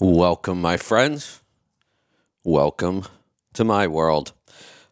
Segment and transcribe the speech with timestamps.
[0.00, 1.40] Welcome, my friends.
[2.44, 3.02] Welcome
[3.54, 4.32] to my world.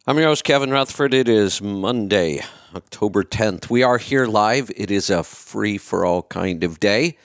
[0.05, 1.15] I'm your host, Kevin Rutherford.
[1.15, 2.41] It is Monday,
[2.75, 3.71] October 10th.
[3.71, 4.69] We are here live.
[4.77, 7.17] It is a free for all kind of day.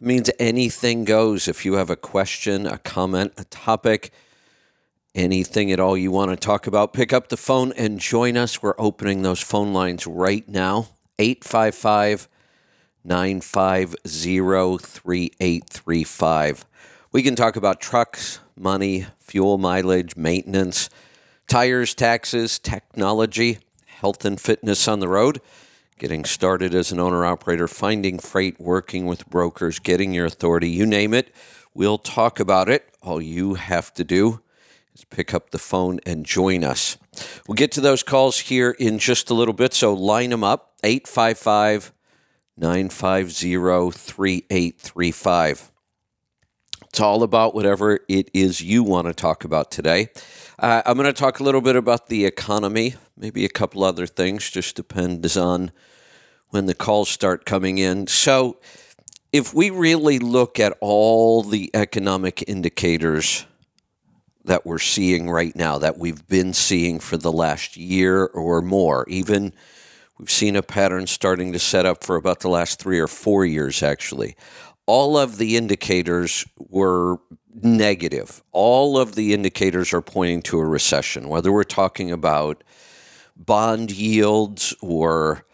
[0.00, 1.46] means anything goes.
[1.46, 4.12] If you have a question, a comment, a topic,
[5.14, 8.62] anything at all you want to talk about, pick up the phone and join us.
[8.62, 12.30] We're opening those phone lines right now 855
[13.04, 13.98] 950
[14.78, 16.64] 3835.
[17.12, 20.88] We can talk about trucks, money, fuel mileage, maintenance,
[21.48, 25.40] tires, taxes, technology, health and fitness on the road,
[25.98, 30.86] getting started as an owner operator, finding freight, working with brokers, getting your authority, you
[30.86, 31.34] name it.
[31.74, 32.88] We'll talk about it.
[33.02, 34.40] All you have to do
[34.94, 36.96] is pick up the phone and join us.
[37.48, 40.74] We'll get to those calls here in just a little bit, so line them up
[40.84, 41.92] 855
[42.56, 45.69] 950 3835.
[46.90, 50.08] It's all about whatever it is you want to talk about today.
[50.58, 54.08] Uh, I'm going to talk a little bit about the economy, maybe a couple other
[54.08, 55.70] things, just depends on
[56.48, 58.08] when the calls start coming in.
[58.08, 58.58] So,
[59.32, 63.46] if we really look at all the economic indicators
[64.44, 69.04] that we're seeing right now, that we've been seeing for the last year or more,
[69.08, 69.52] even
[70.18, 73.46] we've seen a pattern starting to set up for about the last three or four
[73.46, 74.34] years, actually
[74.90, 77.18] all of the indicators were
[77.62, 78.42] negative.
[78.50, 82.64] All of the indicators are pointing to a recession, whether we're talking about
[83.36, 85.44] bond yields or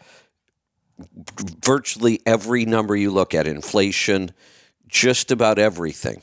[1.62, 4.30] virtually every number you look at, inflation,
[4.88, 6.22] just about everything.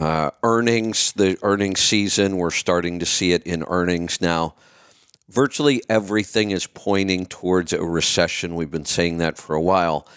[0.00, 4.54] Uh, earnings, the earnings season, we're starting to see it in earnings now.
[5.28, 8.54] Virtually everything is pointing towards a recession.
[8.54, 10.08] We've been saying that for a while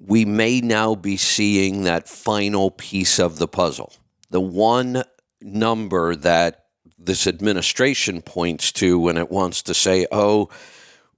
[0.00, 3.92] we may now be seeing that final piece of the puzzle.
[4.30, 5.04] The one
[5.42, 6.64] number that
[6.98, 10.48] this administration points to when it wants to say, oh,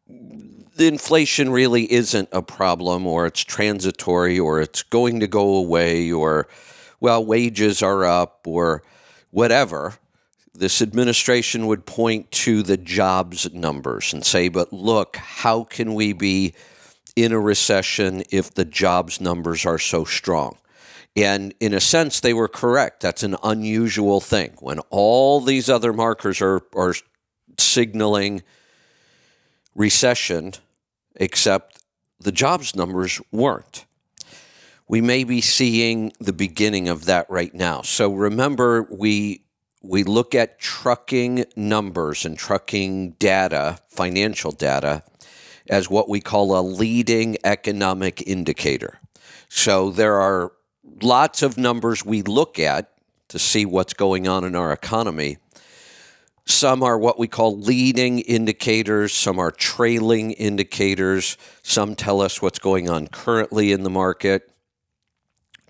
[0.09, 6.11] the inflation really isn't a problem, or it's transitory, or it's going to go away,
[6.11, 6.49] or,
[6.99, 8.83] well, wages are up, or
[9.31, 9.95] whatever.
[10.55, 16.13] This administration would point to the jobs numbers and say, but look, how can we
[16.13, 16.55] be
[17.17, 20.57] in a recession if the jobs numbers are so strong.
[21.15, 23.01] And in a sense, they were correct.
[23.01, 24.53] That's an unusual thing.
[24.61, 26.95] When all these other markers are, are
[27.59, 28.43] signaling
[29.75, 30.53] recession,
[31.17, 31.83] except
[32.19, 33.85] the jobs numbers weren't.
[34.89, 37.83] We may be seeing the beginning of that right now.
[37.83, 39.43] So remember, we
[39.85, 45.03] we look at trucking numbers and trucking data, financial data,
[45.69, 48.99] as what we call a leading economic indicator.
[49.49, 50.53] So there are
[51.03, 52.91] lots of numbers we look at
[53.29, 55.39] to see what's going on in our economy.
[56.45, 62.59] Some are what we call leading indicators, some are trailing indicators, some tell us what's
[62.59, 64.51] going on currently in the market.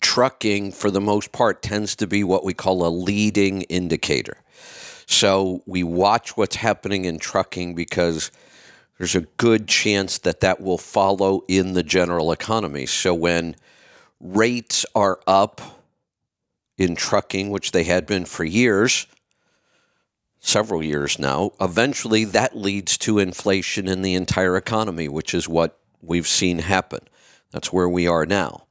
[0.01, 4.39] Trucking, for the most part, tends to be what we call a leading indicator.
[5.07, 8.31] So we watch what's happening in trucking because
[8.99, 12.87] there's a good chance that that will follow in the general economy.
[12.87, 13.57] So when
[14.21, 15.61] rates are up
[16.79, 19.07] in trucking, which they had been for years,
[20.41, 25.79] several years now, eventually that leads to inflation in the entire economy, which is what
[26.01, 27.01] we've seen happen.
[27.51, 28.65] That's where we are now.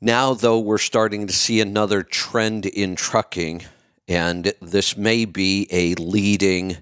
[0.00, 3.62] Now, though, we're starting to see another trend in trucking,
[4.08, 6.78] and this may be a leading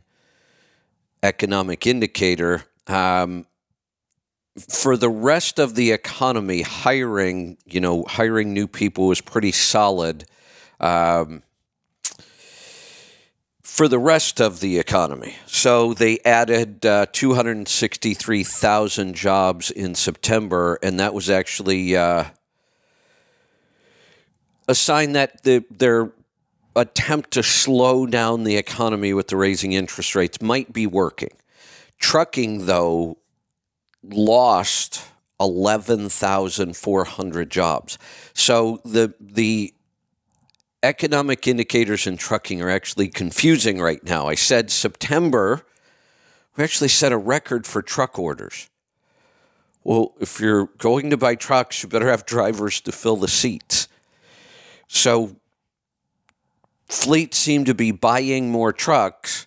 [1.22, 2.64] economic indicator.
[2.86, 3.46] Um,
[4.68, 10.24] for the rest of the economy, hiring, you know, hiring new people is pretty solid.
[10.80, 11.42] Um,
[13.70, 15.36] for the rest of the economy.
[15.46, 22.24] So they added uh, 263,000 jobs in September, and that was actually uh,
[24.68, 26.10] a sign that the, their
[26.76, 31.30] attempt to slow down the economy with the raising interest rates might be working.
[31.98, 33.18] Trucking, though,
[34.02, 35.04] lost
[35.40, 37.98] 11,400 jobs.
[38.34, 39.74] So the the
[40.82, 44.28] economic indicators in trucking are actually confusing right now.
[44.28, 45.66] I said September,
[46.56, 48.68] we actually set a record for truck orders.
[49.84, 53.88] Well, if you're going to buy trucks, you better have drivers to fill the seats.
[54.88, 55.36] So
[56.92, 59.46] fleets seem to be buying more trucks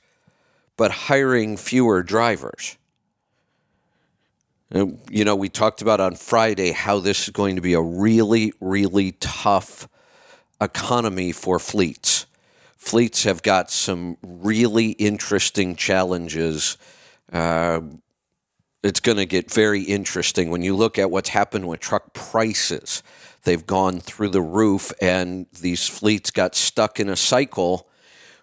[0.77, 2.77] but hiring fewer drivers.
[4.73, 8.53] You know, we talked about on Friday how this is going to be a really,
[8.59, 9.87] really tough
[10.59, 12.25] economy for fleets.
[12.77, 16.77] Fleets have got some really interesting challenges.
[17.31, 17.81] Uh,
[18.81, 23.03] it's going to get very interesting when you look at what's happened with truck prices.
[23.43, 27.89] They've gone through the roof, and these fleets got stuck in a cycle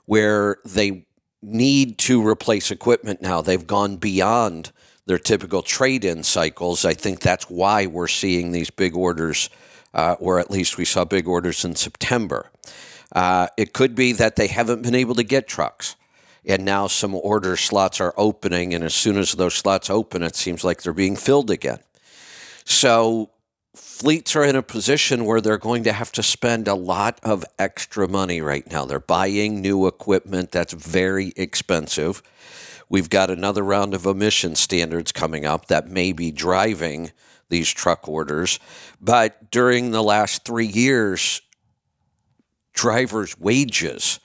[0.04, 1.06] where they
[1.42, 3.40] need to replace equipment now.
[3.40, 4.72] They've gone beyond
[5.06, 6.84] their typical trade in cycles.
[6.84, 9.48] I think that's why we're seeing these big orders,
[9.94, 12.50] uh, or at least we saw big orders in September.
[13.12, 15.96] Uh, it could be that they haven't been able to get trucks.
[16.46, 18.72] And now some order slots are opening.
[18.74, 21.80] And as soon as those slots open, it seems like they're being filled again.
[22.64, 23.30] So
[23.74, 27.44] fleets are in a position where they're going to have to spend a lot of
[27.58, 28.84] extra money right now.
[28.84, 32.22] They're buying new equipment that's very expensive.
[32.88, 37.12] We've got another round of emission standards coming up that may be driving
[37.48, 38.58] these truck orders.
[39.00, 41.40] But during the last three years,
[42.72, 44.18] drivers' wages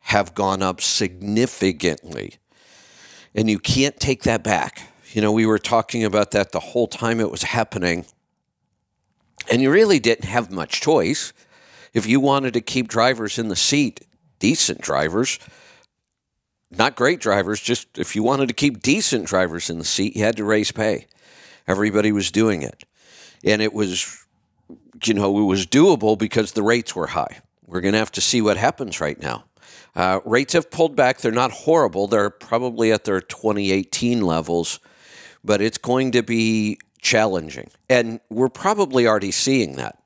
[0.00, 2.36] have gone up significantly.
[3.34, 4.82] And you can't take that back.
[5.12, 8.06] You know, we were talking about that the whole time it was happening.
[9.50, 11.32] And you really didn't have much choice.
[11.92, 14.04] If you wanted to keep drivers in the seat,
[14.38, 15.38] decent drivers,
[16.70, 20.24] not great drivers, just if you wanted to keep decent drivers in the seat, you
[20.24, 21.06] had to raise pay.
[21.66, 22.84] Everybody was doing it.
[23.44, 24.24] And it was,
[25.04, 27.40] you know, it was doable because the rates were high.
[27.66, 29.44] We're going to have to see what happens right now.
[29.94, 31.18] Uh, rates have pulled back.
[31.18, 32.06] They're not horrible.
[32.06, 34.78] They're probably at their 2018 levels,
[35.42, 37.70] but it's going to be challenging.
[37.88, 40.02] And we're probably already seeing that.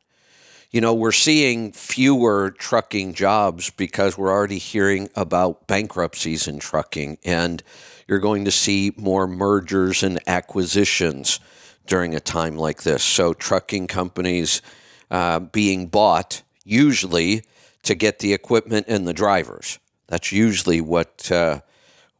[0.70, 7.18] You know, we're seeing fewer trucking jobs because we're already hearing about bankruptcies in trucking,
[7.24, 7.60] and
[8.06, 11.40] you're going to see more mergers and acquisitions
[11.86, 13.02] during a time like this.
[13.02, 14.62] So, trucking companies
[15.10, 17.42] uh, being bought usually
[17.82, 19.80] to get the equipment and the drivers.
[20.06, 21.60] That's usually what uh,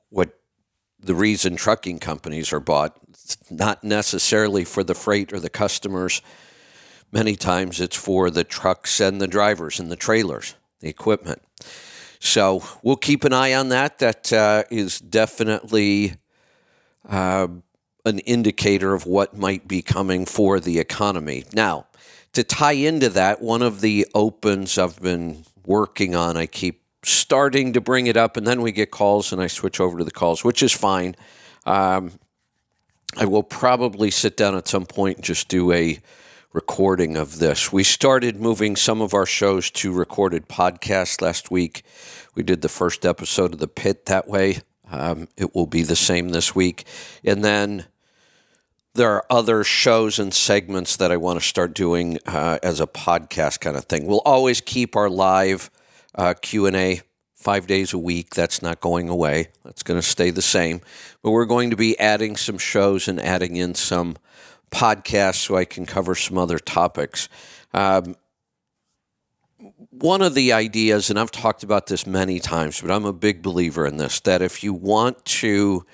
[0.09, 0.41] what
[0.99, 2.97] the reason trucking companies are bought.
[3.51, 6.23] Not necessarily for the freight or the customers.
[7.13, 11.43] Many times it's for the trucks and the drivers and the trailers, the equipment.
[12.21, 13.99] So we'll keep an eye on that.
[13.99, 16.15] That uh, is definitely
[17.09, 17.49] uh,
[18.05, 21.45] an indicator of what might be coming for the economy.
[21.53, 21.87] Now,
[22.35, 26.37] to tie into that, one of the opens I've been working on.
[26.37, 29.81] I keep starting to bring it up, and then we get calls, and I switch
[29.81, 31.17] over to the calls, which is fine.
[31.67, 32.13] Um,
[33.17, 35.99] I will probably sit down at some point and just do a
[36.53, 37.73] recording of this.
[37.73, 41.83] We started moving some of our shows to recorded podcasts last week.
[42.35, 44.59] We did the first episode of The Pit that way.
[44.91, 46.85] Um, it will be the same this week.
[47.25, 47.87] And then
[48.95, 52.87] there are other shows and segments that I want to start doing uh, as a
[52.87, 54.07] podcast kind of thing.
[54.07, 55.71] We'll always keep our live
[56.15, 57.01] uh, Q and A
[57.41, 58.35] five days a week.
[58.35, 59.49] That's not going away.
[59.65, 60.81] That's going to stay the same.
[61.23, 64.17] But we're going to be adding some shows and adding in some
[64.71, 67.29] podcasts so I can cover some other topics.
[67.75, 68.15] Um,
[69.91, 73.43] one of the ideas, and I've talked about this many times, but I'm a big
[73.43, 75.85] believer in this, that if you want to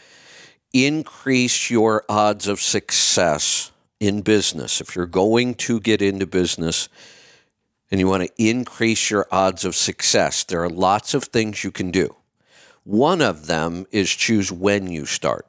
[0.73, 4.81] increase your odds of success in business.
[4.81, 6.89] If you're going to get into business
[7.91, 11.71] and you want to increase your odds of success, there are lots of things you
[11.71, 12.17] can do.
[12.85, 15.47] One of them is choose when you start.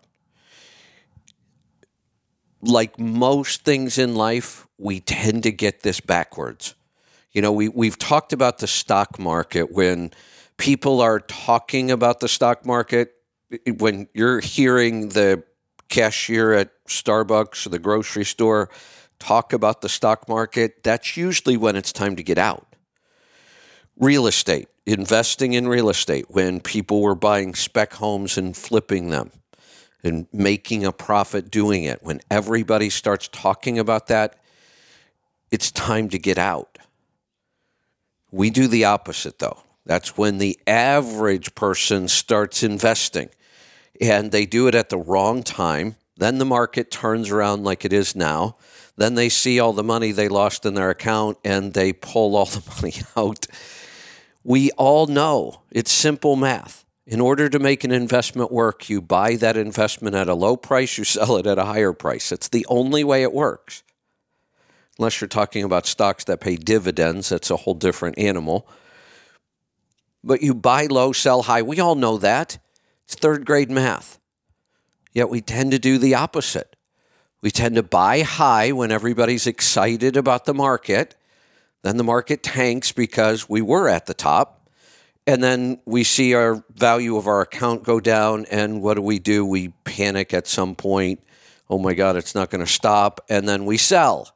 [2.61, 6.75] Like most things in life, we tend to get this backwards.
[7.31, 10.11] You know, we, we've talked about the stock market when
[10.57, 13.13] people are talking about the stock market
[13.77, 15.43] when you're hearing the
[15.89, 18.69] cashier at Starbucks or the grocery store
[19.19, 22.75] talk about the stock market, that's usually when it's time to get out.
[23.97, 29.31] Real estate, investing in real estate, when people were buying spec homes and flipping them
[30.03, 34.35] and making a profit doing it, when everybody starts talking about that,
[35.51, 36.77] it's time to get out.
[38.31, 39.63] We do the opposite though.
[39.85, 43.29] That's when the average person starts investing
[44.01, 45.95] and they do it at the wrong time.
[46.17, 48.57] Then the market turns around like it is now.
[48.97, 52.45] Then they see all the money they lost in their account and they pull all
[52.45, 53.45] the money out.
[54.43, 56.83] We all know it's simple math.
[57.05, 60.97] In order to make an investment work, you buy that investment at a low price,
[60.97, 62.33] you sell it at a higher price.
[62.33, 63.83] It's the only way it works.
[64.99, 68.67] Unless you're talking about stocks that pay dividends, that's a whole different animal.
[70.23, 71.61] But you buy low, sell high.
[71.61, 72.57] We all know that.
[73.05, 74.19] It's third grade math.
[75.13, 76.76] Yet we tend to do the opposite.
[77.41, 81.15] We tend to buy high when everybody's excited about the market.
[81.83, 84.69] Then the market tanks because we were at the top.
[85.27, 88.45] And then we see our value of our account go down.
[88.49, 89.45] And what do we do?
[89.45, 91.21] We panic at some point.
[91.69, 93.23] Oh my God, it's not going to stop.
[93.29, 94.33] And then we sell.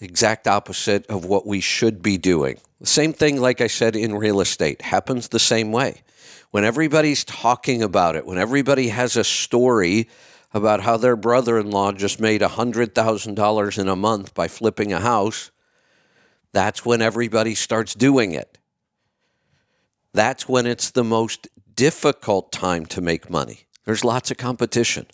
[0.00, 2.58] Exact opposite of what we should be doing.
[2.80, 6.02] The same thing, like I said, in real estate happens the same way.
[6.50, 10.08] When everybody's talking about it, when everybody has a story
[10.54, 15.00] about how their brother in law just made $100,000 in a month by flipping a
[15.00, 15.50] house,
[16.52, 18.56] that's when everybody starts doing it.
[20.12, 23.66] That's when it's the most difficult time to make money.
[23.84, 25.06] There's lots of competition.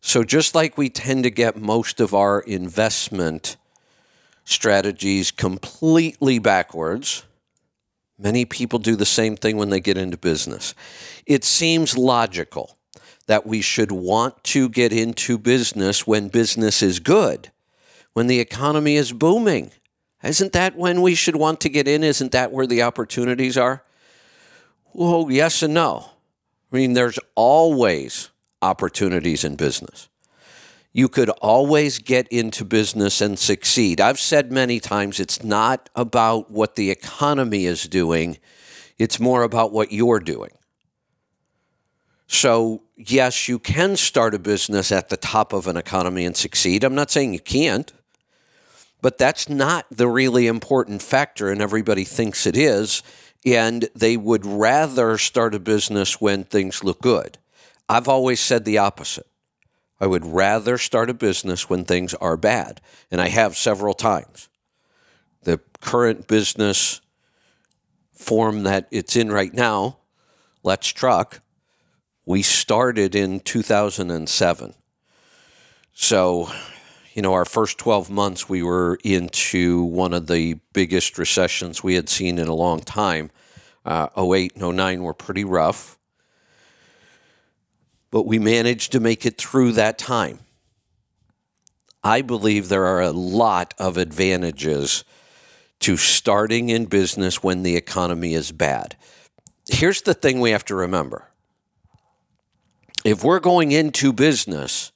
[0.00, 3.56] So, just like we tend to get most of our investment
[4.44, 7.22] strategies completely backwards,
[8.18, 10.74] many people do the same thing when they get into business.
[11.26, 12.78] It seems logical
[13.30, 17.52] that we should want to get into business when business is good,
[18.12, 19.70] when the economy is booming.
[20.24, 22.02] Isn't that when we should want to get in?
[22.02, 23.84] Isn't that where the opportunities are?
[24.92, 26.10] Well, yes and no.
[26.72, 28.30] I mean, there's always
[28.62, 30.08] opportunities in business.
[30.92, 34.00] You could always get into business and succeed.
[34.00, 38.38] I've said many times it's not about what the economy is doing,
[38.98, 40.50] it's more about what you're doing.
[42.32, 46.84] So, yes, you can start a business at the top of an economy and succeed.
[46.84, 47.92] I'm not saying you can't,
[49.00, 53.02] but that's not the really important factor, and everybody thinks it is.
[53.46, 57.38] And they would rather start a business when things look good.
[57.88, 59.26] I've always said the opposite.
[59.98, 62.80] I would rather start a business when things are bad,
[63.10, 64.48] and I have several times.
[65.42, 67.00] The current business
[68.12, 69.98] form that it's in right now,
[70.62, 71.40] Let's Truck,
[72.30, 74.74] we started in 2007.
[75.92, 76.48] So,
[77.12, 81.94] you know, our first 12 months, we were into one of the biggest recessions we
[81.94, 83.30] had seen in a long time.
[83.84, 85.98] Uh, 08 and 09 were pretty rough
[88.10, 90.40] but we managed to make it through that time.
[92.02, 95.04] I believe there are a lot of advantages
[95.80, 98.96] to starting in business when the economy is bad.
[99.68, 101.29] Here's the thing we have to remember
[103.04, 104.92] if we're going into business,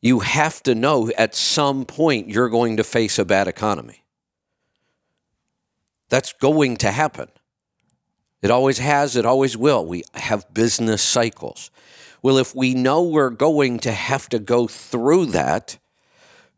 [0.00, 4.04] you have to know at some point you're going to face a bad economy.
[6.10, 7.28] That's going to happen.
[8.42, 9.86] It always has, it always will.
[9.86, 11.70] We have business cycles.
[12.22, 15.78] Well, if we know we're going to have to go through that,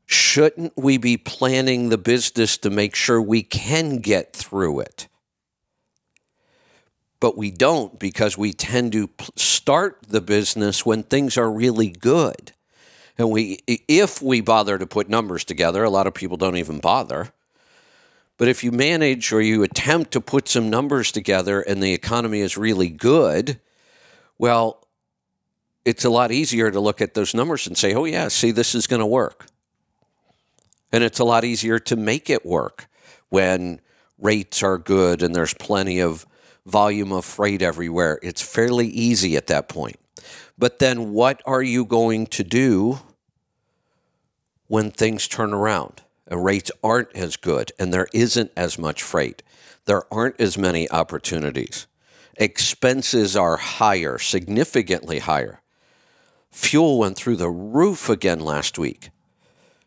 [0.07, 5.07] shouldn't we be planning the business to make sure we can get through it?
[7.19, 12.53] But we don't because we tend to start the business when things are really good.
[13.19, 16.81] And we if we bother to put numbers together, a lot of people don't even
[16.81, 17.33] bother.
[18.39, 22.41] But if you manage or you attempt to put some numbers together and the economy
[22.41, 23.61] is really good,
[24.39, 24.87] well,
[25.87, 28.75] it's a lot easier to look at those numbers and say, oh, yeah, see, this
[28.75, 29.47] is going to work.
[30.93, 32.89] And it's a lot easier to make it work
[33.31, 33.81] when
[34.19, 36.27] rates are good and there's plenty of
[36.67, 38.19] volume of freight everywhere.
[38.23, 39.97] It's fairly easy at that point.
[40.59, 43.01] But then what are you going to do
[44.67, 49.43] when things turn around and rates aren't as good and there isn't as much freight?
[49.85, 51.87] There aren't as many opportunities.
[52.37, 55.61] Expenses are higher, significantly higher.
[56.51, 59.11] Fuel went through the roof again last week.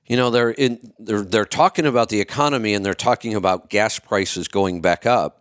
[0.08, 4.00] You know, they're in they're they're talking about the economy and they're talking about gas
[4.00, 5.40] prices going back up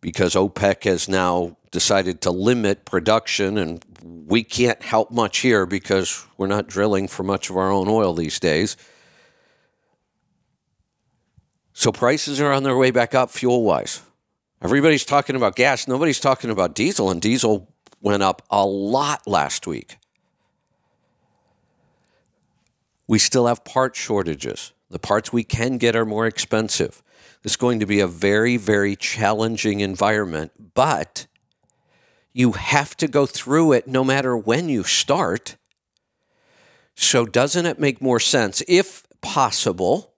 [0.00, 3.84] because OPEC has now decided to limit production and
[4.26, 8.14] we can't help much here because we're not drilling for much of our own oil
[8.14, 8.76] these days.
[11.72, 14.02] So prices are on their way back up fuel wise.
[14.62, 19.66] Everybody's talking about gas, nobody's talking about diesel, and diesel went up a lot last
[19.66, 19.96] week.
[23.06, 24.72] We still have part shortages.
[24.90, 27.02] The parts we can get are more expensive.
[27.42, 31.26] It's going to be a very, very challenging environment, but
[32.32, 35.56] you have to go through it no matter when you start.
[36.94, 40.12] So, doesn't it make more sense, if possible,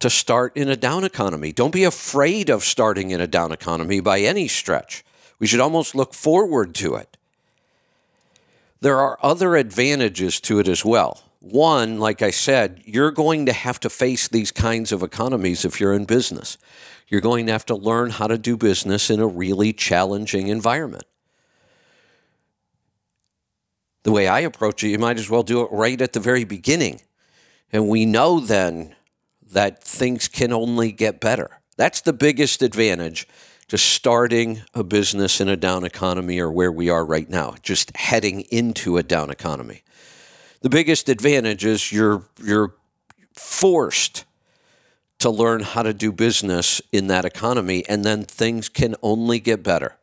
[0.00, 1.52] to start in a down economy?
[1.52, 5.02] Don't be afraid of starting in a down economy by any stretch.
[5.38, 7.16] We should almost look forward to it.
[8.80, 11.22] There are other advantages to it as well.
[11.50, 15.80] One, like I said, you're going to have to face these kinds of economies if
[15.80, 16.58] you're in business.
[17.08, 21.04] You're going to have to learn how to do business in a really challenging environment.
[24.02, 26.44] The way I approach it, you might as well do it right at the very
[26.44, 27.00] beginning.
[27.72, 28.94] And we know then
[29.52, 31.60] that things can only get better.
[31.76, 33.26] That's the biggest advantage
[33.68, 37.94] to starting a business in a down economy or where we are right now, just
[37.96, 39.82] heading into a down economy.
[40.60, 42.74] The biggest advantage is you're you're
[43.32, 44.24] forced
[45.18, 49.62] to learn how to do business in that economy and then things can only get
[49.62, 49.96] better.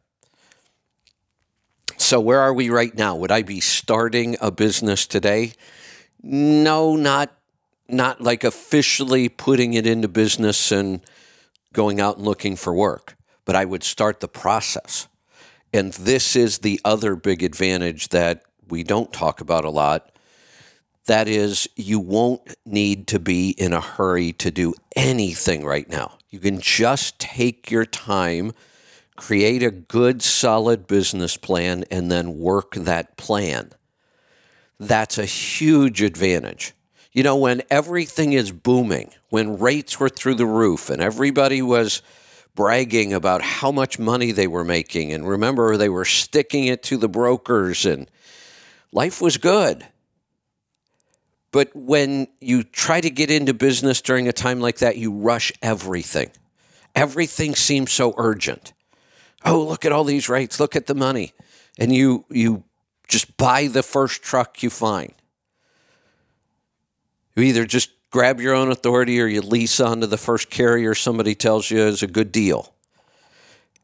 [1.97, 3.15] So where are we right now?
[3.15, 5.53] Would I be starting a business today?
[6.21, 7.31] No, not
[7.87, 11.01] not like officially putting it into business and
[11.73, 15.07] going out and looking for work, but I would start the process.
[15.73, 20.14] And this is the other big advantage that we don't talk about a lot.
[21.07, 26.17] That is, you won't need to be in a hurry to do anything right now.
[26.29, 28.53] You can just take your time,
[29.15, 33.71] create a good, solid business plan, and then work that plan.
[34.79, 36.73] That's a huge advantage.
[37.13, 42.01] You know, when everything is booming, when rates were through the roof and everybody was
[42.55, 46.97] bragging about how much money they were making, and remember, they were sticking it to
[46.97, 48.09] the brokers, and
[48.91, 49.85] life was good.
[51.55, 55.53] But when you try to get into business during a time like that, you rush
[55.61, 56.31] everything.
[56.93, 58.73] Everything seems so urgent.
[59.45, 61.31] Oh, look at all these rates, look at the money.
[61.79, 62.65] And you you
[63.07, 65.13] just buy the first truck you find.
[67.37, 71.35] You either just grab your own authority or you lease onto the first carrier somebody
[71.35, 72.73] tells you is a good deal.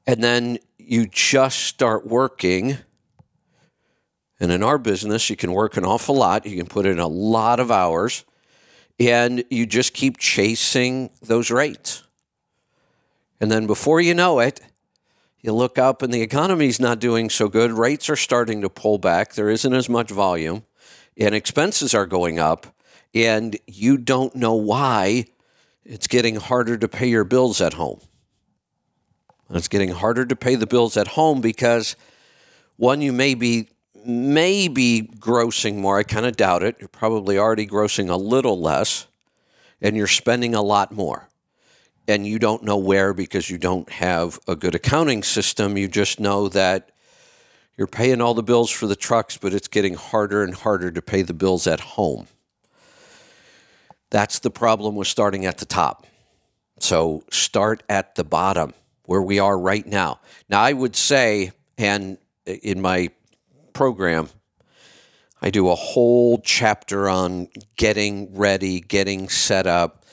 [0.06, 2.80] And then you just start working.
[4.42, 6.48] And in our business, you can work an awful lot.
[6.48, 8.26] You can put in a lot of hours
[9.00, 12.02] and you just keep chasing those rates.
[13.40, 14.60] And then before you know it,
[15.42, 17.72] you look up and the economy's not doing so good.
[17.72, 19.34] Rates are starting to pull back.
[19.36, 20.64] There isn't as much volume
[21.16, 22.66] and expenses are going up
[23.14, 25.26] and you don't know why
[25.86, 28.00] it's getting harder to pay your bills at home.
[29.52, 31.96] It's getting harder to pay the bills at home because
[32.78, 33.68] one, you may be
[34.06, 36.00] maybe grossing more.
[36.00, 36.78] I kind of doubt it.
[36.80, 39.08] You're probably already grossing a little less,
[39.82, 41.28] and you're spending a lot more.
[42.08, 45.78] And you don't know where because you don't have a good accounting system.
[45.78, 46.90] You just know that
[47.78, 51.02] you're paying all the bills for the trucks, but it's getting harder and harder to
[51.02, 52.28] pay the bills at home.
[54.10, 56.06] That's the problem with starting at the top.
[56.80, 58.74] So start at the bottom
[59.06, 60.20] where we are right now.
[60.50, 63.10] Now, I would say, and in my
[63.74, 64.30] program,
[65.42, 70.06] I do a whole chapter on getting ready, getting set up.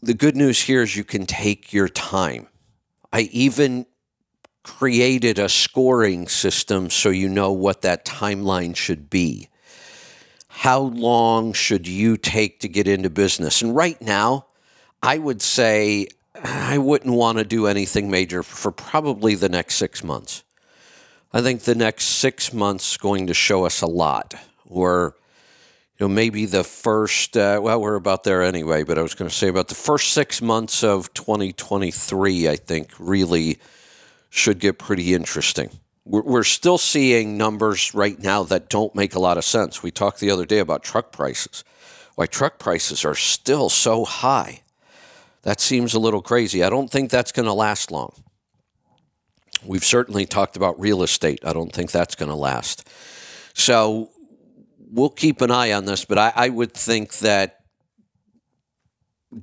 [0.00, 2.48] The good news here is you can take your time.
[3.12, 3.86] I even
[4.64, 9.48] created a scoring system so you know what that timeline should be
[10.56, 13.60] how long should you take to get into business?
[13.60, 14.46] And right now,
[15.02, 16.06] I would say
[16.44, 20.43] I wouldn't want to do anything major for probably the next six months.
[21.34, 24.34] I think the next six months going to show us a lot.
[24.66, 25.14] Or,
[25.98, 29.28] you know, maybe the first, uh, well, we're about there anyway, but I was going
[29.28, 33.58] to say about the first six months of 2023, I think really
[34.30, 35.70] should get pretty interesting
[36.04, 39.82] we're still seeing numbers right now that don't make a lot of sense.
[39.82, 41.64] We talked the other day about truck prices.
[42.14, 44.60] Why truck prices are still so high.
[45.42, 46.62] That seems a little crazy.
[46.62, 48.12] I don't think that's going to last long.
[49.64, 51.40] We've certainly talked about real estate.
[51.44, 52.88] I don't think that's going to last.
[53.54, 54.10] So
[54.78, 57.60] we'll keep an eye on this, but I, I would think that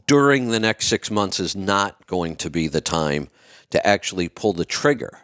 [0.08, 3.30] during the next six months is not going to be the time
[3.72, 5.20] to actually pull the trigger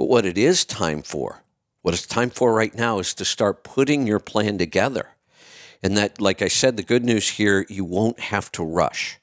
[0.00, 1.42] but what it is time for,
[1.82, 5.10] what it's time for right now is to start putting your plan together.
[5.82, 9.18] And that, like I said, the good news here, you won't have to rush.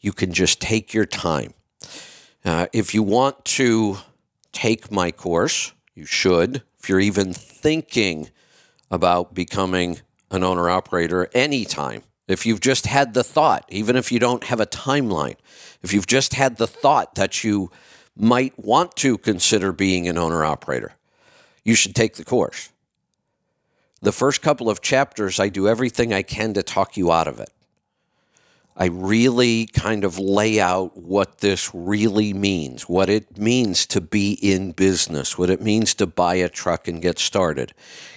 [0.00, 1.54] You can just take your time.
[2.44, 3.98] Uh, if you want to
[4.56, 6.62] take my course, you should.
[6.78, 8.30] If you're even thinking
[8.90, 14.18] about becoming an owner operator anytime, if you've just had the thought, even if you
[14.18, 15.36] don't have a timeline,
[15.82, 17.70] if you've just had the thought that you
[18.16, 20.94] might want to consider being an owner operator,
[21.62, 22.72] you should take the course.
[24.00, 27.40] The first couple of chapters, I do everything I can to talk you out of
[27.40, 27.50] it.
[28.76, 34.32] I really kind of lay out what this really means, what it means to be
[34.34, 37.72] in business, what it means to buy a truck and get started.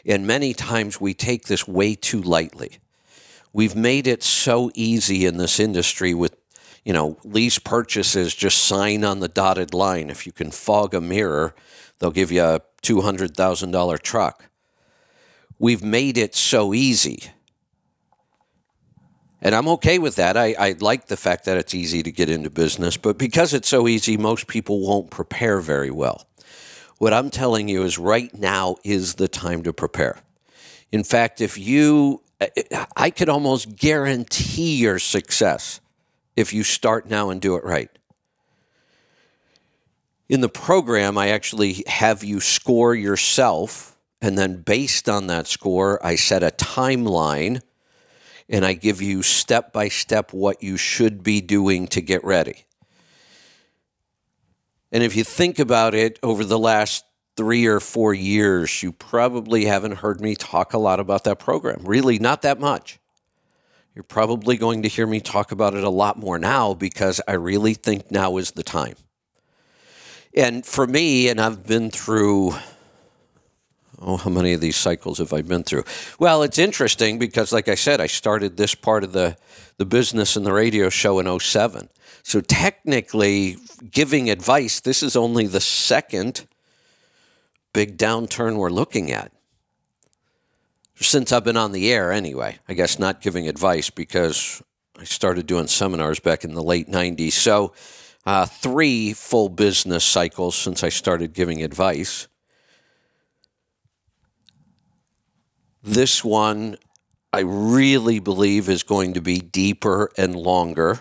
[0.06, 2.80] And many times we take this way too lightly.
[3.54, 6.36] We've made it so easy in this industry with
[6.84, 10.10] you know, lease purchases, just sign on the dotted line.
[10.10, 11.54] If you can fog a mirror,
[12.00, 14.45] they'll give you a $200,000 truck.
[15.58, 17.24] We've made it so easy.
[19.41, 20.36] And I'm okay with that.
[20.36, 23.69] I, I like the fact that it's easy to get into business, but because it's
[23.69, 26.28] so easy, most people won't prepare very well.
[26.97, 30.19] What I'm telling you is right now is the time to prepare.
[30.91, 32.21] In fact, if you,
[32.97, 35.80] I could almost guarantee your success
[36.36, 37.89] if you start now and do it right.
[40.28, 46.06] In the program, I actually have you score yourself, and then based on that score,
[46.06, 47.62] I set a timeline
[48.50, 52.66] and I give you step by step what you should be doing to get ready.
[54.92, 57.06] And if you think about it over the last
[57.38, 61.82] three or four years, you probably haven't heard me talk a lot about that program.
[61.84, 63.00] Really, not that much.
[63.94, 67.34] You're probably going to hear me talk about it a lot more now because I
[67.34, 68.96] really think now is the time.
[70.34, 72.56] And for me, and I've been through
[74.02, 75.84] oh, how many of these cycles have I been through?
[76.20, 79.38] Well, it's interesting because, like I said, I started this part of the,
[79.78, 81.90] the business and the radio show in 07.
[82.24, 83.58] So, technically,
[83.90, 86.46] giving advice, this is only the second
[87.74, 89.32] big downturn we're looking at.
[90.96, 94.62] Since I've been on the air, anyway, I guess not giving advice because
[95.00, 97.32] I started doing seminars back in the late 90s.
[97.32, 97.74] So,
[98.26, 102.28] uh, three full business cycles since I started giving advice.
[105.84, 106.78] This one,
[107.32, 111.00] I really believe, is going to be deeper and longer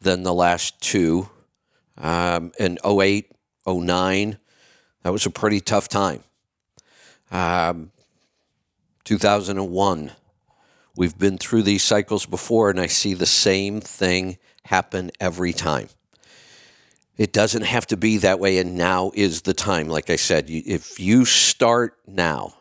[0.00, 1.28] than the last two.
[1.98, 3.30] Um, in 08,
[3.66, 4.38] 09,
[5.02, 6.24] that was a pretty tough time.
[7.30, 7.92] Um,
[9.04, 10.12] 2001,
[10.96, 15.88] we've been through these cycles before, and I see the same thing happen every time.
[17.18, 19.88] It doesn't have to be that way, and now is the time.
[19.88, 22.54] Like I said, if you start now,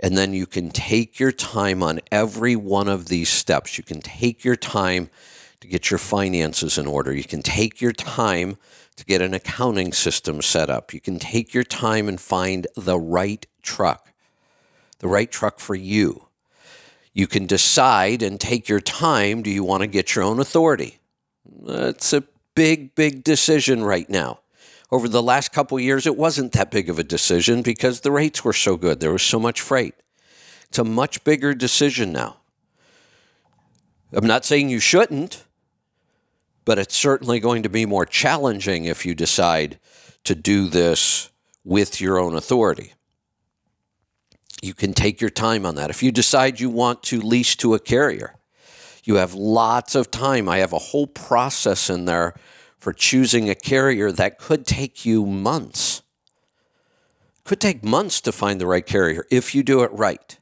[0.00, 3.76] and then you can take your time on every one of these steps.
[3.76, 5.10] You can take your time
[5.60, 7.14] to get your finances in order.
[7.14, 8.56] You can take your time
[8.96, 10.94] to get an accounting system set up.
[10.94, 14.12] You can take your time and find the right truck,
[14.98, 16.28] the right truck for you.
[17.12, 20.98] You can decide and take your time do you want to get your own authority?
[21.62, 24.39] That's a big, big decision right now
[24.92, 28.44] over the last couple years, it wasn't that big of a decision because the rates
[28.44, 29.00] were so good.
[29.00, 29.94] There was so much freight.
[30.68, 32.36] It's a much bigger decision now.
[34.12, 35.44] I'm not saying you shouldn't,
[36.64, 39.78] but it's certainly going to be more challenging if you decide
[40.24, 41.30] to do this
[41.64, 42.92] with your own authority.
[44.62, 45.90] You can take your time on that.
[45.90, 48.34] If you decide you want to lease to a carrier,
[49.04, 50.48] you have lots of time.
[50.48, 52.34] I have a whole process in there
[52.80, 56.02] for choosing a carrier that could take you months.
[57.44, 60.38] Could take months to find the right carrier if you do it right.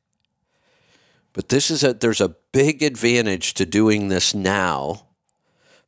[1.32, 5.06] But this is a there's a big advantage to doing this now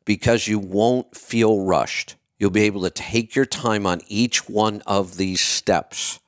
[0.04, 2.16] because you won't feel rushed.
[2.38, 6.20] You'll be able to take your time on each one of these steps.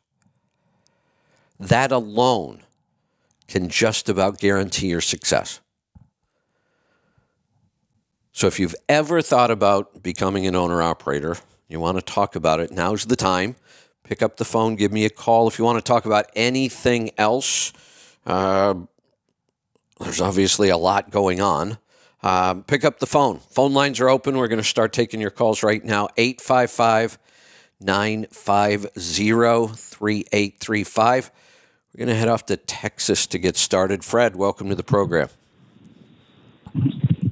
[1.59, 2.63] That alone
[3.49, 5.61] can just about guarantee your success.
[8.33, 11.37] So if you've ever thought about becoming an owner operator,
[11.69, 13.57] you want to talk about it, now's the time.
[14.05, 15.49] Pick up the phone, give me a call.
[15.49, 17.73] If you want to talk about anything else,
[18.27, 18.75] uh,
[20.01, 21.79] there's obviously a lot going on.
[22.23, 23.39] Uh, pick up the phone.
[23.39, 24.37] Phone lines are open.
[24.37, 26.09] We're going to start taking your calls right now.
[26.17, 27.19] 855
[27.81, 28.89] 950
[29.77, 31.31] 3835.
[31.93, 34.05] We're going to head off to Texas to get started.
[34.05, 35.29] Fred, welcome to the program.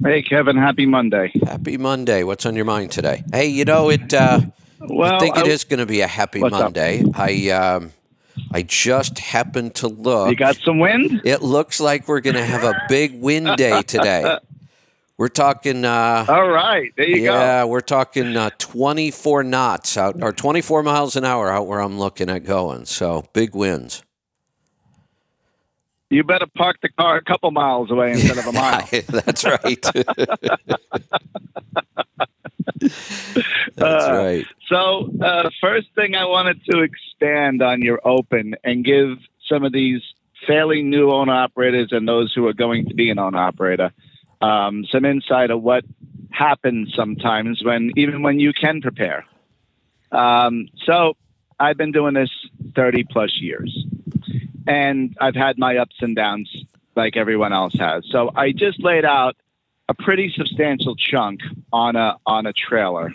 [0.03, 0.57] Hey, Kevin.
[0.57, 1.31] Happy Monday.
[1.45, 2.23] Happy Monday.
[2.23, 3.23] What's on your mind today?
[3.31, 4.11] Hey, you know it.
[4.11, 4.41] Uh,
[4.79, 7.03] well, I think it I, is going to be a happy Monday.
[7.03, 7.19] Up?
[7.19, 7.91] I um,
[8.51, 10.31] I just happened to look.
[10.31, 11.21] You got some wind.
[11.23, 14.39] It looks like we're going to have a big wind day today.
[15.17, 15.85] We're talking.
[15.85, 17.33] Uh, All right, there you yeah, go.
[17.39, 21.99] Yeah, we're talking uh, 24 knots out, or 24 miles an hour out where I'm
[21.99, 22.85] looking at going.
[22.85, 24.01] So big winds
[26.11, 28.87] you better park the car a couple miles away instead of a mile.
[29.07, 29.81] That's right.
[33.75, 34.45] That's uh, right.
[34.67, 39.71] So, uh, first thing I wanted to expand on your open and give some of
[39.71, 40.01] these
[40.45, 43.93] fairly new owner operators and those who are going to be an owner operator
[44.41, 45.85] um, some insight of what
[46.31, 49.25] happens sometimes when even when you can prepare.
[50.11, 51.15] Um, so,
[51.57, 52.31] I've been doing this
[52.75, 53.85] 30 plus years
[54.67, 58.05] and I've had my ups and downs like everyone else has.
[58.09, 59.35] So I just laid out
[59.87, 63.13] a pretty substantial chunk on a on a trailer.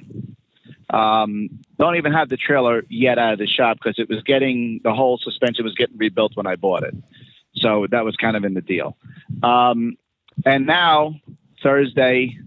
[0.88, 4.80] Um, don't even have the trailer yet out of the shop because it was getting
[4.84, 6.94] the whole suspension was getting rebuilt when I bought it.
[7.56, 8.96] So that was kind of in the deal.
[9.42, 9.96] Um,
[10.44, 11.20] And now
[11.62, 12.38] Thursday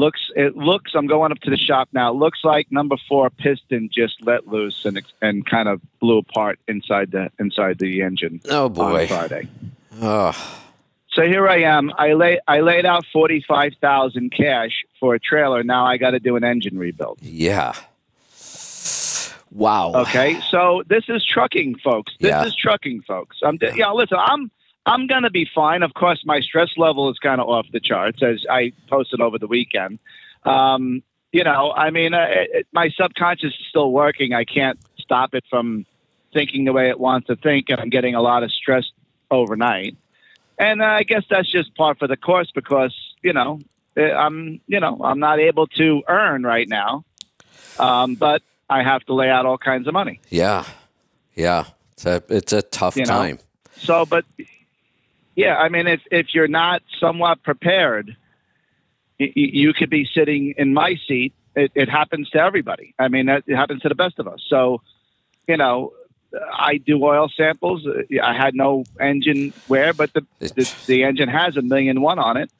[0.00, 2.10] looks it looks I'm going up to the shop now.
[2.12, 6.58] It looks like number four piston just let loose and and kind of blew apart
[6.66, 8.40] inside the inside the engine.
[8.48, 9.02] Oh boy.
[9.02, 9.48] on Friday.
[10.02, 10.32] Oh,
[11.12, 11.92] So here I am.
[11.98, 15.62] I lay I laid out forty five thousand cash for a trailer.
[15.62, 17.18] Now I got to do an engine rebuild.
[17.22, 17.74] yeah.
[19.52, 19.92] Wow.
[19.94, 22.12] Okay, so this is trucking, folks.
[22.20, 22.44] This Yeah.
[22.44, 23.38] is trucking, folks.
[23.42, 23.90] I'm yeah.
[23.90, 24.50] Listen, I'm
[24.86, 25.82] I'm gonna be fine.
[25.82, 29.38] Of course, my stress level is kind of off the charts, as I posted over
[29.38, 29.98] the weekend.
[30.44, 34.32] Um, you know, I mean, uh, it, my subconscious is still working.
[34.32, 35.86] I can't stop it from
[36.32, 38.90] thinking the way it wants to think, and I'm getting a lot of stress
[39.30, 39.96] overnight.
[40.58, 43.60] And uh, I guess that's just part for the course because you know
[43.96, 47.04] eh, I'm you know I'm not able to earn right now,
[47.78, 50.20] um, but I have to lay out all kinds of money.
[50.30, 50.64] Yeah.
[51.34, 51.64] Yeah.
[51.92, 53.08] It's a, it's a tough You know?
[53.08, 53.38] time.
[53.76, 54.24] So, but
[55.36, 58.16] yeah, I mean, if if you're not somewhat prepared,
[59.18, 61.32] y- y- you could be sitting in my seat.
[61.56, 62.94] It, it happens to everybody.
[62.98, 64.40] I mean, that- it happens to the best of us.
[64.48, 64.82] So,
[65.48, 65.92] you know,
[66.52, 67.86] I do oil samples.
[68.22, 72.36] I had no engine wear, but the the, the engine has a million one on
[72.36, 72.50] it.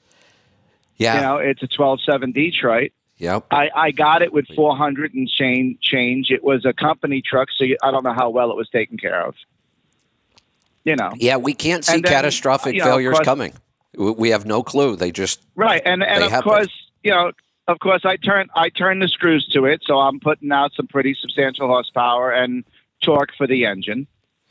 [0.97, 1.15] Yeah.
[1.15, 2.93] You know, it's a twelve seven Detroit.
[3.19, 3.47] Yep.
[3.51, 5.79] I, I got it with 400 and change.
[5.83, 6.31] Change.
[6.31, 8.97] It was a company truck, so you, I don't know how well it was taken
[8.97, 9.35] care of.
[10.85, 13.53] You know, Yeah, we can't see then, catastrophic you know, failures course- coming.
[13.97, 14.97] We have no clue.
[14.97, 15.83] They just right?
[15.85, 16.45] And and of happen.
[16.49, 17.33] course, you know,
[17.67, 20.87] of course, I turn I turn the screws to it, so I'm putting out some
[20.87, 22.65] pretty substantial horsepower and
[23.03, 24.07] torque for the engine.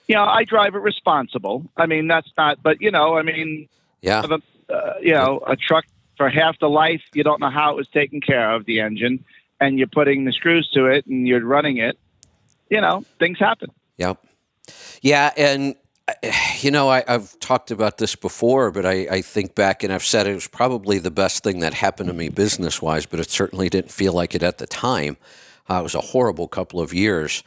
[0.07, 1.63] You know, I drive it responsible.
[1.77, 3.69] I mean, that's not, but you know, I mean,
[4.01, 4.23] yeah.
[4.29, 5.85] a, uh, you know, a truck
[6.17, 9.23] for half the life, you don't know how it was taken care of the engine,
[9.61, 11.97] and you're putting the screws to it and you're running it.
[12.69, 13.71] You know, things happen.
[13.97, 14.17] Yep.
[15.01, 15.75] Yeah, and
[16.61, 20.03] you know, I, I've talked about this before, but I, I think back and I've
[20.03, 23.29] said it was probably the best thing that happened to me business wise, but it
[23.29, 25.17] certainly didn't feel like it at the time.
[25.69, 27.43] Uh, it was a horrible couple of years.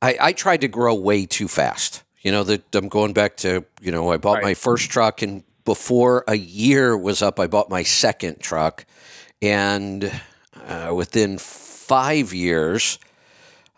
[0.00, 2.02] I, I tried to grow way too fast.
[2.22, 4.44] You know, that I'm going back to, you know, I bought Right.
[4.44, 8.86] my first truck and before a year was up, I bought my second truck.
[9.42, 10.10] And
[10.66, 12.98] uh, within five years,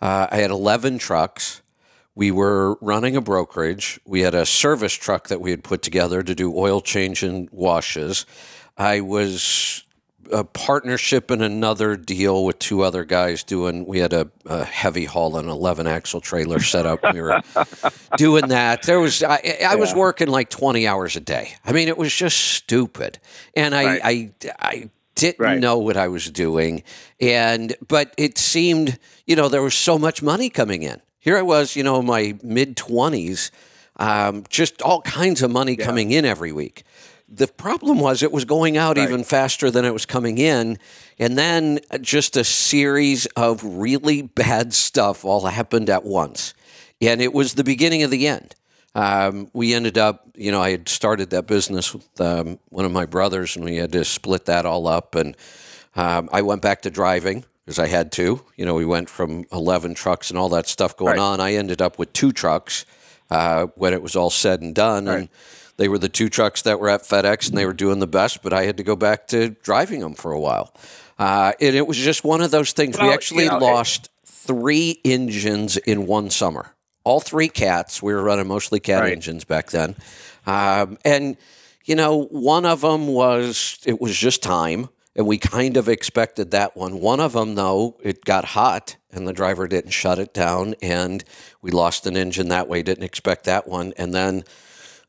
[0.01, 1.62] uh, I had 11 trucks.
[2.14, 4.01] We were running a brokerage.
[4.05, 7.49] We had a service truck that we had put together to do oil change and
[7.51, 8.27] washes.
[8.77, 9.85] I was
[10.33, 13.85] a partnership in another deal with two other guys doing.
[13.87, 17.01] We had a, a heavy haul and 11 axle trailer set up.
[17.12, 17.40] We were
[18.16, 18.83] doing that.
[18.83, 21.55] There was I, I was working like 20 hours a day.
[21.64, 23.18] I mean, it was just stupid,
[23.57, 24.01] and I Right.
[24.05, 25.59] I, I didn't Right.
[25.59, 26.83] know what I was doing,
[27.20, 31.01] and but it seemed you know there was so much money coming in.
[31.20, 33.50] Here I was, you know, in my mid 20s,
[33.96, 36.83] um, just all kinds of money coming in every week.
[37.28, 39.06] The problem was it was going out Right.
[39.06, 40.78] even faster than it was coming in.
[41.18, 46.54] And then just a series of really bad stuff all happened at once.
[47.02, 48.54] And it was the beginning of the end.
[48.94, 52.90] Um, we ended up, you know, I had started that business with um, one of
[52.92, 55.14] my brothers, and we had to split that all up.
[55.14, 55.37] And
[55.94, 58.42] um, I went back to driving because I had to.
[58.56, 61.18] You know, we went from 11 trucks and all that stuff going Right.
[61.20, 61.38] on.
[61.38, 62.85] I ended up with two trucks
[63.30, 65.06] uh, when it was all said and done.
[65.06, 65.28] And
[65.76, 68.42] they were the two trucks that were at FedEx and they were doing the best,
[68.42, 70.74] but I had to go back to driving them for a while.
[71.16, 72.98] Uh, and it was just one of those things.
[72.98, 76.74] we actually you know, it- lost three engines in one summer.
[77.04, 78.02] All three cats.
[78.02, 79.12] We were running mostly cat Right.
[79.12, 79.94] engines back then.
[80.44, 81.37] Um, and,
[81.85, 84.88] you know, one of them was, it was just time.
[85.16, 87.01] And we kind of expected that one.
[87.01, 90.75] One of them, though, it got hot and the driver didn't shut it down.
[90.81, 91.25] And
[91.62, 92.83] we lost an engine that way.
[92.83, 93.92] Didn't expect that one.
[93.96, 94.44] And then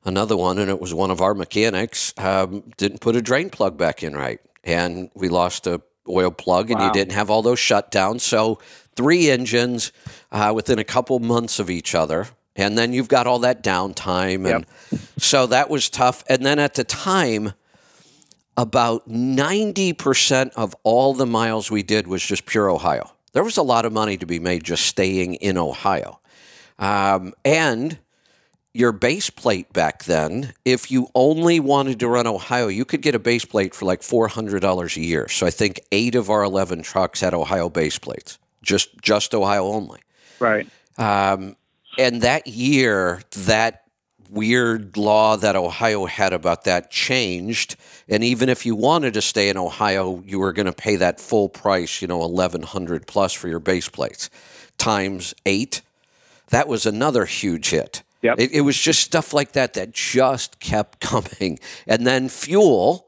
[0.04, 3.78] another one, and it was one of our mechanics, um, didn't put a drain plug
[3.78, 4.42] back in right.
[4.64, 8.22] And we lost a oil plug and you didn't have all those shutdowns.
[8.22, 8.60] So
[8.96, 9.92] three engines
[10.32, 12.28] uh, within a couple months of each other.
[12.56, 14.50] And then you've got all that downtime.
[14.56, 14.66] And
[15.18, 16.24] so that was tough.
[16.28, 17.54] And then at the time,
[18.58, 23.12] about 90% of all the miles we did was just pure Ohio.
[23.34, 26.20] There was a lot of money to be made just staying in Ohio.
[26.78, 27.98] Um, and
[28.74, 33.16] your base plate back then, if you only wanted to run Ohio, you could get
[33.16, 35.28] a base plate for like $400 a year.
[35.28, 39.66] So I think eight of our 11 trucks had Ohio base plates, just, just Ohio
[39.66, 40.00] only.
[40.40, 40.68] Right.
[40.98, 41.56] Um,
[41.98, 43.81] and that year, that
[44.32, 47.76] weird law that Ohio had about that changed.
[48.08, 51.20] And even if you wanted to stay in Ohio, you were going to pay that
[51.20, 54.30] full price, you know, eleven hundred plus for your base plates,
[54.78, 55.82] times eight.
[56.50, 58.04] That was another huge hit.
[58.22, 58.36] Yep.
[58.40, 61.60] It, it was just stuff like that that just kept coming.
[61.88, 63.08] And then fuel.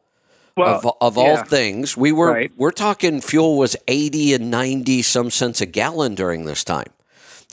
[0.55, 1.97] Well, of, of all things.
[1.97, 2.51] We were Right.
[2.55, 6.91] we're talking fuel was 80 and 90 some cents a gallon during this time.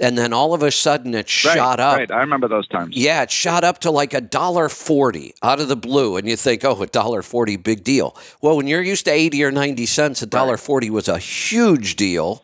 [0.00, 1.98] And then all of a sudden it right, shot up.
[1.98, 2.96] Right, I remember those times.
[2.96, 6.36] Yeah, it shot up to like a dollar forty out of the blue, and you
[6.36, 8.16] think, oh, a dollar forty, big deal.
[8.40, 11.96] Well, when you're used to eighty or ninety cents, a dollar forty was a huge
[11.96, 12.42] deal,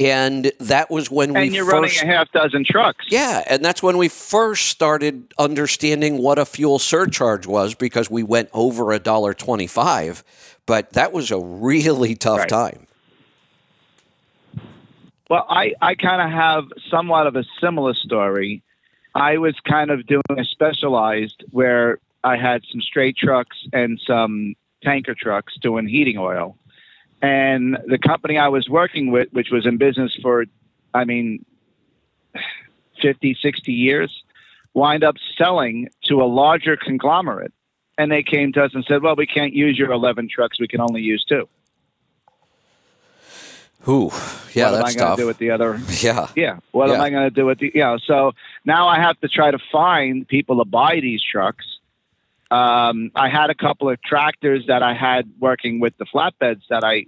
[0.00, 3.06] and that was when we And you're first, running a half dozen trucks.
[3.10, 8.24] yeah, and that's when we first started understanding what a fuel surcharge was because we
[8.24, 10.24] went over a dollar twenty-five.
[10.66, 12.48] But that was a really tough Right.
[12.48, 12.86] time.
[15.28, 18.62] Well, I, I kind of have somewhat of a similar story.
[19.14, 24.54] I was kind of doing a specialized where I had some straight trucks and some
[24.82, 26.56] tanker trucks doing heating oil.
[27.20, 30.46] And the company I was working with, which was in business for,
[30.94, 31.44] I mean,
[33.02, 34.22] 50, 60 years,
[34.72, 37.52] wind up selling to a larger conglomerate.
[37.98, 40.60] And they came to us and said, well, we can't use your 11 trucks.
[40.60, 41.48] We can only use two.
[43.86, 44.10] Ooh,
[44.54, 46.58] yeah, what am I going to do with the other yeah, yeah.
[46.72, 48.32] What am I going to do with the, you know, so
[48.64, 51.64] now I have to try to find people to buy these trucks.
[52.50, 56.82] Um, I had a couple of tractors that I had working with the flatbeds that
[56.82, 57.06] I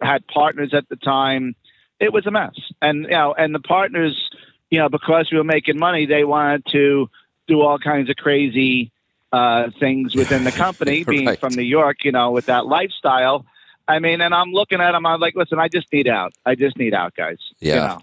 [0.00, 1.54] had partners at the time.
[2.00, 2.54] It was a mess.
[2.80, 4.30] And, you know, and the partners,
[4.70, 7.10] you know, because we were making money, they wanted to
[7.48, 8.92] do all kinds of crazy
[9.32, 11.40] uh, things within the company, being Right.
[11.40, 13.44] from New York, you know, with that lifestyle.
[13.88, 15.06] I mean, and I'm looking at them.
[15.06, 16.34] I'm like, listen, I just need out.
[16.44, 17.38] I just need out, guys.
[17.60, 17.86] You Yeah.
[17.86, 17.98] know,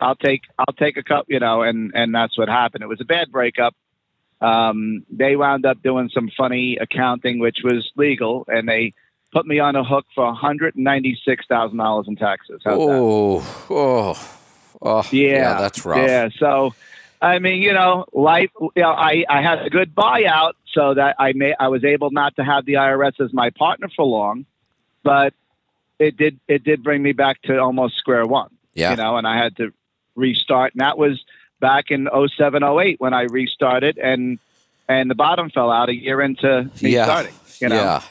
[0.00, 2.82] I'll take I'll take a cup, you know, and and that's what happened.
[2.84, 3.74] It was a bad breakup.
[4.40, 8.92] Um, they wound up doing some funny accounting, which was legal, and they
[9.32, 12.60] put me on a hook for one hundred ninety six thousand dollars in taxes.
[12.64, 12.90] How's that?
[12.90, 14.38] Oh, oh,
[14.82, 16.06] oh, Yeah, that's rough.
[16.06, 16.74] Yeah, so
[17.22, 18.50] I mean, you know, life.
[18.60, 22.10] You know, I I had a good buyout, so that I may I was able
[22.10, 24.44] not to have the IRS as my partner for long,
[25.04, 25.34] but
[26.00, 28.50] it did it did bring me back to almost square one.
[28.74, 28.90] Yeah.
[28.90, 29.72] you know, and I had to
[30.16, 31.24] restart, and that was
[31.60, 34.40] back in 07, 08 when I restarted, and
[34.88, 37.34] and the bottom fell out a year into me yeah, starting.
[37.60, 38.02] You know, yeah.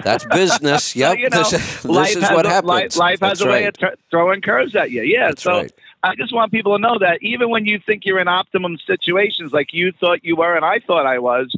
[0.00, 0.94] That's business.
[0.94, 1.18] Yep.
[1.18, 2.68] you know, this this life is what a, happens.
[2.68, 5.02] Life, life has That's a way of th- throwing curves at you.
[5.02, 5.28] Yeah.
[5.28, 5.72] That's so right.
[6.02, 9.52] I just want people to know that even when you think you're in optimum situations,
[9.52, 11.54] like you thought you were and I thought I was,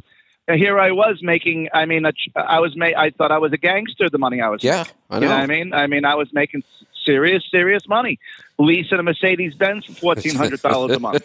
[0.51, 1.69] here I was making.
[1.73, 4.09] I mean, a, ch- I was ma- I thought I was a gangster.
[4.09, 4.63] The money I was.
[4.63, 5.27] Yeah, I You know.
[5.29, 5.73] know what I mean?
[5.73, 6.63] I mean, I was making
[7.05, 8.19] serious, serious money.
[8.59, 11.23] Leasing a Mercedes Benz for fourteen hundred dollars a month.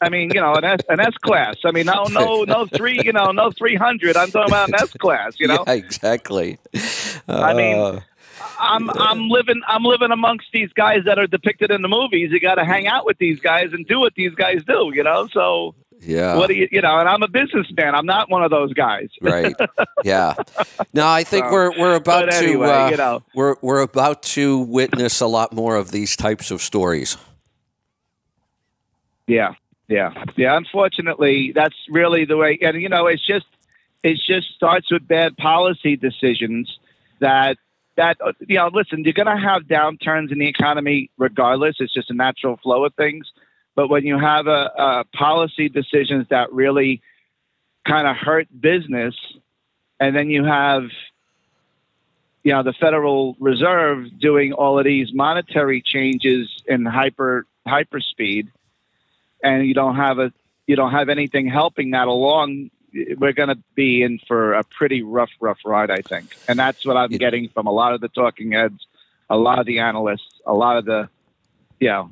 [0.00, 1.54] I mean, you know, an S an S class.
[1.64, 3.00] I mean, no, no, no three.
[3.04, 4.16] You know, no three hundred.
[4.16, 5.34] I'm talking about an S class.
[5.38, 6.58] You know, Yeah, exactly.
[7.28, 8.00] I mean, Uh,
[8.58, 12.30] I'm I'm living I'm living amongst these guys that are depicted in the movies.
[12.32, 14.90] You got to hang out with these guys and do what these guys do.
[14.92, 15.74] You know, so
[16.04, 16.36] yeah.
[16.36, 16.98] what do you you know?
[16.98, 17.94] And I'm a businessman.
[17.94, 19.08] I'm not one of those guys.
[19.20, 19.54] right.
[20.04, 20.34] Yeah.
[20.92, 23.22] No, I think So, we're we're about anyway, to uh, you know.
[23.34, 27.16] we're we're about to witness a lot more of these types of stories.
[29.26, 29.54] Yeah,
[29.88, 30.56] yeah, yeah.
[30.56, 32.58] Unfortunately, that's really the way.
[32.62, 33.46] And you know, it's just
[34.02, 36.78] it just starts with bad policy decisions
[37.20, 37.56] that
[37.96, 38.70] that you know.
[38.72, 41.76] Listen, you're going to have downturns in the economy regardless.
[41.80, 43.32] It's just a natural flow of things.
[43.74, 47.02] But when you have a, a policy decisions that really
[47.86, 49.14] kind of hurt business,
[50.00, 50.84] and then you have
[52.42, 58.48] you know the Federal Reserve doing all of these monetary changes in hyper hyper speed
[59.42, 60.32] and you don't have a
[60.66, 62.70] you don't have anything helping that along
[63.18, 66.36] we're going to be in for a pretty rough rough ride i think.
[66.48, 68.86] And that's what i'm It- getting from a lot of the talking heads
[69.30, 71.08] a lot of the analysts a lot of the
[71.80, 72.10] you know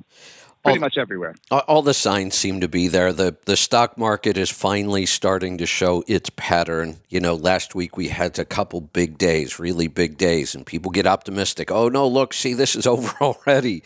[0.62, 3.12] pretty All- much everywhere All- the signs seem to be there.
[3.12, 6.98] The the stock market is finally starting to show its pattern.
[7.09, 10.90] You know, last week we had a couple big days, really big days, and people
[10.90, 11.70] get optimistic.
[11.70, 13.83] Oh no, look, see this is over already.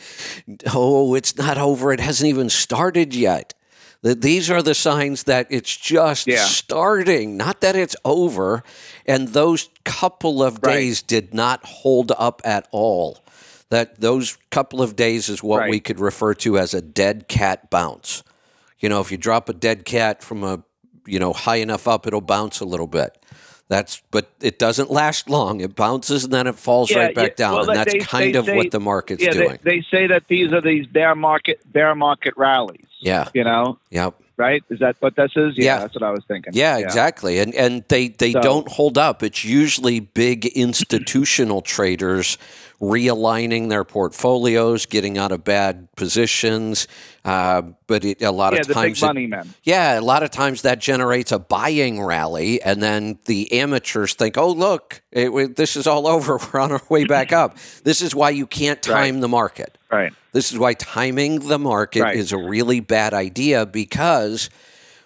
[0.73, 1.93] Oh, it's not over.
[1.93, 3.55] It hasn't even started yet.
[4.05, 6.45] Th- These are the signs that it's just Yeah.
[6.45, 8.63] starting, not that it's over.
[9.07, 10.75] And those couple of Right.
[10.75, 13.19] days did not hold up at all.
[13.71, 15.71] That those couple of days is what Right.
[15.71, 18.23] we could refer to as a dead cat bounce.
[18.79, 20.63] You know, if you drop a dead cat from a
[21.07, 23.19] you know high enough up, it'll bounce a little bit.
[23.69, 25.61] That's but it doesn't last long.
[25.61, 27.35] It bounces and then it falls Yeah, right back yeah.
[27.37, 29.59] down, Well, and that's they- kind they of what the market's yeah doing.
[29.65, 33.77] they, they say that these are these bear market bear market rallies yeah, you know
[33.91, 34.15] yep.
[34.37, 35.81] right is that what this is Yeah.
[35.81, 37.41] that's what i was thinking Yeah, exactly.
[37.41, 39.25] And and they they So- don't hold up.
[39.25, 42.39] It's usually big institutional traders
[42.81, 46.87] realigning their portfolios, getting out of bad positions.
[47.25, 50.79] Uh, but it, a lot yeah, of times, it- yeah, a lot of times that
[50.79, 56.07] generates a buying rally, and then the amateurs think, "Oh, look, it, this is all
[56.17, 56.39] over.
[56.53, 59.21] We're on our way back up." This is why you can't time Right.
[59.21, 59.79] the market.
[59.91, 60.13] Right.
[60.33, 62.17] This is why timing the market Right.
[62.17, 64.51] is a really bad idea because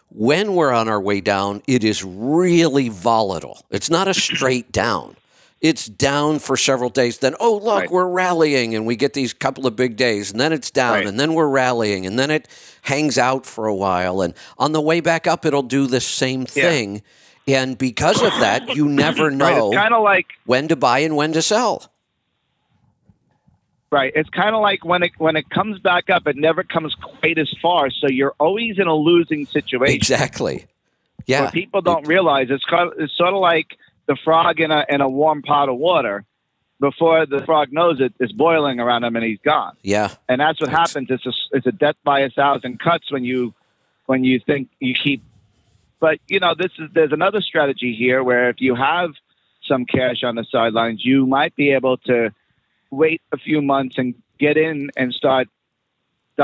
[0.08, 3.64] when we're on our way down, it is really volatile.
[3.70, 5.16] It's not a straight down.
[5.60, 7.18] It's down for several days.
[7.18, 7.90] Then, oh, look, Right.
[7.90, 11.06] we're rallying, and we get these couple of big days, and then it's down, Right.
[11.06, 12.48] and then we're rallying, and then it
[12.82, 14.22] hangs out for a while.
[14.22, 16.46] And on the way back up, it'll do the same Yeah.
[16.70, 17.02] thing.
[17.46, 19.34] And because of that, you never Right.
[19.36, 21.90] know of like when to buy and when to sell.
[23.90, 24.12] right.
[24.14, 27.38] It's kind of like when it when it comes back up, it never comes quite
[27.38, 27.90] as far.
[27.90, 29.94] So you're always in a losing situation.
[29.96, 30.66] Exactly.
[31.26, 31.42] Yeah.
[31.44, 33.76] What people don't realize it's kind of, it's sort of like
[34.10, 36.24] the frog in a in a warm pot of water.
[36.80, 39.76] Before the frog knows it, it's boiling around him and he's gone.
[39.82, 40.14] Yeah.
[40.28, 41.08] And that's what happens.
[41.10, 43.54] It's a it's a death by a thousand cuts when you
[44.06, 45.22] when you think you keep.
[46.00, 49.10] But you know, this is there's another strategy here where if you have
[49.62, 52.30] some cash on the sidelines, you might be able to
[52.90, 55.46] wait a few months and get in and start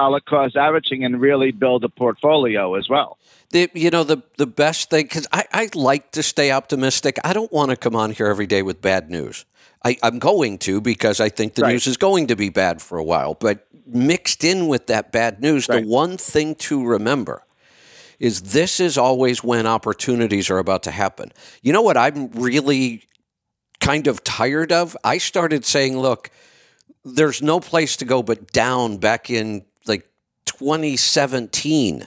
[0.01, 3.17] dollar cost averaging and really build a portfolio as well.
[3.51, 7.15] The, you know the the best thing because I, I like to stay optimistic.
[7.25, 9.45] I don't want to come on here every day with bad news.
[9.89, 11.73] I, I'm going to because I think the Right.
[11.73, 13.35] news is going to be bad for a while.
[13.35, 15.83] But mixed in with that bad news, Right.
[15.83, 17.45] the one thing to remember
[18.19, 21.31] is this is always when opportunities are about to happen.
[21.63, 23.03] You know what I'm really
[23.81, 24.97] kind of tired of?
[25.05, 26.31] I started saying, look,
[27.05, 29.65] there's no place to go but down back in
[30.59, 32.07] 2017.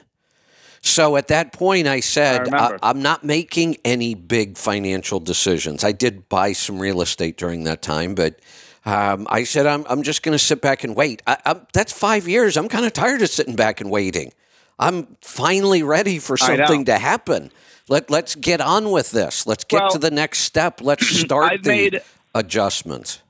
[0.82, 2.54] So at that point, I said.
[2.54, 5.84] I, am not making any big financial decisions.
[5.84, 8.40] I did buy some real estate during that time, but
[8.86, 11.22] um, I said, I'm, I'm just going to sit back and wait.
[11.28, 12.56] I, that's five years.
[12.56, 14.32] I'm kind of tired of sitting back and waiting.
[14.80, 17.52] I'm finally ready for something to happen.
[17.90, 19.46] Let, let's get on with this.
[19.46, 20.80] Let's get Well, to the next step.
[20.82, 22.02] Let's start I've the made-
[22.34, 23.22] adjustments.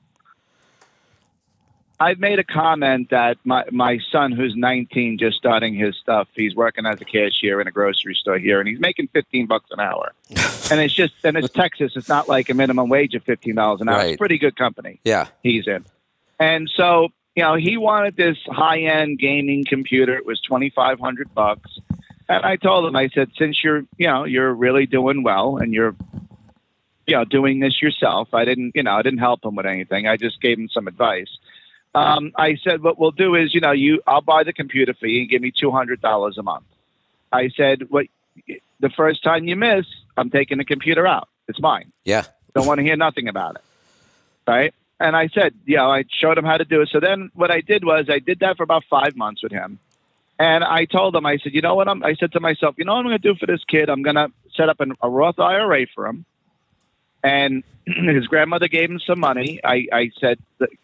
[2.02, 6.54] I've made a comment that my, my son, who's 19, just starting his stuff, he's
[6.56, 9.80] working as a cashier in a grocery store here, and he's making 15 bucks an
[9.80, 10.12] hour.
[10.70, 11.92] and it's just, and it's Texas.
[11.96, 13.96] It's not like a minimum wage of $15 an hour.
[13.98, 14.08] Right.
[14.12, 15.26] It's pretty good company Yeah.
[15.42, 15.84] he's in.
[16.38, 20.16] And so, you know, he wanted this high-end gaming computer.
[20.16, 21.78] It was 2,500 bucks.
[22.30, 25.74] And I told him, I said, since you're, you know, you're really doing well and
[25.74, 25.94] you're,
[27.06, 30.06] you know, doing this yourself, I didn't, you know, I didn't help him with anything.
[30.06, 31.28] I just gave him some advice.
[31.94, 35.06] Um, I said, what we'll do is, you know, you, I'll buy the computer for
[35.06, 36.64] you and give me $200 a month.
[37.32, 38.06] I said, what,
[38.78, 39.86] the first time you miss,
[40.16, 41.28] I'm taking the computer out.
[41.48, 41.92] It's mine.
[42.04, 42.24] Yeah.
[42.54, 43.62] Don't want to hear nothing about it.
[44.46, 44.74] Right.
[44.98, 46.90] And I said, you know, I showed him how to do it.
[46.90, 49.78] So then what I did was I did that for about five months with him.
[50.38, 51.88] And I told him, I said, you know what?
[51.88, 53.90] I'm, I said to myself, you know what I'm going to do for this kid?
[53.90, 56.24] I'm going to set up an, a Roth IRA for him.
[57.22, 59.60] And his grandmother gave him some money.
[59.64, 60.38] I, I said,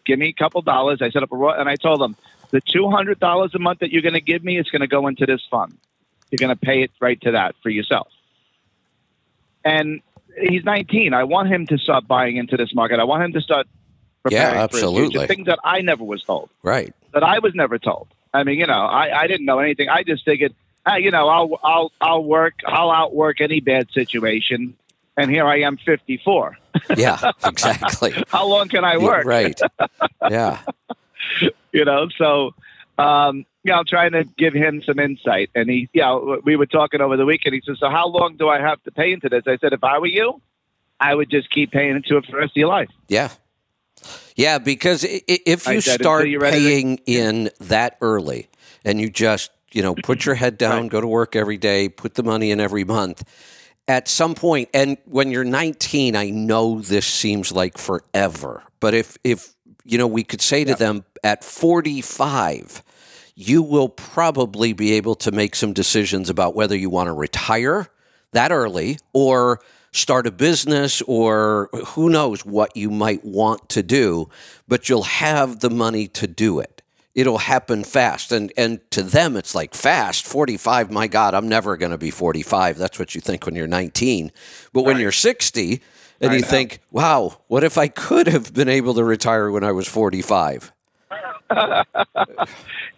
[0.05, 1.01] give me a couple dollars.
[1.01, 2.15] I set up a and I told him,
[2.51, 5.25] the $200 a month that you're going to give me is going to go into
[5.25, 5.77] this fund.
[6.31, 8.07] You're going to pay it right to that for yourself.
[9.63, 10.01] And
[10.39, 11.13] he's 19.
[11.13, 12.99] I want him to start buying into this market.
[12.99, 15.27] I want him to start Yeah, preparing for absolutely.
[15.27, 16.93] Things that I never was told, Right.
[17.13, 18.07] that I was never told.
[18.33, 19.89] I mean, you know, I, I didn't know anything.
[19.89, 20.53] I just figured,
[20.85, 24.75] ah, you know, I'll I'll I'll work, I'll outwork any bad situation.
[25.17, 26.57] And here I am, 54.
[26.95, 27.31] Yeah.
[27.45, 28.13] Exactly.
[28.29, 29.25] How long can I Yeah, work?
[29.25, 29.59] right.
[30.29, 30.61] Yeah.
[31.73, 32.53] you know so
[32.97, 36.55] um you know i'm trying to give him some insight and he you know we
[36.55, 39.11] were talking over the weekend he says so how long do i have to pay
[39.11, 40.39] into this i said if i were you
[40.99, 43.29] i would just keep paying into it for the rest of your life Yeah.
[44.35, 48.47] Yeah, because if you said, start you're to- paying in that early
[48.85, 50.91] and you just, you know, put your head down, Right.
[50.91, 53.23] go to work every day, put the money in every month,
[53.87, 59.17] at some point, and when you're 19, I know this seems like forever, but if,
[59.23, 59.53] if,
[59.85, 62.83] you know, we could say to them at 45,
[63.35, 67.87] you will probably be able to make some decisions about whether you want to retire
[68.31, 69.61] that early or
[69.91, 74.29] start a business or who knows what you might want to do,
[74.67, 76.76] but you'll have the money to do it.
[77.17, 78.31] It'll happen fast.
[78.31, 82.77] And and to them it's like fast, 45, my God, I'm never gonna be 45.
[82.77, 84.31] That's what you think when you're 19.
[84.71, 85.81] But when you're 60
[86.21, 86.47] and I you know.
[86.47, 90.71] think, wow, what if I could have been able to retire when I was 45?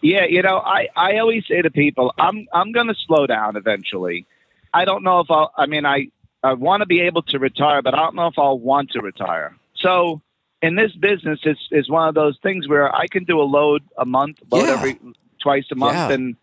[0.01, 3.55] yeah you know i i always say to people i'm i'm going to slow down
[3.55, 4.25] eventually
[4.73, 6.09] i don't know if i'll i mean i
[6.43, 9.01] i want to be able to retire but i don't know if i'll want to
[9.01, 10.19] retire so
[10.61, 13.81] in this business it's is one of those things where i can do a load
[13.97, 14.73] a month load Yeah.
[14.73, 14.99] every
[15.39, 16.11] twice a month Yeah.
[16.11, 16.35] and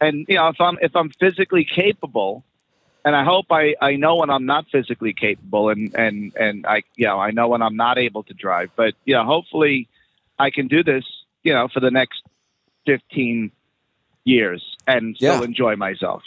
[0.00, 2.42] and you know if I'm if I'm physically capable,
[3.04, 6.82] and I hope I, I know when I'm not physically capable, and and and I
[6.96, 8.70] you know I know when I'm not able to drive.
[8.74, 9.86] But you know, hopefully,
[10.40, 11.04] I can do this.
[11.44, 12.24] You know, for the next
[12.84, 13.52] fifteen
[14.24, 15.44] years and still Yeah.
[15.44, 16.24] enjoy myself.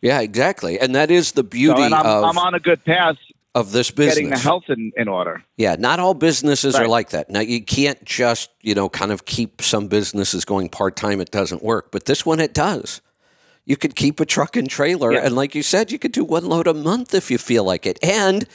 [0.00, 0.80] Yeah, exactly.
[0.80, 3.18] And that is the beauty So, I'm, of, I'm on a good path
[3.54, 4.14] of this business.
[4.16, 5.44] getting the health in, in order.
[5.56, 7.28] Yeah, not all businesses are like that.
[7.28, 11.62] Now you can't just, you know, kind of keep some businesses going part-time it doesn't
[11.62, 13.02] work, but this one it does.
[13.66, 15.20] You could keep a truck and trailer Yeah.
[15.26, 17.84] and like you said, you could do one load a month if you feel like
[17.86, 17.98] it.
[18.02, 18.48] And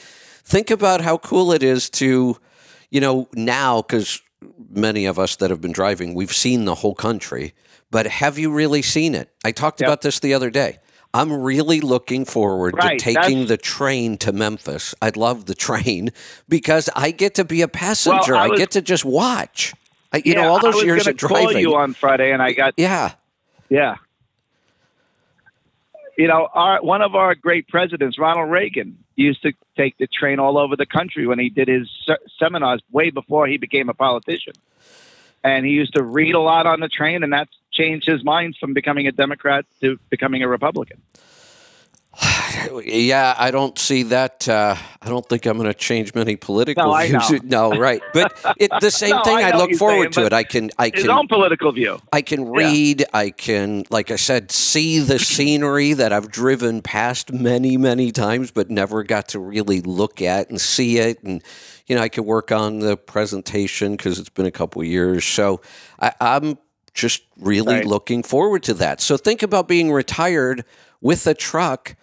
[0.43, 2.37] think about how cool it is to,
[2.89, 4.21] you know, now cuz
[4.69, 7.53] many of us that have been driving, we've seen the whole country,
[7.91, 9.29] but have you really seen it?
[9.45, 9.87] I talked Yep.
[9.87, 10.79] about this the other day.
[11.13, 14.93] I'm really looking forward Right, to taking the train to Memphis.
[15.01, 16.11] I'd love the train
[16.49, 18.35] because I get to be a passenger.
[18.35, 19.73] I I, was- get to just watch.
[20.13, 22.41] I, you Yeah, know, all I those was years of call you on Friday, and
[22.41, 23.13] I got yeah,
[23.69, 23.95] yeah.
[26.17, 30.39] You know, our one of our great presidents, Ronald Reagan, used to take the train
[30.39, 33.93] all over the country when he did his se- seminars way before he became a
[33.93, 34.53] politician.
[35.43, 38.55] And he used to read a lot on the train, and that's changed his mind
[38.59, 41.01] from becoming a Democrat to becoming a Republican.
[42.83, 43.35] yeah.
[43.37, 44.47] I don't see that.
[44.47, 47.43] Uh, I don't think I'm going to change many political No, views.
[47.43, 48.01] No, right.
[48.13, 49.37] But it, the same No, thing.
[49.37, 50.33] I I, look forward saying, to it.
[50.33, 50.71] I can.
[50.77, 51.11] I His can.
[51.11, 51.99] own political view.
[52.11, 53.05] I can read.
[53.13, 58.51] I can, like I said, see the scenery that I've driven past many, many times,
[58.51, 61.21] but never got to really look at and see it.
[61.23, 61.43] And
[61.87, 65.23] you know, I could work on the presentation because it's been a couple years.
[65.23, 65.61] So
[65.99, 66.57] I, I'm
[66.97, 67.85] just really Right.
[67.85, 68.99] looking forward to that.
[68.99, 70.65] So think about being retired
[70.99, 71.95] with a truck.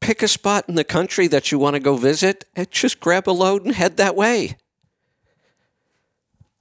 [0.00, 3.28] Pick a spot in the country that you want to go visit, and just grab
[3.28, 4.56] a load and head that way.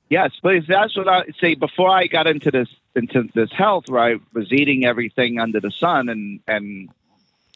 [0.10, 1.56] Yes, but that's what I say.
[1.56, 5.72] Before I got into this into this health, where I was eating everything under the
[5.72, 6.90] sun, and and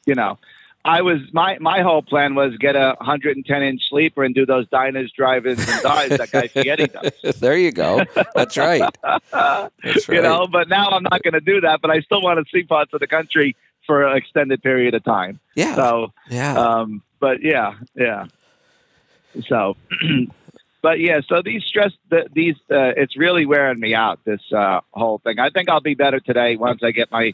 [0.05, 0.37] you know,
[0.85, 4.67] I was my my whole plan was get a 110 inch sleeper and do those
[4.67, 7.35] diners, drive-ins, and dives that Guy Fieri does.
[7.39, 8.03] there you go.
[8.35, 8.83] That's right.
[9.01, 10.09] That's right.
[10.09, 11.81] You know, but now I'm not going to do that.
[11.81, 13.55] But I still want to see parts of the country
[13.87, 15.39] for an extended period of time.
[15.55, 15.75] yeah.
[15.75, 16.53] So yeah.
[16.53, 18.25] um, but yeah, yeah.
[19.47, 19.77] So,
[20.81, 24.19] but yeah, so these stress, the, these, uh, it's really wearing me out.
[24.25, 25.39] This uh, whole thing.
[25.39, 27.33] I think I'll be better today once I get my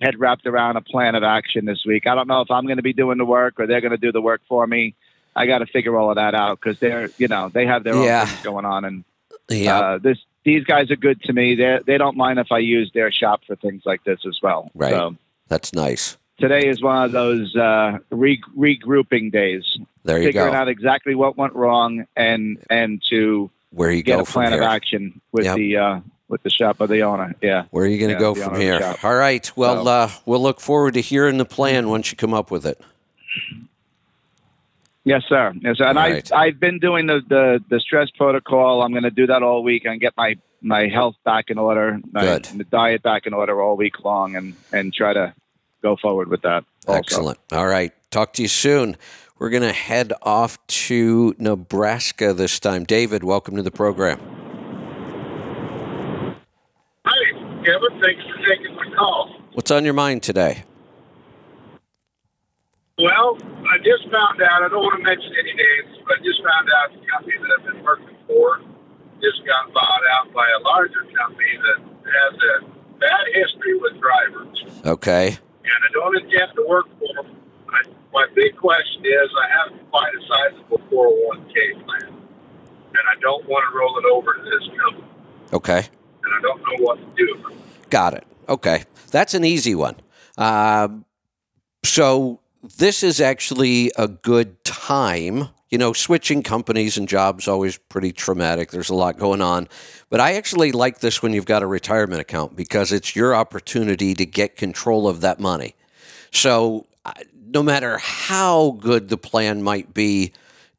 [0.00, 2.06] head wrapped around a plan of action this week.
[2.06, 3.96] I don't know if I'm going to be doing the work or they're going to
[3.98, 4.94] do the work for me.
[5.36, 7.94] I got to figure all of that out because they're, you know, they have their
[7.94, 8.24] own Yeah.
[8.26, 9.04] things going on, and
[9.48, 9.78] yeah.
[9.78, 10.18] uh, this.
[10.42, 11.54] These guys are good to me.
[11.54, 14.70] They they don't mind if I use their shop for things like this as well.
[14.74, 14.90] Right.
[14.90, 15.16] So
[15.48, 16.16] That's nice.
[16.38, 20.56] today is one of those uh, re- regrouping days There you figuring go.
[20.58, 25.20] out exactly what went wrong and and to Where you get a plan of action
[25.30, 25.56] with Yep.
[25.56, 27.34] the uh, with the shop of the owner.
[27.42, 27.64] Yeah.
[27.70, 28.96] Where are you going to Yeah, go from owner of the here?
[29.02, 29.50] All right.
[29.56, 32.64] Well, So- uh, we'll look forward to hearing the plan once you come up with
[32.64, 32.80] it.
[35.04, 35.52] Yes, sir.
[35.60, 35.86] Yes, sir.
[35.86, 36.32] And All I right.
[36.32, 38.82] I've been doing the, the the stress protocol.
[38.82, 41.98] I'm going to do that all week and get my my health back in order,
[42.12, 42.44] my, Good.
[42.44, 45.32] the diet back in order all week long, and and try to
[45.82, 46.64] go forward with that.
[46.86, 46.98] also.
[46.98, 47.38] Excellent.
[47.50, 47.92] All right.
[48.10, 48.96] Talk to you soon.
[49.38, 52.84] We're going to head off to Nebraska this time.
[52.84, 54.20] David, welcome to the program.
[57.64, 58.00] Kevin.
[58.00, 59.34] Thanks for taking my call.
[59.52, 60.64] What's on your mind today?
[62.98, 63.38] Well,
[63.68, 66.68] I just found out, I don't want to mention any names, but I just found
[66.68, 68.60] out the company that I've been working for
[69.22, 72.64] just got bought out by a larger company that has a
[72.98, 74.64] bad history with drivers.
[74.84, 75.28] Okay.
[75.28, 77.36] And I don't intend to work for them.
[77.68, 77.82] I,
[78.12, 82.08] my big question is I have quite a sizable 401k plan.
[82.08, 85.06] And I don't want to roll it over to this company.
[85.52, 85.88] Okay.
[86.24, 87.52] And I don't know what to do.
[87.90, 88.26] Got it.
[88.48, 88.84] Okay.
[89.10, 89.96] That's an easy one.
[90.38, 91.04] Um,
[91.84, 92.40] so,
[92.76, 95.48] this is actually a good time.
[95.70, 98.70] You know, switching companies and jobs always pretty traumatic.
[98.70, 99.68] There's a lot going on.
[100.10, 104.14] But I actually like this when you've got a retirement account because it's your opportunity
[104.14, 105.74] to get control of that money.
[106.32, 106.86] So,
[107.46, 110.32] no matter how good the plan might be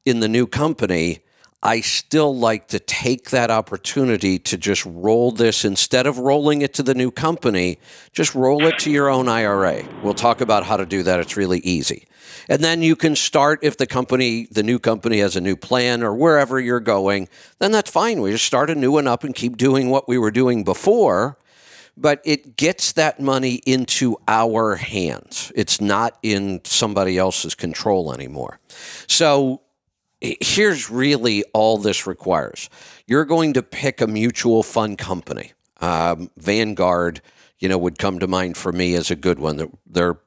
[0.06, 1.20] in the new company,
[1.64, 6.74] I still like to take that opportunity to just roll this instead of rolling it
[6.76, 7.78] to the new company,
[8.14, 9.84] just roll it to your own IRA.
[10.02, 11.20] We'll talk about how to do that.
[11.20, 12.08] It's really easy.
[12.50, 16.02] And then you can start if the company, the new company has a new plan
[16.02, 18.22] or wherever you're going, then that's fine.
[18.22, 21.38] We just start a new one up and keep doing what we were doing before
[21.98, 25.52] but it gets that money into our hands.
[25.56, 28.60] It's not in somebody else's control anymore.
[29.08, 29.62] So
[30.22, 32.70] here's really all this requires
[33.08, 37.22] you're going to pick a mutual fund company, um, Vanguard.
[37.60, 39.58] you know, would come to mind for me as a good one.
[39.58, 40.20] There, there are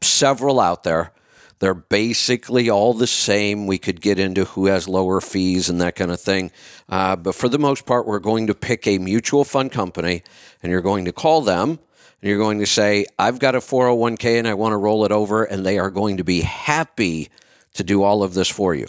[0.00, 1.12] several out there.
[1.58, 3.66] They're basically all the same.
[3.66, 6.52] We could get into who has lower fees and that kind of thing.
[6.88, 10.22] Uh, but for the most part, we're going to pick a mutual fund company
[10.62, 14.38] and you're going to call them and you're going to say, I've got a 401k
[14.38, 15.44] and I want to roll it over.
[15.44, 17.28] And they are going to be happy
[17.74, 18.86] to do all of this for you.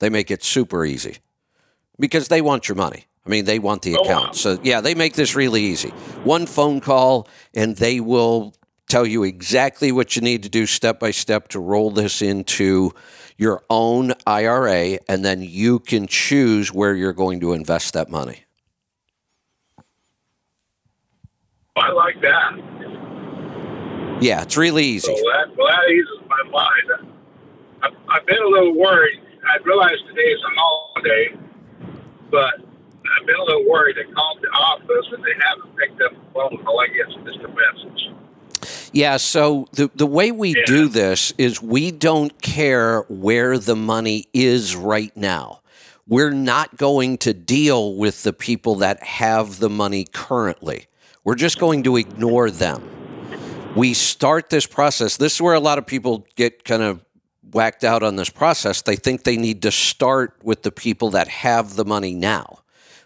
[0.00, 1.18] They make it super easy
[1.98, 3.06] because they want your money.
[3.26, 4.26] I mean, they want the Oh, account.
[4.28, 4.32] wow.
[4.32, 5.90] So, yeah, they make this really easy.
[6.24, 8.54] One phone call, and they will
[8.88, 12.92] tell you exactly what you need to do step by step to roll this into
[13.36, 18.44] your own IRA, and then you can choose where you're going to invest that money.
[21.76, 22.52] I like that.
[24.20, 25.14] Yeah, it's really easy.
[25.14, 27.12] So that, well, that eases my mind.
[27.82, 29.20] I've, I've been a little worried.
[29.50, 31.34] I realize is a holiday,
[32.30, 33.96] but I've been a little worried.
[33.98, 37.38] I called the office and they haven't picked up the phone until I get just
[37.40, 38.10] a message.
[38.92, 40.62] Yeah, so the, the way we Yeah.
[40.66, 45.60] do this is we don't care where the money is right now.
[46.06, 50.86] We're not going to deal with the people that have the money currently.
[51.22, 52.82] We're just going to ignore them.
[53.76, 55.18] We start this process.
[55.18, 57.04] This is where a lot of people get kind of
[57.52, 58.82] whacked out on this process.
[58.82, 62.60] They think they need to start with the people that have the money now.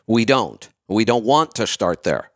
[0.07, 0.69] We don't.
[0.89, 2.33] We don't want to start there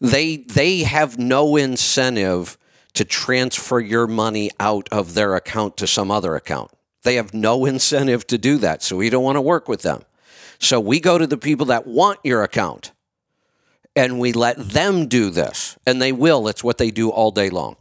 [0.00, 2.58] they they have no incentive
[2.94, 6.70] to transfer your money out of their account to some other account.
[7.02, 10.02] They have no incentive to do that, so we don't want to work with them.
[10.58, 12.92] So we go to the people that want your account
[13.96, 16.48] and we let them do this, and they will.
[16.48, 17.76] It's what they do all day long.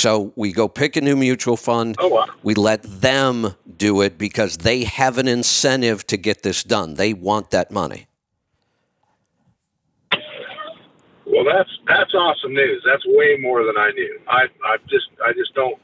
[0.00, 1.94] So we go pick a new mutual fund.
[1.98, 2.24] Oh, wow.
[2.42, 6.94] We let them do it because they have an incentive to get this done.
[6.94, 8.06] They want that money.
[11.26, 12.82] Well, that's that's awesome news.
[12.86, 14.18] That's way more than I knew.
[14.26, 15.78] I I just I just don't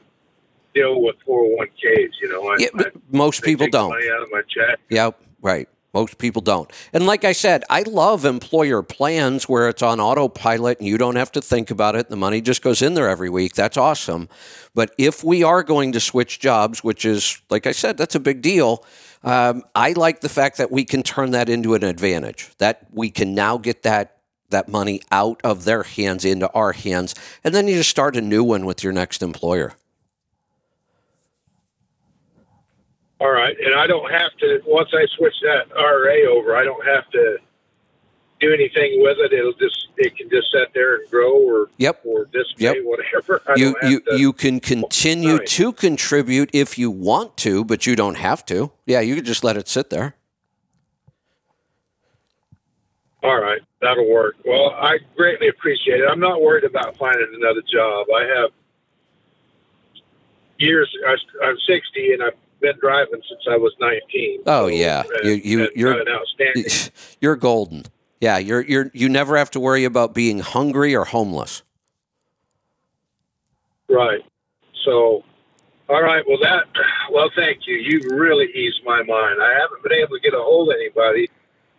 [0.73, 2.09] deal with 401ks.
[2.19, 3.89] You know, I, Yeah, I, most people don't.
[3.91, 4.79] Money out of my check.
[4.89, 5.69] Yep, right.
[5.93, 6.71] Most people don't.
[6.93, 11.15] And like I said, I love employer plans where it's on autopilot and you don't
[11.15, 12.09] have to think about it.
[12.09, 13.53] The money just goes in there every week.
[13.55, 14.29] That's awesome.
[14.75, 18.19] But if we are going to switch jobs, which is, like I said, that's a
[18.19, 18.85] big deal,
[19.23, 23.09] um, I like the fact that we can turn that into an advantage, that we
[23.09, 24.13] can now get that.
[24.49, 27.13] That money out of their hands into our hands,
[27.43, 29.73] and then you just start a new one with your next employer.
[33.19, 36.55] All right, and I don't have to once I switch that RA over.
[36.55, 37.37] I don't have to
[38.39, 39.33] do anything with it.
[39.33, 42.01] It'll just it can just sit there and grow or Yep.
[42.05, 42.83] or display Yep.
[42.83, 43.41] whatever.
[43.47, 45.47] I you you to, you can continue Right.
[45.47, 48.71] to contribute if you want to, but you don't have to.
[48.85, 50.13] Yeah, you could just let it sit there.
[53.23, 54.35] All right, that'll work.
[54.45, 56.07] Well, I greatly appreciate it.
[56.07, 58.05] I'm not worried about finding another job.
[58.15, 58.51] I have
[60.59, 60.95] years.
[61.07, 64.41] I- I'm 60 and I've been driving since I was 19.
[64.45, 65.03] Oh, yeah.
[65.21, 66.65] and- you you you're got an outstanding.
[67.21, 67.83] You're golden.
[68.19, 71.61] Yeah, you're you're you never have to worry about being hungry or homeless.
[73.89, 74.23] Right.
[74.83, 75.23] So,
[75.89, 76.23] all right.
[76.27, 76.65] Well, that.
[77.09, 77.75] Well, thank you.
[77.75, 79.41] You really eased my mind.
[79.41, 81.29] I haven't been able to get a hold of anybody.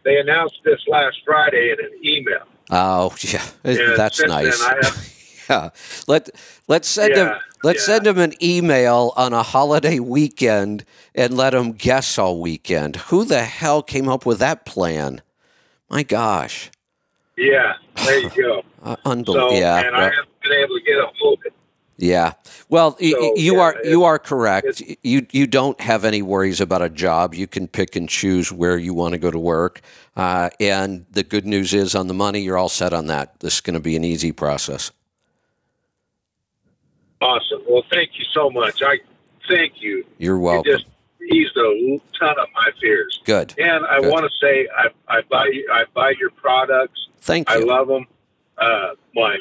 [0.04, 2.44] They announced this last Friday in an email.
[2.70, 4.58] Oh, yeah, And that's nice.
[4.58, 4.80] Then
[5.50, 5.70] yeah,
[6.08, 6.30] let
[6.68, 7.32] let's send him
[7.62, 7.94] let's yeah.
[7.96, 10.84] send him an email on a holiday weekend
[11.14, 12.96] and let him guess all weekend.
[13.08, 15.22] Who the hell came up with that plan?
[15.90, 16.70] My gosh,
[17.36, 17.74] yeah.
[18.04, 18.62] There you go.
[18.82, 18.96] uh,
[19.26, 19.58] So, unbelievable.
[19.58, 20.12] yeah, and I right.
[20.14, 21.54] haven't been able to get a hold of it.
[21.98, 22.34] Yeah.
[22.68, 24.82] Well, y- So, you yeah, are you are correct.
[25.02, 27.34] You you don't have any worries about a job.
[27.34, 29.80] You can pick and choose where you want to go to work.
[30.16, 33.40] Uh, and the good news is on the money, you're all set on that.
[33.40, 34.92] This is going to be an easy process.
[37.20, 37.62] Awesome.
[37.68, 38.82] Well, thank you so much.
[38.82, 38.98] I
[39.48, 40.04] thank you.
[40.18, 40.72] You're You welcome.
[40.72, 40.86] just
[41.30, 43.20] eased a ton of my fears.
[43.24, 43.54] Good.
[43.58, 47.08] And I want to say I, I buy I buy your products.
[47.20, 48.06] Thank I love them.
[48.56, 49.38] Uh, my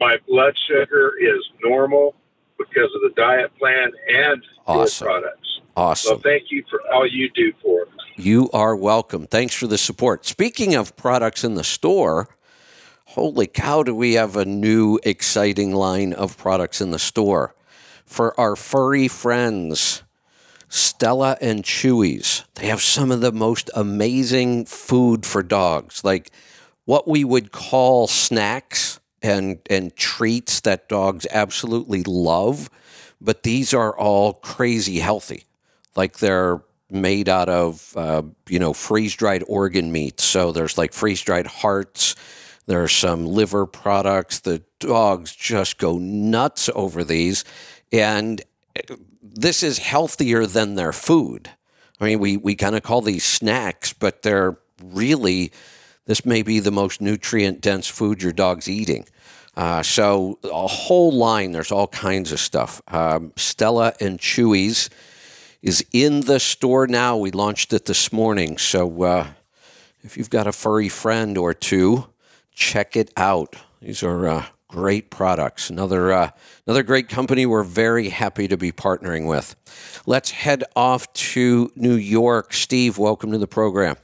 [0.00, 2.14] my blood sugar is normal
[2.58, 5.06] because of the diet plan and Awesome.
[5.06, 5.48] your products.
[5.56, 6.20] So Awesome.
[6.20, 7.88] thank you for all you do for us.
[8.16, 9.26] You are welcome.
[9.26, 10.24] Thanks for the support.
[10.24, 12.28] Speaking of products in the store,
[13.14, 17.54] holy cow, do we have a new exciting line of products in the store
[18.04, 20.02] for our furry friends,
[20.68, 22.44] Stella and Chewy's.
[22.56, 26.32] They have some of the most amazing food for dogs, like
[26.86, 32.68] what we would call snacks and and treats that dogs absolutely love,
[33.20, 35.44] but these are all crazy healthy
[35.96, 36.60] like they're
[36.90, 40.24] made out of uh, you know freeze dried organ meats.
[40.24, 42.16] So there's like freeze dried hearts,
[42.66, 44.40] There are some liver products.
[44.40, 47.44] The dogs just go nuts over these.
[47.92, 48.42] And
[49.22, 51.50] this is healthier than their food.
[52.00, 55.52] I mean, we, we kind of call these snacks, but they're really,
[56.06, 59.06] this may be the most nutrient dense food your dog's eating.
[59.56, 62.82] Uh, so, a whole line, there's all kinds of stuff.
[62.88, 64.90] Um, Stella and Chewy's
[65.62, 67.16] is in the store now.
[67.16, 68.58] We launched it this morning.
[68.58, 69.26] So, uh,
[70.02, 72.08] if you've got a furry friend or two,
[72.54, 73.56] check it out.
[73.80, 75.68] These are uh, great products.
[75.68, 76.30] Another uh,
[76.66, 79.54] another great company we're very happy to be partnering with.
[80.06, 82.54] Let's head off to New York.
[82.54, 83.96] Steve, welcome to the program.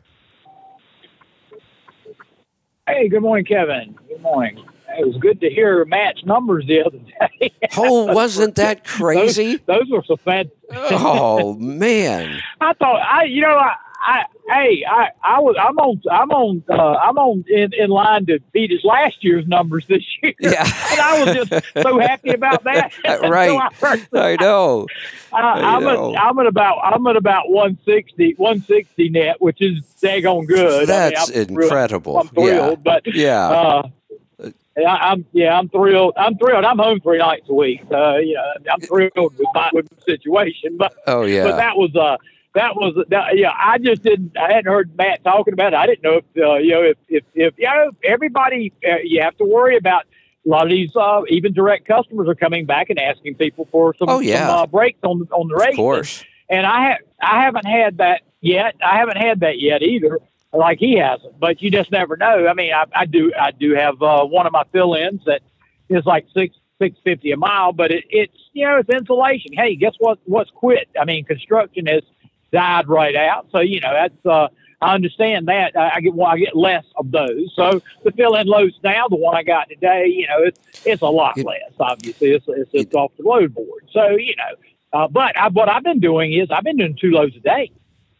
[2.86, 3.96] Hey, good morning, Kevin.
[4.08, 4.64] Good morning.
[4.98, 7.52] It was good to hear Matt's numbers the other day.
[7.76, 9.58] oh, wasn't that crazy?
[9.58, 10.48] those, those were some fat.
[10.72, 12.40] oh man!
[12.60, 16.62] I thought I, you know, I, I, hey, I, I was, I'm on, I'm on,
[16.70, 20.32] uh, I'm on in, in line to beat his last year's numbers this year.
[20.40, 22.92] Yeah, and I was just so happy about that.
[23.28, 23.86] right, so
[24.16, 24.86] I, I, know.
[25.32, 30.46] I, am at, I'm at about, I'm at about 160, 160 net, which is daggone
[30.46, 30.88] good.
[30.88, 32.14] That's I mean, I'm incredible.
[32.14, 32.82] Real, I'm thrilled, yeah.
[32.82, 33.48] but yeah.
[33.48, 33.88] Uh,
[34.78, 36.14] I, am yeah, I'm thrilled.
[36.16, 36.64] I'm thrilled.
[36.64, 37.82] I'm home three nights a week.
[37.92, 40.78] Uh, you know, I'm thrilled with my with the situation.
[40.78, 42.16] But oh yeah, but that was uh
[42.54, 43.52] that was that, yeah.
[43.56, 44.36] I just didn't.
[44.36, 45.76] I hadn't heard Matt talking about it.
[45.76, 49.22] I didn't know if uh, you know if if if you know everybody uh, you
[49.22, 50.04] have to worry about.
[50.46, 53.94] A lot of these, uh, even direct customers, are coming back and asking people for
[53.98, 54.46] some, oh, yeah.
[54.46, 55.72] some uh, breaks on on the race.
[55.72, 56.24] Of course.
[56.48, 58.74] And, and I have I haven't had that yet.
[58.82, 60.18] I haven't had that yet either
[60.54, 61.38] like he hasn't.
[61.38, 62.46] But you just never know.
[62.48, 65.42] I mean, I, I do I do have uh, one of my fill-ins that
[65.90, 69.52] is like six six fifty a mile, but it, it's you know it's insulation.
[69.52, 70.18] Hey, guess what?
[70.24, 70.88] What's quit?
[70.98, 72.02] I mean, construction has
[72.52, 73.48] died right out.
[73.52, 74.48] So you know that's uh,
[74.80, 75.76] I understand that.
[75.76, 77.52] I, I get well, I get less of those.
[77.54, 81.08] So the fill-in loads now, the one I got today, you know, it's it's a
[81.08, 81.72] lot it, less.
[81.78, 83.88] Obviously, it's it's, it's it, off the load board.
[83.92, 84.56] So you know.
[84.92, 87.70] Uh, but I, what I've been doing is I've been doing two loads a day.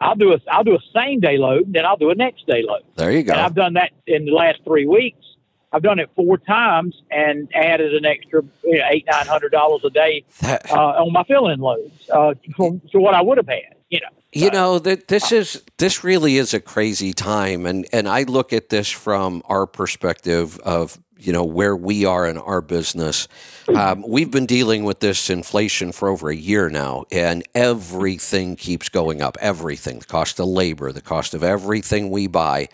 [0.01, 2.47] I'll do a I'll do a same day load, and then I'll do a next
[2.47, 2.83] day load.
[2.95, 3.33] There you go.
[3.33, 5.26] And I've done that in the last three weeks.
[5.72, 9.83] I've done it four times and added an extra you know, eight nine hundred dollars
[9.85, 13.74] a day uh, on my fill-in loads uh, to what I would have had.
[13.89, 14.20] You know.
[14.33, 18.53] You know that this is this really is a crazy time, and and I look
[18.53, 23.26] at this from our perspective of you know where we are in our business.
[23.74, 28.89] Um, we've been dealing with this inflation for over a year now, and everything keeps
[28.89, 29.37] going up.
[29.41, 32.68] Everything, the cost of labor, the cost of everything we buy.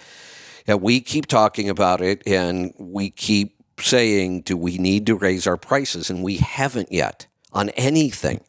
[0.67, 5.47] And we keep talking about it, and we keep saying, "Do we need to raise
[5.47, 8.41] our prices?" And we haven't yet on anything.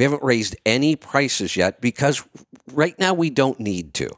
[0.00, 2.24] We haven't raised any prices yet because
[2.72, 4.08] right now we don't need to.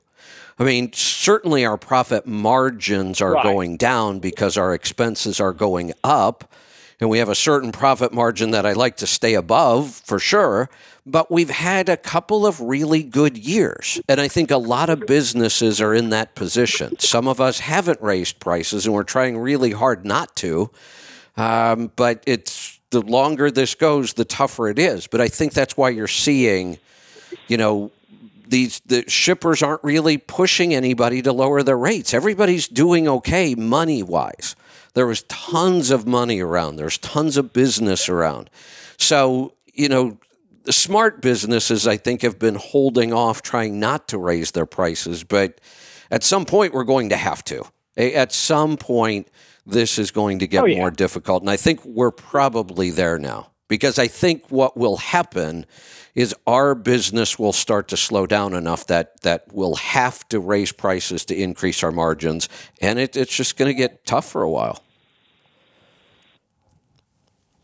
[0.57, 3.43] I mean, certainly our profit margins are right.
[3.43, 6.55] going down because our expenses are going up.
[7.01, 10.71] And we have a certain profit margin that I like to stay above for sure.
[11.05, 14.01] But we've had a couple of really good years.
[14.09, 16.97] And I think a lot of businesses are in that position.
[17.01, 20.71] Some of us haven't raised prices and we're trying really hard not to.
[21.37, 25.09] Um, but it's the longer this goes, the tougher it is.
[25.09, 26.79] But I think that's why you're seeing,
[27.49, 27.91] you know,
[28.47, 32.15] these the shippers aren't really pushing anybody to lower their rates.
[32.15, 34.55] Everybody's doing okay money wise.
[34.95, 36.77] There was tons of money around.
[36.77, 38.51] There's tons of business around.
[38.99, 40.19] So, you know,
[40.65, 45.25] the smart businesses I think have been holding off trying not to raise their prices,
[45.25, 45.61] but
[46.11, 47.65] at some point we're going to have to.
[47.97, 49.29] At some point
[49.67, 50.79] this is going to get oh, yeah.
[50.79, 53.49] more difficult and I think we're probably there now.
[53.69, 55.65] Because I think what will happen
[56.15, 60.73] is our business will start to slow down enough that that we'll have to raise
[60.73, 62.49] prices to increase our margins,
[62.81, 64.83] and it, it's just going to get tough for a while.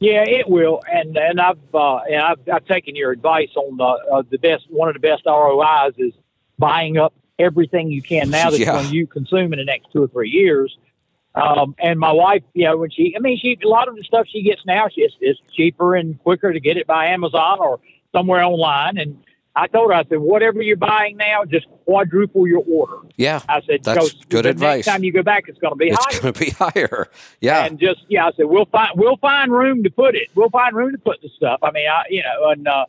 [0.00, 3.84] Yeah, it will, and and I've uh, and I've, I've taken your advice on the
[3.84, 6.14] uh, the best one of the best ROIs is
[6.58, 8.72] buying up everything you can now that's yeah.
[8.72, 10.78] going you consume in the next two or three years.
[11.38, 14.02] Um, and my wife, you know, when she, I mean, she a lot of the
[14.02, 17.58] stuff she gets now, she, it's, it's cheaper and quicker to get it by Amazon
[17.60, 17.78] or
[18.12, 18.98] somewhere online.
[18.98, 19.22] And
[19.54, 23.06] I told her, I said, whatever you're buying now, just quadruple your order.
[23.16, 23.40] Yeah.
[23.48, 24.78] I said, that's good advice.
[24.78, 26.10] Next time you go back, it's going to be it's higher.
[26.10, 27.08] It's going to be higher.
[27.40, 27.64] Yeah.
[27.64, 30.28] And just, yeah, I said, we'll find, we'll find room to put it.
[30.34, 31.60] We'll find room to put the stuff.
[31.62, 32.86] I mean, I, you know, and, uh,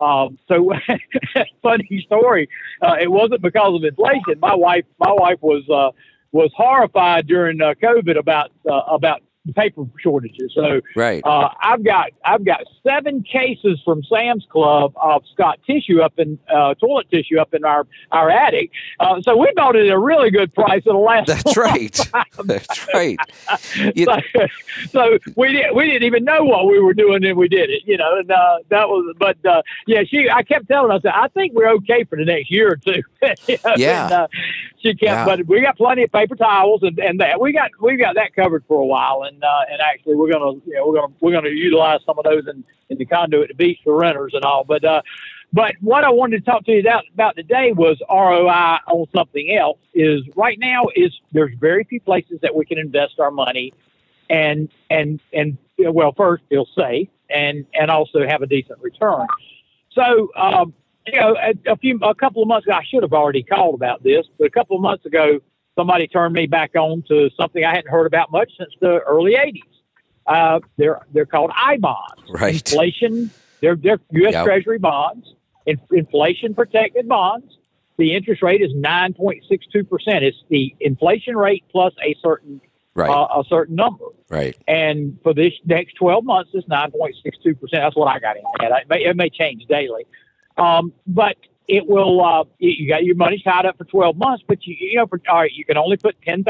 [0.00, 0.72] um, so
[1.62, 2.48] funny story.
[2.80, 4.40] Uh, it wasn't because of inflation.
[4.40, 5.92] My wife, my wife was, uh,
[6.32, 9.22] was horrified during uh, COVID about, uh, about
[9.54, 10.52] paper shortages.
[10.54, 11.20] So Right.
[11.24, 16.38] uh, I've got I've got seven cases from Sam's Club of Scott tissue up in
[16.48, 18.70] uh, toilet tissue up in our our attic.
[19.00, 20.82] Uh, so we bought it at a really good price.
[20.86, 21.26] It'll last.
[21.26, 21.98] That's right.
[22.44, 23.18] That's right.
[23.96, 24.46] You- so,
[24.90, 27.82] so we didn't we didn't even know what we were doing and we did it.
[27.84, 29.14] You know, and uh, that was.
[29.18, 32.16] But uh, yeah, she I kept telling her I said I think we're okay for
[32.16, 33.02] the next year or two.
[33.48, 34.04] You know, Yeah.
[34.04, 34.28] And, uh,
[34.78, 35.24] she kept, Yeah.
[35.24, 38.34] but we got plenty of paper towels and, and that we got we got that
[38.34, 41.32] covered for a while, and uh, and actually we're gonna you know we're gonna we're
[41.32, 44.64] gonna utilize some of those in, in the conduit to beach for renters and all.
[44.64, 45.02] But uh,
[45.52, 49.54] but what I wanted to talk to you about, about today was ROI on something
[49.54, 49.78] else.
[49.94, 53.72] Is right now is there's very few places that we can invest our money,
[54.28, 59.26] and and and well first feel safe and and also have a decent return.
[59.90, 60.74] So um,
[61.06, 63.74] you know, a, a few, a couple of months ago, I should have already called
[63.74, 65.40] about this, but a couple of months ago,
[65.76, 69.34] somebody turned me back on to something I hadn't heard about much since the early
[69.34, 69.60] '80s.
[70.26, 72.54] Uh, they're they're called I bonds, Right.
[72.54, 73.30] inflation.
[73.60, 74.32] They're they're U.S.
[74.32, 74.44] Yep.
[74.44, 75.34] Treasury bonds,
[75.66, 77.58] in, inflation protected bonds.
[77.98, 80.24] The interest rate is nine point six two percent.
[80.24, 82.60] It's the inflation rate plus a certain
[82.94, 83.08] Right.
[83.08, 84.04] uh, a certain number.
[84.28, 84.54] right.
[84.68, 87.56] And for this next 12 months, it's 9.62%.
[87.72, 88.82] That's what I got in at.
[88.82, 90.04] It may, it may change daily.
[90.58, 91.36] Um, but
[91.72, 94.96] it will, uh, you got your money tied up for 12 months, but you, you
[94.96, 96.44] know, for, all right, you can only put $10,000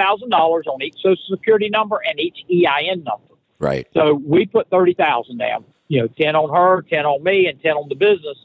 [0.66, 3.35] on each social security number and each EIN number.
[3.61, 3.87] Right.
[3.95, 7.73] So we put 30,000 down, you know, 10 on her, 10 on me, and 10
[7.73, 8.37] on the business.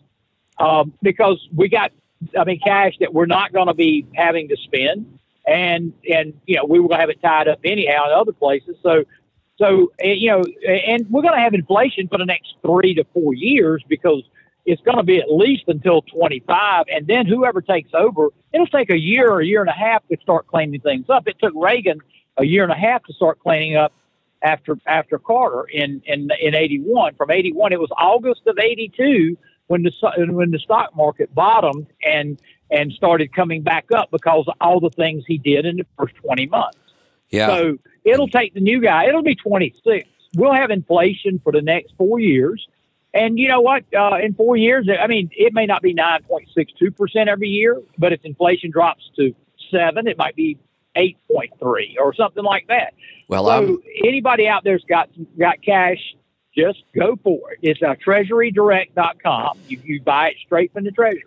[0.60, 1.92] Um, because we got,
[2.40, 5.18] I mean, cash that we're not going to be having to spend.
[5.48, 8.34] And, and, you know, we were going to have it tied up anyhow in other
[8.34, 8.76] places.
[8.84, 9.04] So,
[9.58, 13.34] so, you know, and we're going to have inflation for the next three to four
[13.34, 14.22] years because
[14.68, 16.86] it's going to be at least until 25.
[16.94, 20.06] And then whoever takes over, it'll take a year or a year and a half
[20.10, 21.28] to start cleaning things up.
[21.28, 22.02] It took Reagan
[22.36, 23.94] a year and a half to start cleaning up
[24.44, 27.16] after after Carter in in in 81.
[27.16, 29.38] From 81, it was August of 82
[29.68, 32.38] when the so- when the stock market bottomed and
[32.70, 36.14] and started coming back up because of all the things he did in the first
[36.16, 36.78] 20 months.
[37.30, 37.48] Yeah.
[37.48, 39.06] So it'll take the new guy.
[39.06, 40.10] It'll be 26.
[40.36, 42.68] We'll have inflation for the next four years.
[43.14, 43.84] And you know what?
[43.96, 48.24] Uh, in four years, I mean, it may not be 9.62% every year, but if
[48.24, 49.34] inflation drops to
[49.72, 50.58] seven, it might be
[50.96, 52.94] 8.3 or something like that.
[53.28, 56.16] well, so anybody out there's got got cash,
[56.56, 57.60] just go for it.
[57.62, 59.58] It's uh, treasurydirect.com.
[59.68, 61.24] You, you buy it straight from the treasury.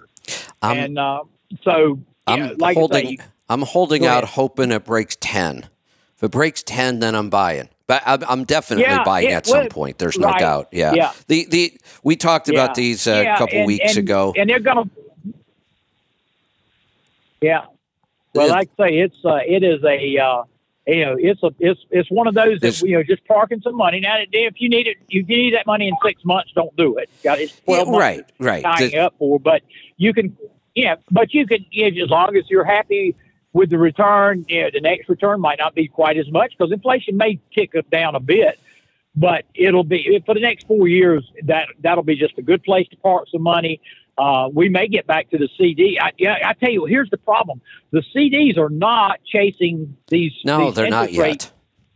[0.63, 1.23] And uh,
[1.63, 3.19] so, I'm like holding say, you-
[3.49, 5.69] I'm holding out hoping it breaks 10.
[6.21, 7.71] If it breaks 10 then I'm buying.
[7.87, 9.97] But I'm, I'm definitely Yeah, buying it at some point.
[9.97, 10.39] There's no right.
[10.39, 10.69] doubt.
[10.71, 10.93] Yeah.
[10.93, 11.13] Yeah.
[11.29, 11.73] The the
[12.05, 12.55] we talked Yeah.
[12.63, 14.35] about these uh, a Yeah, couple and- weeks and- ago.
[14.37, 14.85] and they're gonna.
[17.41, 17.65] Yeah,
[18.35, 20.43] well, It- like I say, it's uh, it is a uh,
[20.87, 23.77] you know it's a it's it's one of those that you know just parking some
[23.77, 23.99] money.
[24.01, 26.99] Now, if you need it, if you need that money in six months, don't do
[26.99, 27.09] it.
[27.25, 28.63] Got Yeah, months right, right.
[28.63, 29.63] tying The- up for, but
[29.97, 30.37] you can
[30.75, 33.17] yeah, but you can yeah, as long as you're happy
[33.53, 34.45] with the return.
[34.49, 37.85] Yeah, the next return might not be quite as much because inflation may tick us
[37.91, 38.59] down a bit
[39.15, 41.31] but it'll be for the next four years.
[41.45, 43.81] That that'll be just a good place to park some money.
[44.17, 45.99] Uh, we may get back to the CD.
[46.01, 50.33] I, yeah, I tell you, here's the problem: the CDs are not chasing these.
[50.45, 51.53] no, these they're not yet.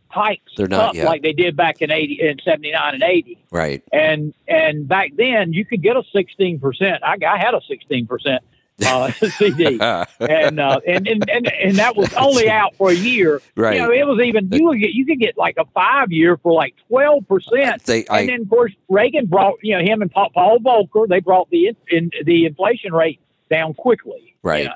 [0.07, 3.43] Hikes They're not up like they did back in eighty, in seventy nine and eighty,
[3.51, 3.83] Right.
[3.91, 7.03] and and back then you could get a sixteen percent.
[7.03, 8.41] I, I had a sixteen percent
[8.85, 9.79] uh, CD
[10.19, 13.41] and, uh, and and and and that was only out for a year.
[13.55, 13.75] Right.
[13.75, 16.37] You know, it was even you would get you could get like a five year
[16.37, 17.87] for like twelve percent.
[17.87, 21.49] And then of course Reagan brought you know him and Paul, Paul Volcker they brought
[21.49, 23.19] the in, in, the inflation rate
[23.49, 24.35] down quickly.
[24.43, 24.63] Right.
[24.63, 24.75] You know.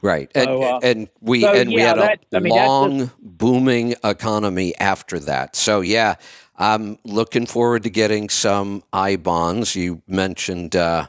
[0.00, 3.10] Right, and So, uh, and we so, and we had a that- I mean, long
[3.20, 5.56] booming economy after that.
[5.56, 6.14] So yeah,
[6.56, 9.74] I'm looking forward to getting some I bonds.
[9.74, 11.08] You mentioned uh,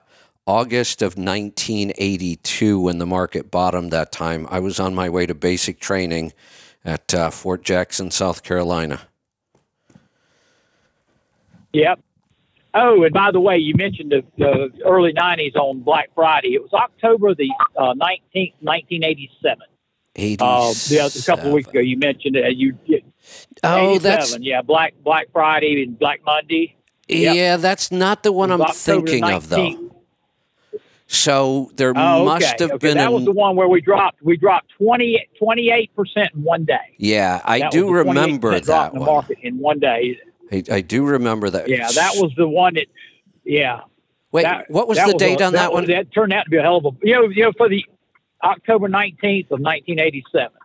[0.49, 3.91] August of 1982 when the market bottomed.
[3.91, 6.33] That time, I was on my way to basic training
[6.83, 9.01] at uh, Fort Jackson, South Carolina.
[11.71, 11.99] Yep.
[12.73, 16.55] Oh, and by the way, you mentioned the, the early '90s on Black Friday.
[16.55, 19.59] It was October the uh, 19th, 1987.
[20.15, 20.37] Eighty.
[20.39, 22.57] Uh, yeah, a couple of weeks ago, you mentioned it.
[22.57, 22.75] You,
[23.61, 26.75] Oh, that's yeah, Black Black Friday and Black Monday.
[27.07, 27.35] Yep.
[27.35, 27.57] yeah.
[27.57, 29.88] That's not the one I'm October thinking of, though.
[31.09, 31.15] 19th.
[31.15, 32.77] So there Oh, must have okay.
[32.89, 36.95] been that was the one where we dropped we dropped 28 percent in one day.
[36.97, 40.19] Yeah, I That do was the 28% remember that in the market in one day.
[40.51, 41.67] I, I do remember that.
[41.67, 42.87] Yeah, that was the one that.
[43.45, 43.81] Yeah,
[44.31, 45.85] Wait, that, what was that the date a- on that, was- one?
[45.91, 47.83] That turned out to be a hell of a you know you know for the
[48.43, 50.57] October nineteenth of nineteen eighty seven,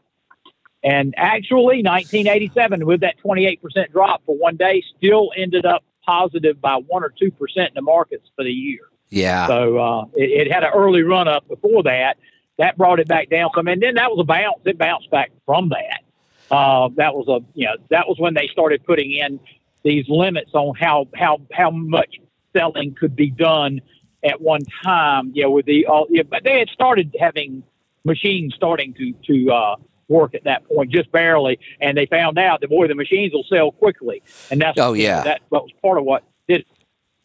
[0.82, 6.74] And actually, 1987, with that 28% drop for one day, still ended up positive by
[6.76, 8.80] one or two percent in the markets for the year.
[9.10, 9.46] Yeah.
[9.46, 12.16] So uh, it, it had an early run up before that.
[12.58, 14.60] That brought it back down some, and then that was a bounce.
[14.64, 16.02] It bounced back from that.
[16.50, 19.40] Uh, that was a you know that was when they started putting in
[19.82, 22.16] these limits on how how how much
[22.52, 23.80] selling could be done
[24.22, 25.32] at one time.
[25.34, 27.64] Yeah, with the all, yeah, but they had started having
[28.04, 29.76] machines starting to to uh,
[30.08, 33.44] work at that point, just barely, and they found out that boy, the machines will
[33.44, 35.22] sell quickly, and that's Oh, yeah.
[35.24, 36.64] that, that was part of what did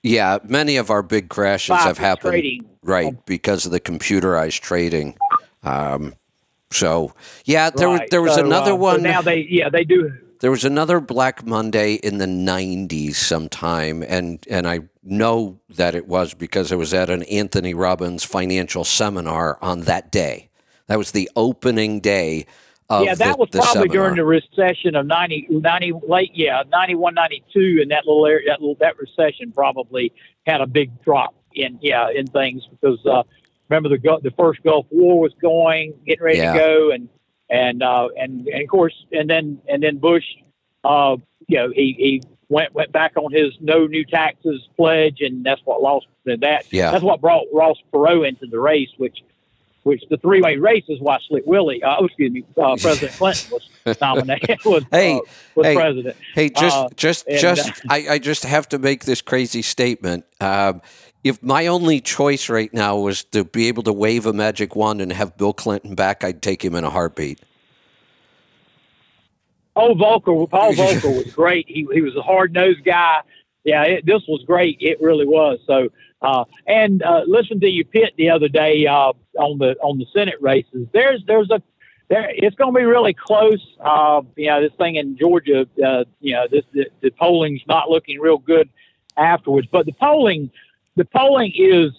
[0.03, 2.69] Yeah, many of our big crashes have happened trading.
[2.83, 5.17] right because of the computerized trading.
[5.63, 6.13] Um,
[6.71, 7.13] so
[7.45, 8.09] yeah, there was Right.
[8.09, 9.03] there was So, another uh, so one.
[9.03, 14.45] now they yeah they do there was another Black Monday in the '90s sometime, and
[14.49, 19.57] and I know that it was because I was at an Anthony Robbins financial seminar
[19.61, 20.49] on that day.
[20.87, 22.45] That was the opening day
[22.91, 23.95] yeah, that the, was the probably seminar.
[23.95, 28.61] during the recession of 90, 90 late, yeah, 91, 92, and that little area, that
[28.61, 30.11] little, that recession probably
[30.45, 33.23] had a big drop in, yeah, in things because, uh,
[33.69, 36.53] remember the, the first Gulf War was going, getting ready Yeah.
[36.53, 36.91] to go.
[36.91, 37.09] And,
[37.49, 40.25] and, uh, and, and of course, and then, and then Bush,
[40.83, 41.17] uh,
[41.47, 45.61] you know, he, he went, went back on his no new taxes pledge and that's
[45.65, 46.65] what lost that.
[46.71, 46.91] Yeah.
[46.91, 49.23] That's what brought Ross Perot into the race, which,
[49.89, 53.57] which the three-way race is why Slick Willie, uh, oh, excuse me, uh, President Clinton
[53.85, 55.19] was nominated, was, Hey, uh,
[55.55, 56.15] was hey, president.
[56.35, 59.63] Hey, just, Uh, just, and, just, uh, I, I just have to make this crazy
[59.63, 60.25] statement.
[60.39, 60.83] Um,
[61.23, 65.01] if my only choice right now was to be able to wave a magic wand
[65.01, 67.39] and have Bill Clinton back, I'd take him in a heartbeat.
[69.75, 71.65] Oh, Volcker, Paul Volcker was great.
[71.67, 73.21] He he was a hard nosed guy.
[73.63, 74.77] Yeah, it, this was great.
[74.79, 75.59] It really was.
[75.65, 75.89] So,
[76.21, 80.05] uh, and uh, listen to you pit the other day uh, on the on the
[80.13, 80.87] Senate races.
[80.91, 81.61] There's there's a
[82.09, 82.29] there.
[82.35, 83.65] It's going to be really close.
[83.79, 85.67] Uh, you know, this thing in Georgia.
[85.83, 88.69] Uh, you know, this the, the polling's not looking real good
[89.17, 89.67] afterwards.
[89.71, 90.51] But the polling,
[90.95, 91.91] the polling is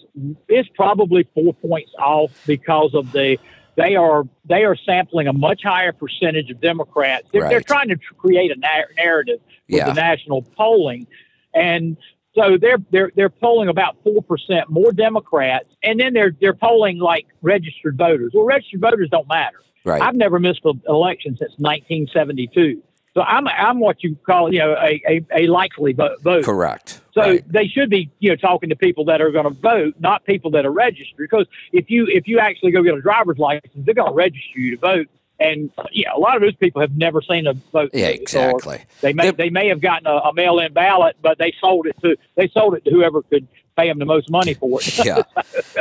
[0.47, 3.37] is probably four points off because of the
[3.75, 7.27] they are they are sampling a much higher percentage of Democrats.
[7.31, 9.85] They're, they're trying to create a na- narrative with Yeah.
[9.87, 11.07] the national polling,
[11.55, 11.97] and
[12.33, 16.99] so they're they're they're polling about four percent more Democrats, and then they're they're polling
[16.99, 18.31] like registered voters.
[18.33, 19.57] Well, registered voters don't matter.
[19.83, 20.01] Right.
[20.01, 22.81] I've never missed an election since 1972.
[23.13, 26.45] So I'm I'm what you call you know a, a, a likely vo- vote.
[26.45, 27.01] Correct.
[27.13, 27.51] So right.
[27.51, 30.51] they should be, you know, talking to people that are going to vote, not people
[30.51, 31.17] that are registered.
[31.17, 34.59] Because if you if you actually go get a driver's license, they're going to register
[34.59, 35.07] you to vote.
[35.41, 37.89] And yeah, a lot of those people have never seen a vote.
[37.93, 38.83] Yeah, exactly.
[39.01, 41.95] They may They're- they may have gotten a, a mail-in ballot, but they sold it
[42.01, 45.05] to they sold it to whoever could pay them the most money for it.
[45.05, 45.23] yeah,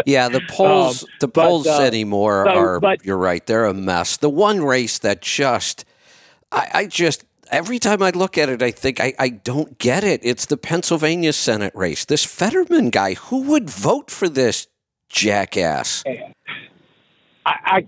[0.06, 0.28] yeah.
[0.28, 2.80] The polls, the Um, but, polls uh, anymore so- are.
[2.80, 3.44] but- you're right.
[3.46, 4.16] They're a mess.
[4.16, 5.84] The one race that just,
[6.52, 10.04] I, I just every time I look at it, I think I, I don't get
[10.04, 10.20] it.
[10.22, 12.04] It's the Pennsylvania Senate race.
[12.06, 13.14] This Fetterman guy.
[13.14, 14.68] Who would vote for this
[15.08, 16.02] jackass?
[16.06, 16.32] I,
[17.46, 17.86] I,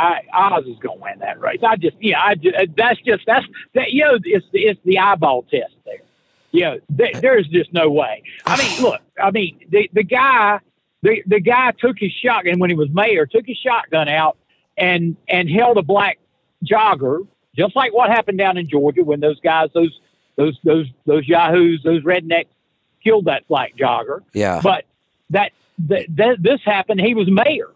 [0.00, 1.60] I Oz is going to win that race.
[1.62, 3.92] I just, yeah, I just, that's just that's that.
[3.92, 6.02] You know, it's it's the eyeball test there.
[6.52, 8.22] You know, th- there's just no way.
[8.46, 10.60] I mean, look, I mean, the the guy,
[11.02, 14.36] the the guy took his shotgun when he was mayor, took his shotgun out
[14.76, 16.18] and and held a black
[16.64, 20.00] jogger, just like what happened down in Georgia when those guys, those
[20.36, 22.46] those those those yahoos, those rednecks,
[23.02, 24.20] killed that black jogger.
[24.32, 24.84] Yeah, But
[25.30, 25.52] that,
[25.88, 27.00] that, that this happened.
[27.00, 27.68] He was mayor,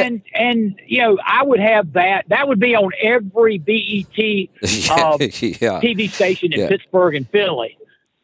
[0.00, 2.24] and and you know I would have that.
[2.28, 6.68] That would be on every BET yeah, um, yeah, TV station in Yeah.
[6.68, 7.76] Pittsburgh and Philly.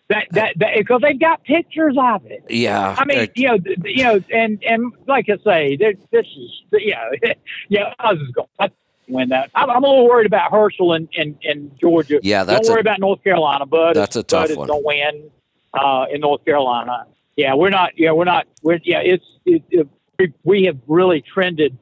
[0.09, 2.43] That that because they've got pictures of it.
[2.49, 2.97] yeah.
[2.99, 6.93] I mean, Uh, you know, you know, and and like I say, this is you
[6.93, 7.11] know,
[7.69, 8.71] yeah, I was going to
[9.09, 9.51] win that.
[9.55, 12.21] I'm, I'm a little worried about Herschel in in, in Georgia.
[12.23, 14.67] Yeah, that's don't worry a- about North Carolina, but that's a tough one.
[14.69, 15.31] Don't win
[15.75, 17.05] uh, in North Carolina.
[17.37, 17.99] Yeah, we're not.
[17.99, 18.47] Yeah, we're not.
[18.63, 19.01] We're yeah.
[19.01, 19.87] It's it, it,
[20.45, 21.79] we, have really trended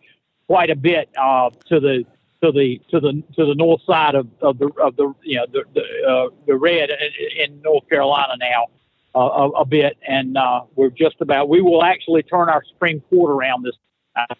[0.47, 2.05] quite a bit uh, to the
[2.43, 5.47] to the to the to the north side of, of the of the you know
[5.51, 8.67] the the, uh, the red in, in North Carolina now
[9.15, 11.49] uh, a, a bit, and uh, we're just about.
[11.49, 13.77] We will actually turn our Supreme Court around this
[14.15, 14.37] time.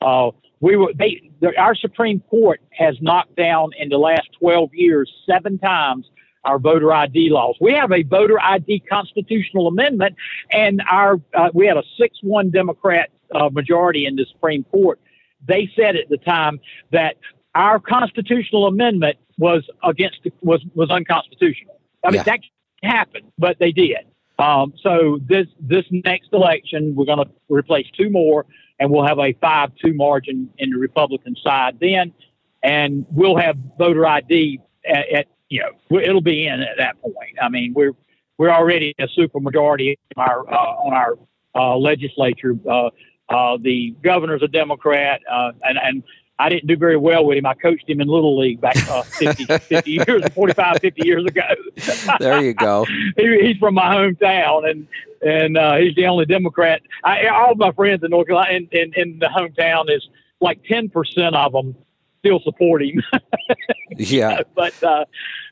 [0.00, 0.30] Uh,
[0.60, 5.12] we were they the, our Supreme Court has knocked down in the last twelve years
[5.26, 6.08] seven times
[6.44, 7.56] our voter ID laws.
[7.60, 10.14] We have a voter ID constitutional amendment,
[10.52, 15.00] and our uh, we had a six-one Democrat uh, majority in the Supreme Court.
[15.46, 16.60] They said at the time
[16.92, 17.16] that
[17.54, 21.78] our constitutional amendment was against was was unconstitutional.
[22.04, 22.22] I mean Yeah.
[22.24, 22.40] that
[22.82, 23.98] happened, but they did.
[24.38, 28.46] Um, so this this next election, we're going to replace two more,
[28.78, 31.78] and we'll have a five-two margin in the Republican side.
[31.80, 32.12] Then
[32.62, 37.36] and we'll have voter ID at, at you know it'll be in at that point.
[37.40, 37.92] I mean, we're
[38.38, 41.18] we're already a supermajority on our uh, on our
[41.54, 42.54] uh, legislature.
[42.68, 42.90] Uh,
[43.30, 46.02] uh, the governor's a Democrat, uh, and and
[46.40, 47.44] I didn't do very well with him.
[47.44, 51.42] I coached him in Little League back uh, 50, 50 years, 45, 50 years ago.
[52.18, 52.86] there you go.
[53.16, 54.88] he, he's from my hometown, and
[55.22, 56.80] and uh, he's the only Democrat.
[57.04, 60.08] I, all of my friends in North Carolina, in, in, in the hometown, is
[60.40, 61.76] like ten percent of them
[62.20, 63.02] still support him.
[63.96, 65.04] yeah, but uh,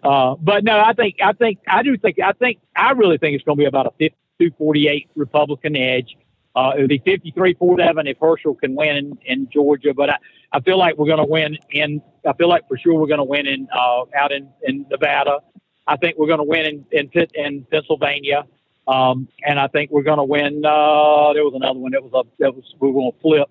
[0.02, 3.34] uh, but no, I think I think I do think I think I really think
[3.34, 4.10] it's going to be about a
[4.40, 6.16] 52-48 Republican edge.
[6.58, 10.16] Uh, it'll be 53-47 if Herschel can win in, in Georgia, but I,
[10.52, 12.02] I feel like we're going to win in.
[12.26, 15.38] I feel like for sure we're going to win in uh, out in, in Nevada.
[15.86, 18.44] I think we're going to win in in, in Pennsylvania,
[18.88, 20.64] um, and I think we're going to win.
[20.64, 23.50] Uh, there was another one that was a that was we were going to flip,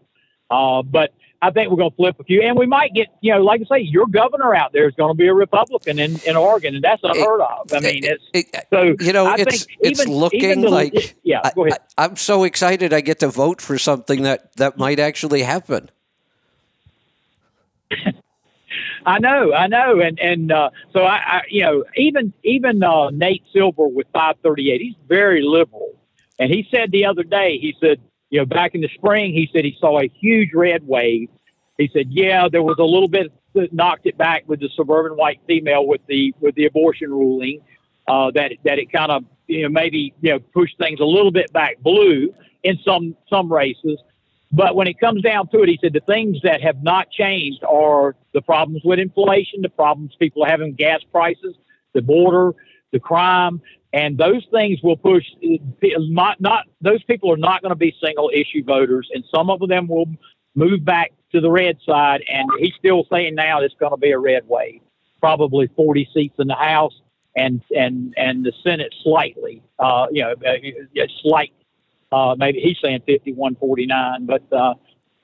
[0.50, 3.32] uh, but I think we're going to flip a few, and we might get, you
[3.32, 6.20] know, like I say, your governor out there is going to be a Republican in,
[6.26, 7.72] in Oregon, and that's unheard of.
[7.72, 11.42] I mean, it's it, so you know, I it's it's looking the, like it, yeah.
[11.54, 11.80] Go ahead.
[11.98, 15.92] I, I'm so excited I get to vote for something that that might actually happen.
[19.06, 23.12] I know, I know, and and uh, so I, I, you know, even even uh,
[23.12, 25.96] Nate Silver with 538, he's very liberal,
[26.40, 29.50] and he said the other day, he said you know, back in the spring, he
[29.54, 31.30] said he saw a huge red wave.
[31.78, 35.18] He said, yeah, there was a little bit that knocked it back with the suburban
[35.18, 37.62] white female with the with the abortion ruling.
[38.08, 41.32] Uh, that that it kind of you know maybe you know pushed things a little
[41.32, 44.00] bit back blue in some some races.
[44.52, 47.64] But when it comes down to it, he said the things that have not changed
[47.64, 51.56] are the problems with inflation, the problems people having gas prices,
[51.94, 52.54] the border,
[52.92, 53.62] the crime,
[53.94, 55.26] and those things will push
[55.82, 59.60] not, not those people are not going to be single issue voters and some of
[59.68, 60.08] them will
[60.56, 64.12] move back to the red side and he's still saying now it's going to be
[64.12, 64.82] a red wave
[65.20, 67.02] probably 40 seats in the house
[67.36, 71.54] and and and the senate slightly uh, you know uh, slight
[72.12, 74.74] uh, maybe he's saying 51 49 but uh,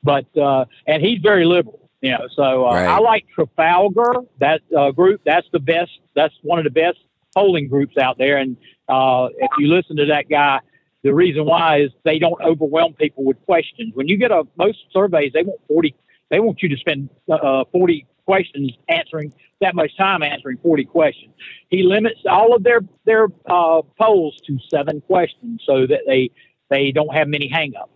[0.04, 2.88] but uh, and he's very liberal you know so uh, right.
[2.88, 7.00] i like trafalgar that uh, group that's the best that's one of the best
[7.34, 8.38] polling groups out there.
[8.38, 8.58] And
[8.88, 10.60] uh, if you listen to that guy,
[11.04, 13.94] the reason why is they don't overwhelm people with questions.
[13.94, 15.96] When you get a most surveys, they want forty.
[16.30, 21.34] They want you to spend uh, forty questions answering that much time answering 40 questions.
[21.70, 26.32] He limits all of their their uh, polls to seven questions so that they
[26.70, 27.88] they don't have many hangups.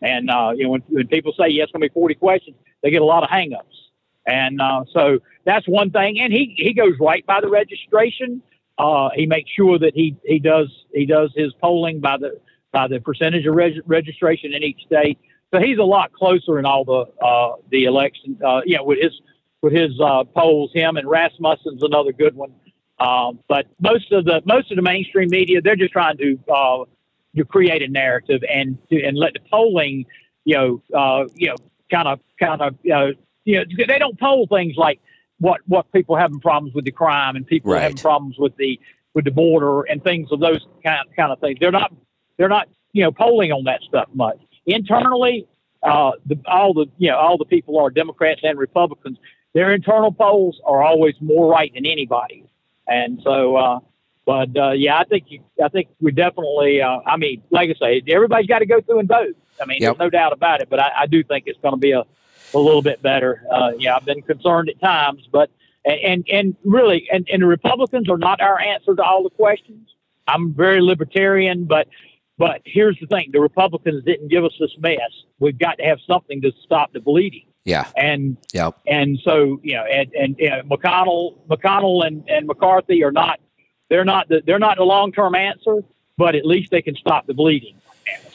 [0.00, 2.56] And uh, you know when, when people say yes, it's going to be 40 questions,
[2.82, 3.62] they get a lot of hangups.
[4.26, 6.20] And uh, so that's one thing.
[6.20, 8.42] And he he goes right by the registration.
[8.78, 12.38] Uh, he makes sure that he, he does he does his polling by the
[12.72, 15.18] by the percentage of reg- registration in each state.
[15.52, 18.38] So he's a lot closer in all the uh, the election.
[18.44, 19.12] Uh, you know, with his
[19.62, 22.52] with his uh, polls, him and Rasmussen's another good one.
[22.98, 26.84] Um, but most of the most of the mainstream media, they're just trying to uh,
[27.36, 30.06] to create a narrative and to, and let the polling,
[30.44, 31.56] you know, uh, you know,
[31.90, 33.12] kind of kind of you know,
[33.44, 35.00] you know, they don't poll things like
[35.38, 37.82] what what people having problems with the crime and people right.
[37.82, 38.80] having problems with the
[39.14, 41.58] with the border and things of those kind kind of things.
[41.60, 41.92] They're not
[42.36, 45.46] they're not you know polling on that stuff much internally.
[45.82, 49.18] Uh, the, all the you know all the people are Democrats and Republicans.
[49.54, 52.44] Their internal polls are always more right than anybody,
[52.86, 53.56] and so.
[53.56, 53.80] Uh,
[54.26, 56.82] but uh, yeah, I think you, I think we definitely.
[56.82, 59.36] Uh, I mean, like I say, everybody's got to go through and vote.
[59.62, 59.96] I mean, yep.
[59.96, 60.68] there's no doubt about it.
[60.68, 62.02] But I, I do think it's going to be a
[62.54, 63.42] a little bit better.
[63.50, 65.50] Uh, yeah, I've been concerned at times, but
[65.84, 69.94] and and really, and, and the Republicans are not our answer to all the questions.
[70.26, 71.88] I'm very libertarian, but
[72.38, 74.98] but here's the thing: the Republicans didn't give us this mess.
[75.38, 77.46] We've got to have something to stop the bleeding.
[77.64, 77.88] Yeah.
[77.96, 78.70] And yeah.
[78.86, 83.40] And so you know, and and know, McConnell, McConnell, and, and McCarthy are not.
[83.88, 85.82] They're not the they're not the long term answer,
[86.16, 87.76] but at least they can stop the bleeding.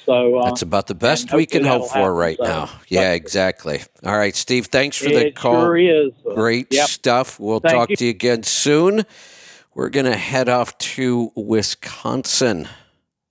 [0.05, 2.43] So uh, that's about the best we can hope for happen, right so.
[2.43, 2.69] now.
[2.87, 3.81] Yeah, exactly.
[4.03, 4.67] All right, Steve.
[4.67, 5.61] Thanks for the call.
[5.61, 6.11] Sure is.
[6.33, 6.89] Great yep.
[6.89, 7.39] stuff.
[7.39, 7.95] We'll Thank talk you.
[7.97, 9.05] to you again soon.
[9.73, 12.67] We're going to head off to Wisconsin.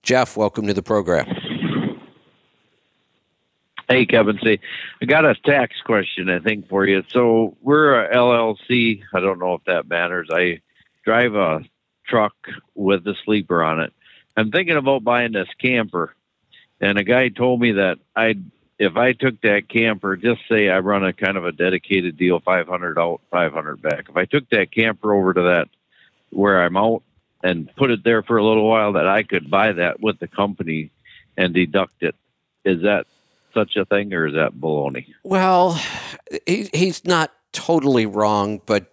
[0.03, 1.27] Jeff, welcome to the program.
[3.89, 4.39] Hey, Kevin.
[4.43, 4.61] See,
[5.03, 7.03] I got a tax question, I think, for you.
[7.09, 9.03] So we're a LLC.
[9.13, 10.29] I don't know if that matters.
[10.33, 10.61] I
[11.05, 11.65] drive a
[12.07, 12.35] truck
[12.75, 13.93] with a sleeper on it.
[14.37, 16.15] I'm thinking about buying this camper
[16.81, 18.37] and a guy told me that I,
[18.79, 22.41] if I took that camper, just say I run a kind of a dedicated deal,
[22.41, 24.07] 500 out, 500 back.
[24.09, 25.69] If I took that camper over to that
[26.31, 27.03] where I'm out
[27.43, 30.29] and put it there for a little while, that I could buy that with the
[30.29, 30.91] company
[31.37, 32.15] and deduct it.
[32.65, 33.07] Is that
[33.55, 35.07] such a thing, or is that baloney?
[35.23, 35.81] Well,
[36.47, 38.93] he, he's not totally wrong, but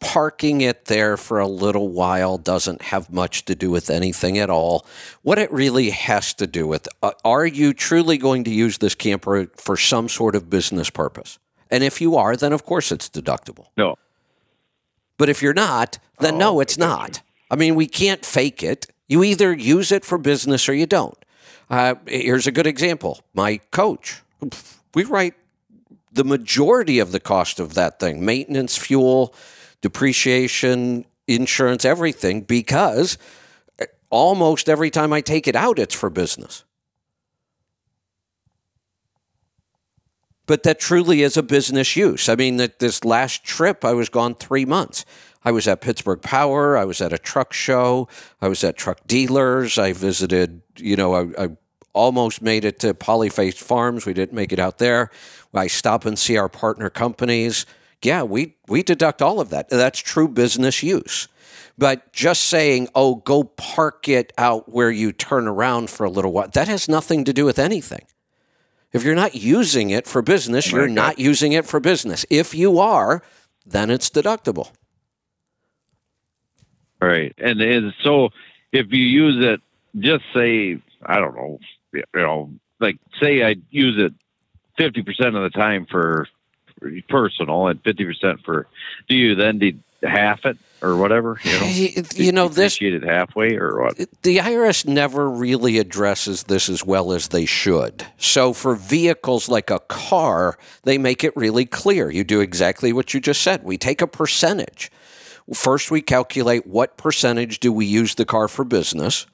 [0.00, 4.50] parking it there for a little while doesn't have much to do with anything at
[4.50, 4.86] all.
[5.22, 8.94] What it really has to do with uh, are you truly going to use this
[8.94, 11.38] camper for some sort of business purpose?
[11.70, 13.66] And if you are, then of course it's deductible.
[13.76, 13.96] No.
[15.18, 17.22] But if you're not, then Oh, no, it's not.
[17.50, 18.86] I mean, we can't fake it.
[19.08, 21.16] You either use it for business or you don't.
[21.70, 23.20] Uh, here's a good example.
[23.34, 24.20] My coach,
[24.94, 25.34] we write
[26.12, 29.34] the majority of the cost of that thing maintenance, fuel,
[29.80, 33.18] depreciation, insurance, everything because
[34.10, 36.64] almost every time I take it out, it's for business.
[40.46, 42.28] But that truly is a business use.
[42.28, 45.04] I mean, that this last trip, I was gone three months.
[45.44, 46.76] I was at Pittsburgh Power.
[46.76, 48.08] I was at a truck show.
[48.40, 49.76] I was at truck dealers.
[49.76, 51.48] I visited, you know, I, I
[51.92, 54.06] almost made it to Polyface Farms.
[54.06, 55.10] We didn't make it out there.
[55.52, 57.66] I stop and see our partner companies.
[58.02, 59.68] Yeah, we, we deduct all of that.
[59.68, 61.28] That's true business use.
[61.78, 66.32] But just saying, oh, go park it out where you turn around for a little
[66.32, 68.04] while, that has nothing to do with anything.
[68.92, 72.24] If you're not using it for business, you're not using it for business.
[72.30, 73.22] If you are,
[73.66, 74.70] then it's deductible.
[77.00, 77.34] Right.
[77.36, 78.30] And, and so
[78.72, 79.60] if you use it,
[79.98, 81.58] just say, I don't know,
[81.92, 82.50] you know,
[82.80, 84.14] like say I use it
[84.78, 86.26] 50% of the time for for
[87.08, 88.66] personal and 50% for,
[89.08, 91.40] do you then de- half it or whatever?
[91.42, 93.96] You know, You- you know, this it halfway or what?
[94.22, 98.04] the IRS never really addresses this as well as they should.
[98.18, 102.10] So for vehicles like a car, they make it really clear.
[102.10, 103.62] You do exactly what you just said.
[103.64, 104.90] We take a percentage.
[105.54, 109.26] First, we calculate what percentage do we use the car for business,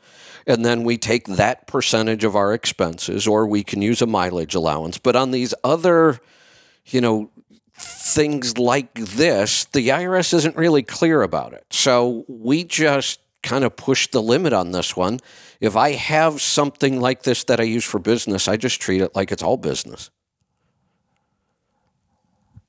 [0.46, 4.54] and then we take that percentage of our expenses, or we can use a mileage
[4.54, 4.98] allowance.
[4.98, 6.20] But on these other,
[6.86, 7.30] you know,
[7.74, 11.64] things like this, the IRS isn't really clear about it.
[11.70, 15.18] So we just kind of push the limit on this one.
[15.60, 19.14] If I have something like this that I use for business, I just treat it
[19.14, 20.10] like it's all business.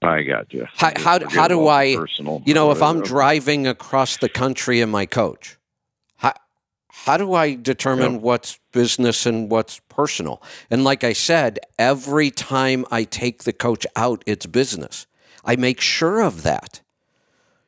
[0.01, 0.67] I got you.
[0.73, 4.89] How, how, how do I, personal you know, if I'm driving across the country in
[4.89, 5.57] my coach,
[7.05, 8.21] how do I determine Yep.
[8.21, 10.41] what's business and what's personal?
[10.71, 15.05] And like I said, every time I take the coach out, it's business.
[15.43, 16.79] I make sure of that.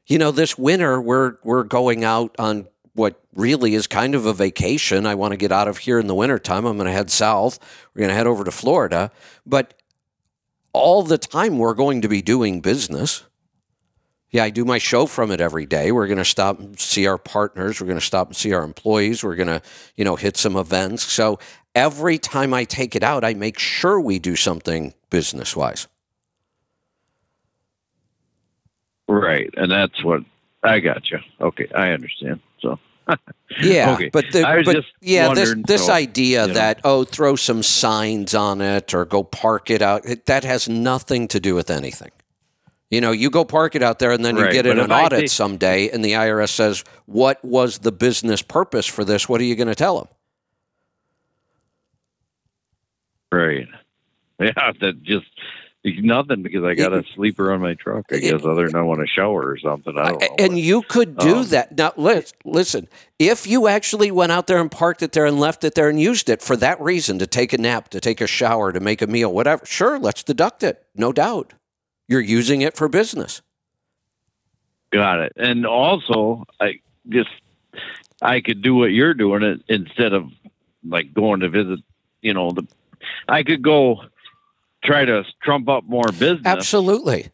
[0.07, 4.33] You know, this winter we're we're going out on what really is kind of a
[4.33, 5.05] vacation.
[5.05, 6.65] I want to get out of here in the wintertime.
[6.65, 7.59] I'm going to head south.
[7.93, 9.11] We're going to head over to Florida.
[9.45, 9.73] But
[10.71, 13.23] all the time we're going to be doing business.
[14.35, 15.93] Yeah, I do my show from it every day.
[15.93, 17.79] We're going to stop and see our partners.
[17.79, 19.23] We're going to stop and see our employees.
[19.23, 19.61] We're going to,
[19.95, 21.03] you know, hit some events.
[21.03, 21.39] So
[21.73, 25.87] every time I take it out, I make sure we do something business wise.
[29.07, 29.49] Right.
[29.55, 30.25] And that's what
[30.63, 31.19] I got you.
[31.39, 31.69] Okay.
[31.73, 32.41] I understand.
[32.59, 32.77] So,
[33.61, 34.09] Yeah, Okay.
[34.09, 36.53] but the, but yeah, this this so, idea you know.
[36.55, 41.29] that oh, throw some signs on it or go park it out that has nothing
[41.29, 42.11] to do with anything.
[42.91, 45.21] You know, you go park it out there and then you get in an audit
[45.21, 49.45] take- someday, and the IRS says, "What was the business purpose for this?" What are
[49.45, 50.07] you going to tell them?
[53.31, 53.67] right.
[54.37, 54.73] Yeah.
[54.81, 55.27] That just
[55.85, 58.99] nothing because I got a sleeper on my truck, I guess, other than I want
[58.99, 59.97] to shower or something.
[59.97, 60.35] I don't know.
[60.39, 61.77] And you could do Um, that.
[61.77, 61.93] Now,
[62.43, 65.87] listen, if you actually went out there and parked it there and left it there
[65.87, 68.81] and used it for that reason to take a nap, to take a shower, to
[68.81, 70.85] make a meal, whatever, sure, let's deduct it.
[70.95, 71.53] No doubt.
[72.07, 73.41] You're using it for business.
[74.91, 75.33] Got it.
[75.35, 76.79] And also, I
[77.09, 77.29] just
[78.21, 80.29] I could do what you're doing it instead of
[80.87, 81.79] like going to visit.
[82.21, 82.67] You know, the
[83.27, 84.03] I could go
[84.83, 87.29] try to trump up more business Absolutely.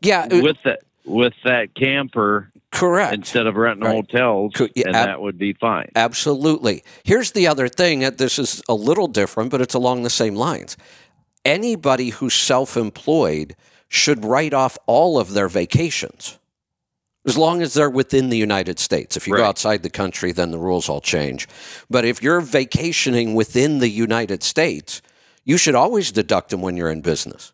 [0.00, 3.14] Yeah, uh, with that with that camper correct.
[3.14, 3.94] instead of renting Right.
[3.96, 5.90] hotels, Could- yeah, and ab- that would be fine.
[5.96, 6.82] Absolutely.
[7.02, 8.04] Here's the other thing.
[8.04, 10.76] uh, This is a little different, but it's along the same lines.
[11.44, 13.54] Anybody who's self employed
[13.94, 16.38] should write off all of their vacations
[17.26, 19.16] as long as they're within the United States.
[19.16, 21.48] If you go outside the country, then the rules all change.
[21.88, 25.00] But if you're vacationing within the United States,
[25.44, 27.52] you should always deduct them when you're in business.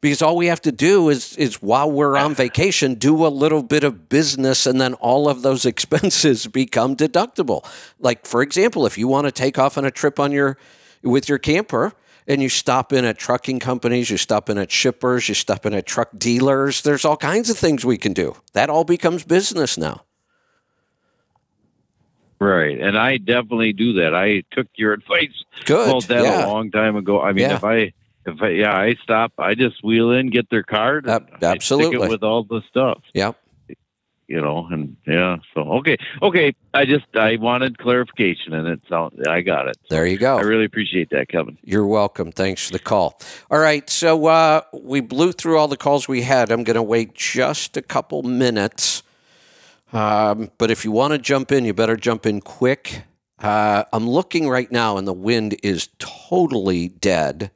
[0.00, 3.62] Because all we have to do is is while we're on vacation, do a little
[3.62, 7.64] bit of business, and then all of those expenses become deductible.
[7.98, 10.56] Like for example, if you want to take off on a trip on your
[11.02, 11.92] with your camper
[12.28, 15.72] and you stop in at trucking companies, you stop in at shippers, you stop in
[15.72, 18.36] at truck dealers, there's all kinds of things we can do.
[18.52, 20.04] That all becomes business now.
[22.40, 22.78] Right.
[22.80, 24.14] And I definitely do that.
[24.14, 25.88] I took your advice Good.
[25.88, 26.46] about that yeah.
[26.46, 27.20] a long time ago.
[27.20, 27.56] I mean, Yeah.
[27.56, 27.92] if I
[28.26, 31.26] if I, yeah, I stop, I just wheel in, get their card, and Ab- I
[31.28, 32.08] stick it absolutely.
[32.08, 33.00] with all the stuff.
[33.14, 33.36] Yep.
[34.28, 36.54] You know, and yeah, so okay, okay.
[36.74, 39.78] I just I wanted clarification, and it sound I got it.
[39.88, 40.36] There you go.
[40.36, 41.56] I really appreciate that, Kevin.
[41.64, 42.30] You're welcome.
[42.30, 43.18] Thanks for the call.
[43.50, 43.88] All right.
[43.88, 46.52] So uh, we blew through all the calls we had.
[46.52, 49.02] I'm going to wait just a couple minutes.
[49.94, 53.04] Um, but if you want to jump in, you better jump in quick.
[53.38, 57.50] Uh, I'm looking right now, and the wind is totally dead.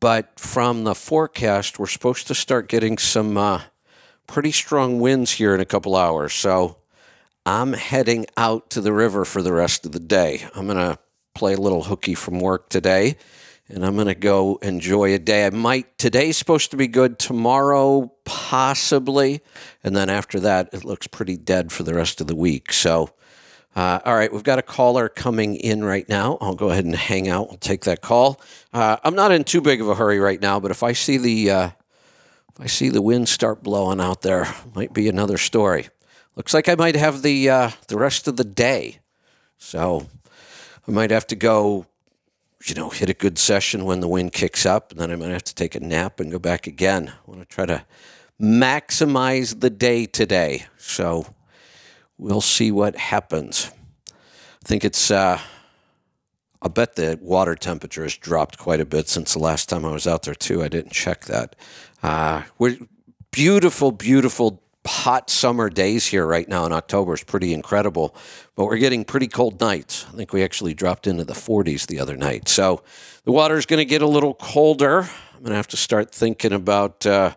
[0.00, 3.62] But from the forecast, we're supposed to start getting some uh,
[4.32, 6.32] pretty strong winds here in a couple hours.
[6.32, 6.78] So
[7.44, 10.46] I'm heading out to the river for the rest of the day.
[10.54, 10.98] I'm going to
[11.34, 13.16] play a little hooky from work today
[13.68, 15.44] and I'm going to go enjoy a day.
[15.44, 19.42] I might, today's supposed to be good, tomorrow, possibly.
[19.84, 22.72] And then after that, it looks pretty dead for the rest of the week.
[22.72, 23.10] So,
[23.76, 26.38] uh, all right, we've got a caller coming in right now.
[26.40, 27.48] I'll go ahead and hang out.
[27.48, 28.40] We'll take that call.
[28.72, 31.18] Uh, I'm not in too big of a hurry right now, but if I see
[31.18, 31.70] the, uh,
[32.54, 35.88] if I see the wind start blowing out there, might be another story.
[36.36, 38.98] Looks like I might have the uh, the rest of the day,
[39.58, 40.06] so
[40.86, 41.86] I might have to go,
[42.66, 45.30] you know, hit a good session when the wind kicks up, and then I might
[45.30, 47.08] have to take a nap and go back again.
[47.08, 47.84] I want to try to
[48.40, 51.26] maximize the day today, so
[52.18, 53.70] we'll see what happens.
[54.08, 55.10] I think it's.
[55.10, 55.38] Uh,
[56.64, 59.90] I bet the water temperature has dropped quite a bit since the last time I
[59.90, 60.62] was out there too.
[60.62, 61.56] I didn't check that.
[62.02, 62.76] Uh, we're
[63.30, 67.14] beautiful, beautiful hot summer days here right now in October.
[67.14, 68.16] It's pretty incredible,
[68.56, 70.06] but we're getting pretty cold nights.
[70.12, 72.48] I think we actually dropped into the 40s the other night.
[72.48, 72.82] So
[73.24, 75.02] the water's going to get a little colder.
[75.34, 77.34] I'm going to have to start thinking about uh,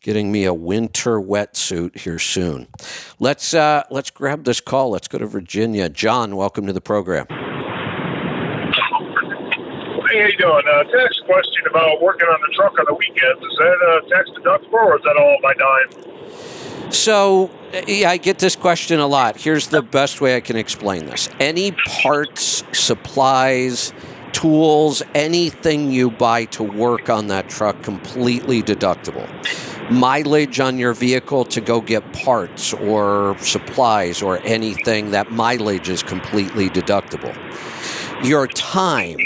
[0.00, 2.68] getting me a winter wetsuit here soon.
[3.18, 4.90] Let's uh, let's grab this call.
[4.90, 5.88] Let's go to Virginia.
[5.88, 7.26] John, welcome to the program.
[10.12, 10.62] How you doing?
[10.70, 13.42] Uh, tax question about working on the truck on the weekends.
[13.42, 16.92] Is that uh, tax deductible or is that all my dime?
[16.92, 17.50] So,
[17.86, 19.40] yeah, I get this question a lot.
[19.40, 23.94] Here's the best way I can explain this any parts, supplies,
[24.32, 29.26] tools, anything you buy to work on that truck, completely deductible.
[29.90, 36.02] Mileage on your vehicle to go get parts or supplies or anything, that mileage is
[36.02, 37.34] completely deductible.
[38.22, 39.16] Your time.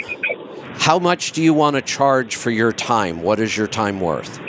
[0.86, 3.20] How much do you want to charge for your time?
[3.20, 4.38] What is your time worth?
[4.38, 4.46] Yeah,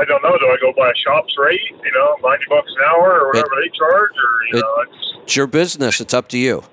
[0.00, 0.38] I don't know.
[0.38, 1.60] Do I go by a shop's rate?
[1.84, 5.12] You know, ninety bucks an hour or whatever they charge, or you It- know, it's
[5.24, 6.00] It's your business.
[6.00, 6.64] It's up to you.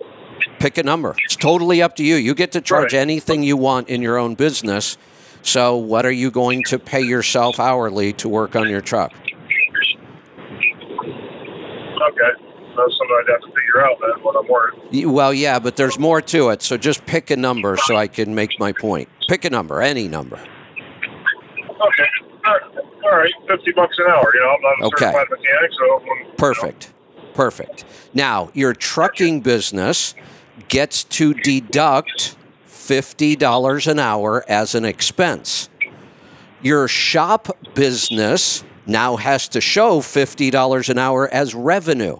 [0.60, 1.14] Pick a number.
[1.26, 2.16] It's totally up to you.
[2.16, 3.02] You get to charge Right.
[3.02, 4.98] anything you want in your own business.
[5.42, 9.12] So, what are you going to pay yourself hourly to work on your truck?
[12.02, 12.49] okay.
[12.76, 14.76] That's something I'd have to figure out then what I'm worth.
[15.12, 16.62] Well, yeah, but there's more to it.
[16.62, 19.10] So, just pick a number so I can make my point.
[19.28, 20.38] Pick a number, any number.
[20.38, 22.10] Okay.
[22.46, 23.34] All right.
[23.48, 24.32] Fifty bucks an hour.
[24.34, 25.06] You know, I'm not a Okay.
[25.06, 25.96] certified mechanic, so
[26.30, 26.94] I'm, Perfect.
[27.34, 27.86] Perfect.
[28.14, 30.16] Now, your trucking business
[30.68, 32.36] gets to deduct
[32.68, 35.70] $50 an hour as an expense.
[36.62, 42.18] Your shop business now has to show $50 an hour as revenue.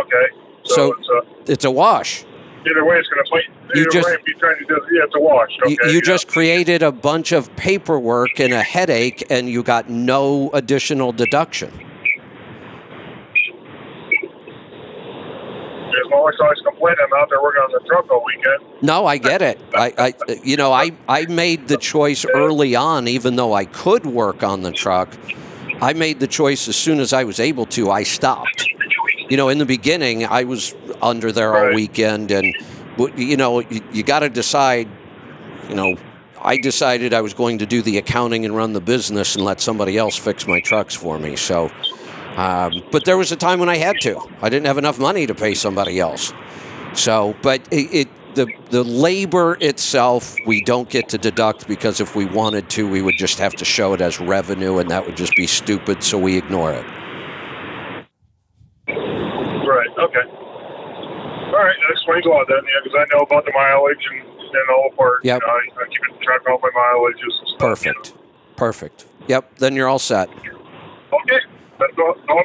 [0.00, 0.26] Okay.
[0.70, 2.24] So, So- it's uh, It's a wash.
[2.68, 3.44] either way, it's going to fight.
[3.74, 5.50] You Either just- way, if you're trying to do, yeah, it's a wash.
[5.62, 5.70] Okay.
[5.72, 6.00] You, you yeah.
[6.12, 11.70] just created a bunch of paperwork and a headache, and you got no additional deduction.
[15.92, 16.98] There's no one always complaining.
[17.02, 18.82] I'm out there working on the truck all weekend.
[18.82, 19.58] No, I get it.
[19.74, 20.14] I, I,
[20.44, 24.62] you know, I, I made the choice early on, even though I could work on
[24.62, 25.08] the truck.
[25.82, 27.90] I made the choice as soon as I was able to.
[27.90, 28.66] I stopped.
[29.28, 32.54] You know, in the beginning, I was under there all weekend, and
[33.16, 34.88] you know, you, you got to decide.
[35.68, 35.96] You know,
[36.42, 39.60] I decided I was going to do the accounting and run the business and let
[39.60, 41.36] somebody else fix my trucks for me.
[41.36, 41.70] So,
[42.36, 44.20] um, but there was a time when I had to.
[44.42, 46.32] I didn't have enough money to pay somebody else.
[46.94, 52.14] So, but it, it the the labor itself we don't get to deduct because if
[52.14, 55.16] we wanted to, we would just have to show it as revenue, and that would
[55.16, 56.02] just be stupid.
[56.02, 56.84] So we ignore it.
[58.86, 59.88] Right.
[59.98, 60.24] Okay.
[60.26, 61.76] All right.
[61.76, 62.58] That explains a lot then.
[62.64, 65.24] Yeah, because I know about the mileage and, and all parts.
[65.24, 65.40] Yep.
[65.40, 67.58] You know, I, I keep track of all my mileages and stuff.
[67.58, 68.14] Perfect.
[68.56, 69.06] Perfect.
[69.28, 69.56] Yep.
[69.56, 70.28] Then you're all set.
[70.28, 71.40] Okay.
[71.78, 72.44] That's all, all,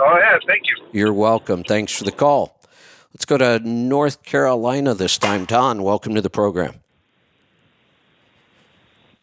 [0.00, 0.40] all I have.
[0.46, 0.76] Thank you.
[0.92, 1.64] You're welcome.
[1.64, 2.59] Thanks for the call.
[3.12, 5.44] Let's go to North Carolina this time.
[5.44, 6.76] Don, welcome to the program.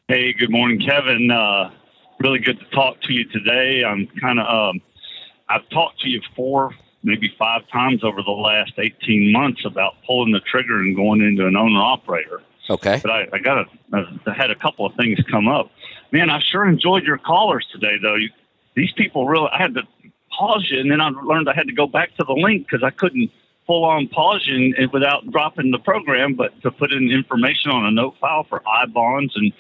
[0.09, 1.31] Hey, good morning, Kevin.
[1.31, 1.71] Uh,
[2.19, 3.83] really good to talk to you today.
[3.85, 4.81] I'm kind of um,
[5.47, 10.33] I've talked to you four, maybe five times over the last 18 months about pulling
[10.33, 12.41] the trigger and going into an owner operator.
[12.69, 12.99] Okay.
[13.01, 15.71] But I, I got a, I had a couple of things come up.
[16.11, 18.15] Man, I sure enjoyed your callers today, though.
[18.15, 18.29] You,
[18.75, 19.83] these people really, I had to
[20.37, 22.83] pause you, and then I learned I had to go back to the link because
[22.83, 23.31] I couldn't
[23.67, 28.15] full on pausing without dropping the program, but to put in information on a note
[28.19, 29.35] file for I bonds.
[29.35, 29.51] And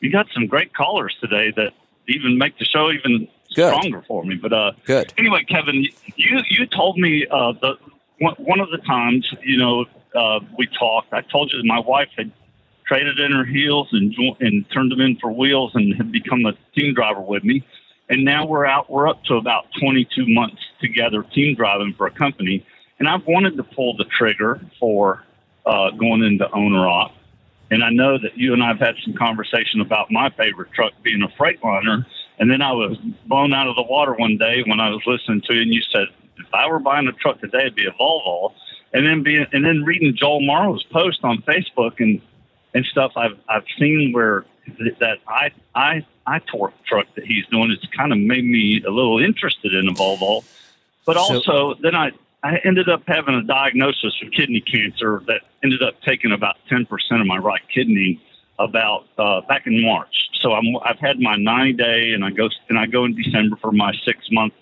[0.00, 1.72] you got some great callers today that
[2.08, 3.74] even make the show even Good.
[3.74, 4.36] stronger for me.
[4.36, 5.12] But uh, Good.
[5.18, 5.86] anyway, Kevin,
[6.16, 7.74] you you told me uh, the
[8.20, 9.84] one, one of the times you know
[10.14, 11.12] uh, we talked.
[11.12, 12.30] I told you that my wife had
[12.86, 16.52] traded in her heels and and turned them in for wheels and had become a
[16.74, 17.64] team driver with me.
[18.08, 18.88] And now we're out.
[18.88, 22.64] We're up to about 22 months together, team driving for a company.
[22.98, 25.24] And I've wanted to pull the trigger for
[25.64, 27.12] uh, going into owner op.
[27.70, 30.92] And I know that you and I have had some conversation about my favorite truck
[31.02, 32.06] being a Freightliner.
[32.38, 32.96] And then I was
[33.26, 35.82] blown out of the water one day when I was listening to you, and you
[35.82, 36.06] said,
[36.38, 38.52] if I were buying a truck today, it'd be a Volvo.
[38.92, 42.20] And then being, and then reading Joel Morrow's post on Facebook and
[42.72, 44.44] and stuff, I've I've seen where
[44.78, 47.70] th- that I I I-Torque truck that he's doing.
[47.70, 50.44] It's kind of made me a little interested in a Volvo.
[51.04, 52.12] But So- also, then I
[52.46, 56.86] I ended up having a diagnosis of kidney cancer that ended up taking about ten
[56.86, 58.20] percent of my right kidney
[58.58, 60.14] about uh, back in March.
[60.40, 63.56] So I'm I've had my 90 day, and I go and I go in December
[63.56, 64.54] for my six month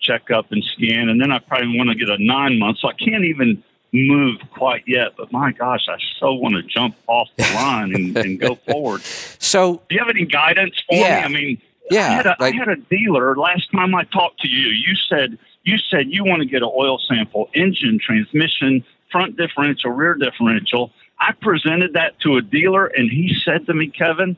[0.00, 2.78] checkup and scan, and then I probably want to get a nine month.
[2.78, 3.62] So I can't even
[3.92, 5.16] move quite yet.
[5.16, 9.02] But my gosh, I so want to jump off the line and, and go forward.
[9.02, 11.18] So Do you have any guidance for Yeah.
[11.18, 11.24] me?
[11.24, 14.40] I mean, Yeah, I had, a, I like- had a dealer last time I talked
[14.42, 14.68] to you.
[14.68, 19.90] You said you said you want to get an oil sample, engine, transmission, front differential,
[19.90, 20.90] rear differential.
[21.18, 24.36] I presented that to a dealer, and he said to me, Kevin,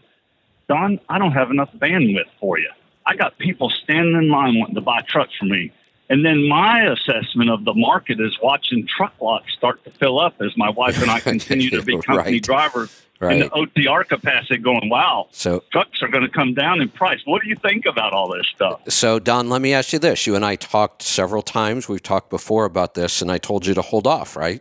[0.68, 2.70] Don, I don't have enough bandwidth for you.
[3.06, 5.72] I got people standing in line wanting to buy trucks from me.
[6.10, 10.34] And then my assessment of the market is watching truck lots start to fill up
[10.42, 12.42] as my wife and I continue to be company Right.
[12.42, 16.90] drivers in the OTR capacity going, wow, So trucks are going to come down in
[16.90, 17.20] price.
[17.24, 18.80] What do you think about all this stuff?
[18.88, 20.26] So, Don, let me ask you this.
[20.26, 21.88] You and I talked several times.
[21.88, 24.60] We've talked before about this, and I told you to hold off, right?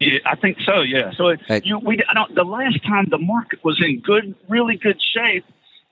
[0.00, 0.80] Yeah, I think so.
[0.82, 1.12] Yeah.
[1.16, 1.62] So it, Hey.
[1.64, 5.44] you, we, I don't, the last time the market was in good, really good shape,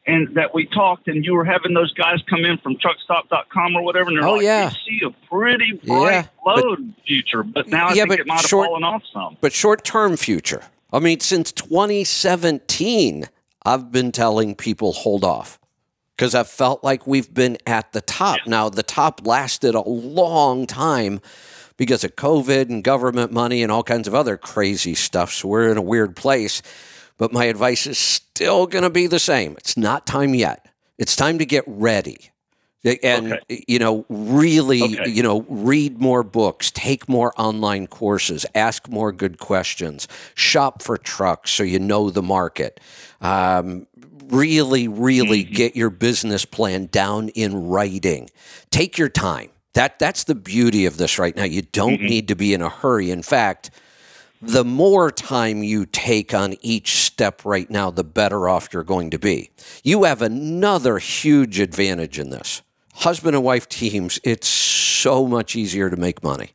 [0.07, 3.83] and that we talked, and you were having those guys come in from truckstop.com or
[3.83, 4.71] whatever, and they're Oh, like, yeah.
[4.87, 8.27] "We see a pretty bright Yeah, but- load future," but now I Yeah, think it
[8.27, 9.37] might have fallen off some.
[9.41, 10.63] But short term future.
[10.93, 13.29] I mean, since 2017,
[13.65, 15.59] I've been telling people hold off
[16.17, 18.39] because I felt like we've been at the top.
[18.47, 21.21] Now, the top lasted a long time
[21.77, 25.33] because of COVID and government money and all kinds of other crazy stuff.
[25.33, 26.63] So we're in a weird place.
[27.19, 29.53] But my advice is still going to be the same.
[29.53, 30.67] It's not time yet.
[30.99, 32.31] It's time to get ready.
[33.03, 35.11] And, you know, really, Okay.
[35.11, 40.97] you know, read more books, take more online courses, ask more good questions, shop for
[40.97, 42.79] trucks so you know the market.
[43.21, 43.89] Um,
[44.29, 48.31] really, really get your business plan down in writing.
[48.71, 49.51] Take your time.
[49.75, 51.45] That that's the beauty of this right now.
[51.45, 53.11] You don't need to be in a hurry.
[53.11, 53.71] In fact,
[54.43, 59.11] the more time you take on each step right now, the better off you're going
[59.11, 59.51] to be.
[59.83, 62.63] You have another huge advantage in this.
[62.95, 66.51] Husband and wife teams, it's so much easier to make money.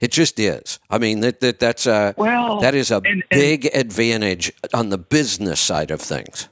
[0.00, 0.78] It just is.
[0.88, 4.88] I mean, that, that that's a Well, that is a and- and- big advantage on
[4.88, 6.48] the business side of things.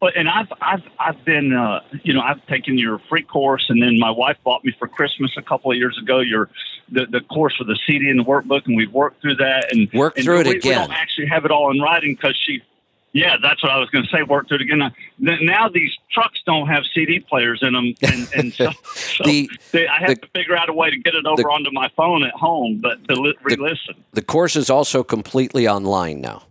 [0.00, 3.82] But and I've I've I've been uh, you know I've taken your free course and
[3.82, 6.48] then my wife bought me for Christmas a couple of years ago your
[6.92, 9.90] the, the course with the CD and the workbook and we've worked through that and
[9.92, 12.62] Work and through it we, We don't actually have it all in writing because she
[13.14, 14.92] yeah that's what I was going to say work through it again.
[15.18, 19.88] Now, these trucks don't have CD players in them and, and so, so The- they,
[19.88, 21.90] I have the- to figure out a way to get it over the- onto my
[21.96, 23.96] phone at home but to li- re-listen.
[24.12, 26.44] The course is also completely online now.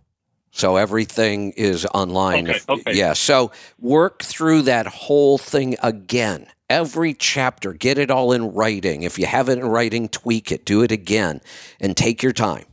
[0.56, 2.48] So everything is online.
[2.48, 2.94] Okay, okay.
[2.94, 3.14] Yeah.
[3.14, 3.50] So
[3.80, 6.46] work through that whole thing again.
[6.70, 9.02] Every chapter, get it all in writing.
[9.02, 11.40] If you have it in writing, tweak it, do it again,
[11.80, 12.66] and take your time.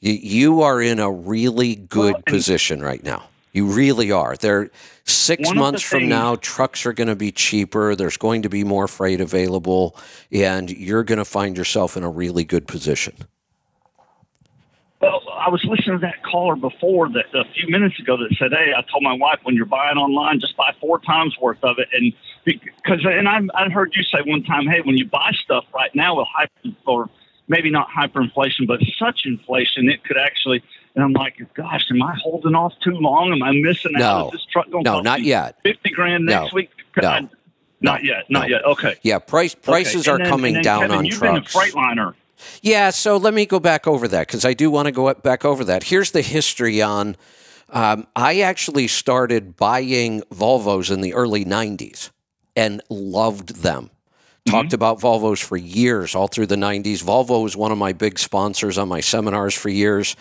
[0.00, 3.24] You, you are in a really good Well, position right now.
[3.52, 4.34] You really are.
[4.36, 4.70] There,
[5.04, 7.94] six of the months from things- now, trucks are going to be cheaper.
[7.94, 9.96] There's going to be more freight available,
[10.32, 13.14] and you're going to find yourself in a really good position.
[15.00, 18.52] Well, I was listening to that caller before that a few minutes ago that said,
[18.52, 21.78] "Hey, I told my wife when you're buying online, just buy four times worth of
[21.78, 22.12] it." And
[22.44, 25.94] because and I I heard you say one time, "Hey, when you buy stuff right
[25.94, 26.50] now with hyper
[26.86, 27.08] or
[27.46, 30.62] maybe not hyperinflation, but such inflation it could actually.
[30.94, 33.30] And I'm like, gosh, am I holding off too long?
[33.32, 34.04] Am I missing No.
[34.04, 34.26] out?
[34.26, 35.56] Is this truck going No, not yet.
[35.62, 36.56] Fifty grand next No.
[36.56, 36.70] week?
[37.00, 37.08] No.
[37.08, 37.28] I-
[37.80, 38.28] not yet.
[38.28, 38.56] Not No.
[38.56, 38.64] yet.
[38.64, 38.94] Okay.
[39.02, 40.14] Yeah, price prices Okay.
[40.14, 41.54] are then- coming down Kevin, on you've trucks.
[41.54, 42.14] Been a Freightliner.
[42.62, 45.44] Yeah, so let me go back over that because I do want to go back
[45.44, 45.84] over that.
[45.84, 47.16] Here's the history on.
[47.70, 52.10] Um, I actually started buying Volvos in the early '90s
[52.56, 53.90] and loved them.
[54.46, 57.02] Talked about Volvos for years, all through the '90s.
[57.02, 60.16] Volvo was one of my big sponsors on my seminars for years.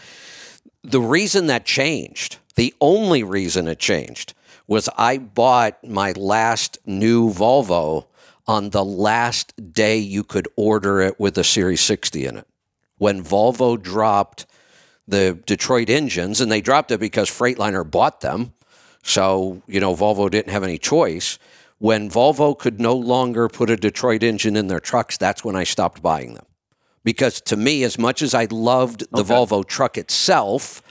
[0.84, 4.34] The reason that changed, the only reason it changed,
[4.68, 8.06] was I bought my last new Volvo
[8.48, 12.48] on the last day you could order it with a Series 60 in it.
[12.98, 14.46] When Volvo dropped
[15.08, 18.54] the Detroit engines, and they dropped it because Freightliner bought them.
[19.04, 21.40] So, you know, Volvo didn't have any choice.
[21.80, 25.64] When Volvo could no longer put a Detroit engine in their trucks, that's when I
[25.64, 26.46] stopped buying them.
[27.04, 30.82] Because to me, as much as I loved the Volvo truck itself,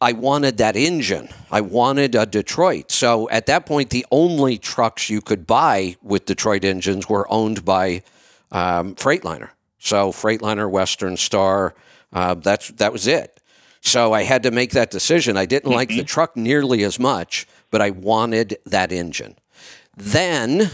[0.00, 1.28] I wanted that engine.
[1.50, 2.90] I wanted a Detroit.
[2.90, 7.64] So at that point, the only trucks you could buy with Detroit engines were owned
[7.64, 8.02] by
[8.50, 9.50] um, Freightliner.
[9.78, 11.74] So Freightliner, Western Star,
[12.12, 13.40] uh, that's that was it.
[13.82, 15.36] So I had to make that decision.
[15.36, 19.36] I didn't like the truck nearly as much, but I wanted that engine.
[19.96, 20.70] Then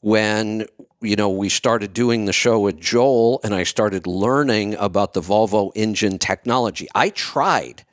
[0.00, 0.66] when
[1.00, 5.20] you know we started doing the show with Joel and I started learning about the
[5.20, 6.88] Volvo engine technology.
[6.94, 7.83] I tried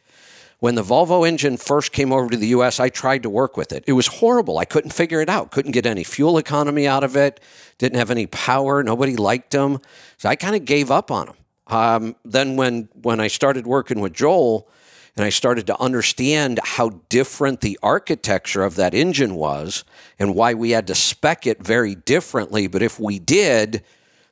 [0.62, 3.72] when the Volvo engine first came over to the US, I tried to work with
[3.72, 3.84] it.
[3.88, 4.60] It was horrible.
[4.60, 5.50] I couldn't figure it out.
[5.50, 7.40] Couldn't get any fuel economy out of it.
[7.80, 8.84] Didn't have any power.
[8.84, 9.80] Nobody liked them.
[10.20, 11.36] So I kind of gave up on them.
[11.66, 14.70] Um, then when when I started working with Joel
[15.16, 19.84] and I started to understand how different the architecture of that engine was
[20.20, 23.84] and why we had to spec it very differently, but if we did,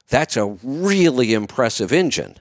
[0.10, 2.36] that's a really impressive engine.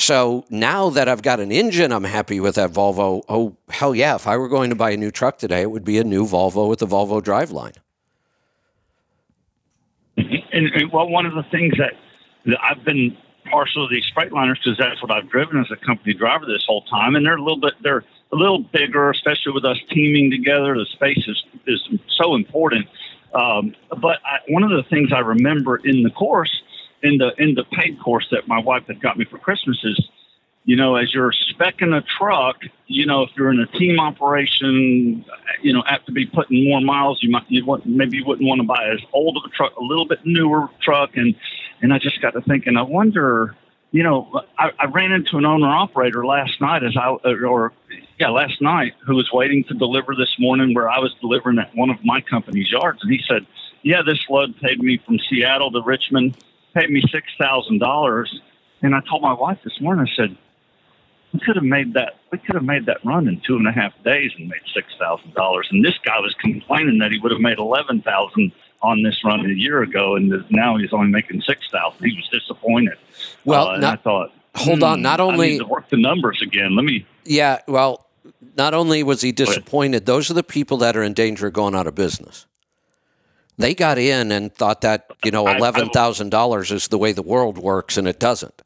[0.00, 3.22] So now that I've got an engine, I'm happy with that Volvo.
[3.28, 4.14] Oh, hell yeah.
[4.14, 6.24] If I were going to buy a new truck today, it would be a new
[6.24, 7.74] Volvo with the Volvo driveline.
[10.16, 11.94] And, and well, one of the things that,
[12.46, 13.16] that I've been
[13.50, 16.82] partial to these Freightliners because that's what I've driven as a company driver this whole
[16.82, 20.76] time, and they're a little bit they're a little bigger, especially with us teaming together.
[20.76, 22.86] The space is is so important.
[23.34, 26.62] Um, but I, one of the things I remember in the course,
[27.02, 30.08] in the in the paid course that my wife had got me for Christmas is,
[30.64, 32.56] you know, as you're specking a truck,
[32.86, 35.24] you know, if you're in a team operation,
[35.62, 38.46] you know, have to be putting more miles, you might you want maybe you wouldn't
[38.46, 41.34] want to buy as old of a truck, a little bit newer truck, and
[41.80, 43.54] and I just got to thinking, I wonder,
[43.92, 47.72] you know, I, I ran into an owner operator last night as I or
[48.18, 51.74] yeah last night who was waiting to deliver this morning where I was delivering at
[51.74, 53.46] one of my company's yards, and he said,
[53.82, 56.36] yeah, this load paid me from Seattle to Richmond,
[56.78, 58.40] paid me six thousand dollars,
[58.82, 60.36] and I told my wife this morning, I said
[61.32, 63.72] we could have made that we could have made that run in two and a
[63.72, 65.68] half days and made six thousand dollars.
[65.70, 68.52] And this guy was complaining that he would have made eleven thousand
[68.82, 72.04] on this run a year ago, and now he's only making six thousand.
[72.06, 72.96] He was disappointed.
[73.44, 75.88] Well, Uh, and not- I thought, hold on, hmm, not I only- need to work
[75.90, 76.76] the numbers again.
[76.76, 77.04] Let me.
[77.24, 78.06] Yeah, well,
[78.56, 81.74] not only was he disappointed, those are the people that are in danger of going
[81.74, 82.46] out of business.
[83.58, 87.22] They got in and thought that, you know, I- I- $11,000 is the way the
[87.22, 88.62] world works, and it doesn't.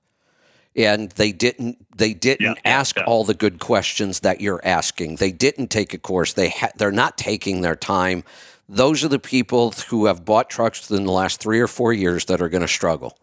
[0.76, 3.04] And they didn't they didn't yeah, ask yeah.
[3.04, 5.16] all the good questions that you're asking.
[5.16, 6.32] They didn't take a course.
[6.32, 8.24] They ha- they're not taking their time.
[8.70, 12.24] Those are the people who have bought trucks in the last 3 or 4 years
[12.26, 13.18] that are going to struggle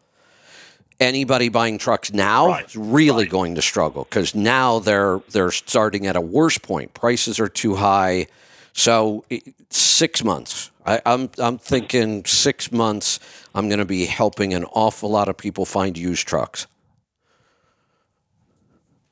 [0.99, 3.31] anybody buying trucks now Right, is really right.
[3.31, 6.93] going to struggle because now they're they're starting at a worse point.
[6.93, 8.27] Prices are too high.
[8.73, 9.25] So
[9.69, 10.71] six months.
[10.89, 13.19] I, I'm I'm thinking six months.
[13.53, 16.65] I'm going to be helping an awful lot of people find used trucks.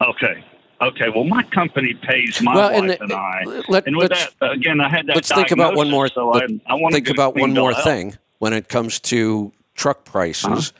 [0.01, 0.43] Okay.
[0.81, 1.09] Okay.
[1.09, 3.43] Well, my company pays my Well, wife the- and, I.
[3.67, 5.15] let- and with let's- that, again, I had that.
[5.15, 6.07] let's think about one more.
[6.07, 9.51] So let- I, I want to think about one more thing when it comes to
[9.75, 10.11] truck Uh-huh.
[10.11, 10.73] prices.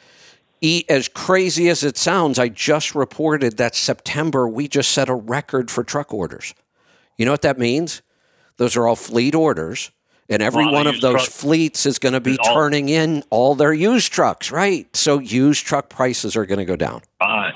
[0.62, 5.14] E, as crazy as it sounds, I just reported that September we just set a
[5.14, 6.56] record for truck orders.
[7.18, 8.02] You know what that means?
[8.58, 9.92] Those are all fleet orders,
[10.30, 13.24] and every Lot of one of those fleets is going to be All- turning in
[13.30, 14.94] all their used trucks, right?
[14.96, 17.02] So used truck prices are going to go down.
[17.22, 17.52] Uh,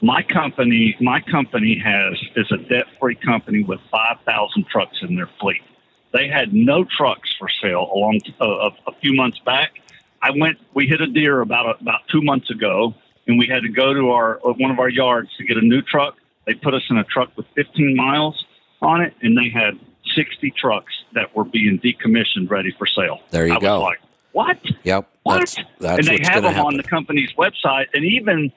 [0.00, 5.28] my company, my company has is a debt-free company with five thousand trucks in their
[5.40, 5.62] fleet.
[6.12, 9.72] They had no trucks for sale along uh, a, a few months back.
[10.22, 10.58] I went.
[10.74, 12.94] We hit a deer about about two months ago,
[13.26, 15.62] and we had to go to our uh, one of our yards to get a
[15.62, 16.16] new truck.
[16.46, 18.46] They put us in a truck with 15 miles
[18.80, 19.78] on it, and they had
[20.18, 23.20] 60 trucks that were being decommissioned, ready for sale.
[23.30, 23.80] There you I go.
[23.80, 24.00] Was like,
[24.32, 24.58] what?
[24.82, 25.08] Yep.
[25.22, 25.38] What?
[25.38, 28.52] That's, that's and they have them on the company's website, and even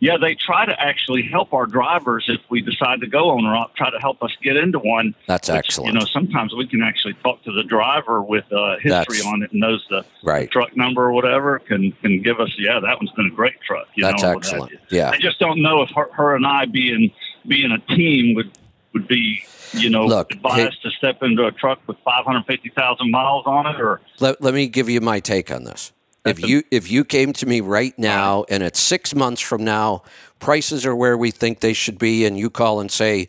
[0.00, 3.76] yeah, they try to actually help our drivers if we decide to go on op.
[3.76, 5.14] Try to help us get into one.
[5.26, 5.92] That's which, excellent.
[5.92, 9.42] You know, sometimes we can actually talk to the driver with uh, history That's- on
[9.42, 10.50] it and knows the right.
[10.50, 11.58] truck number or whatever.
[11.58, 13.88] Can can give us yeah, that one's been a great truck.
[13.94, 14.72] You That's know, excellent.
[14.88, 15.10] Yeah.
[15.10, 17.12] I just don't know if her, her and I being
[17.46, 18.50] being a team would
[18.92, 22.70] would be you know Look, advised to step into a truck with five hundred fifty
[22.70, 25.92] thousand miles on it or Let, let me give you my take on this.
[26.24, 30.02] If you if you came to me right now and it's six months from now,
[30.38, 33.28] prices are where we think they should be, and you call and say,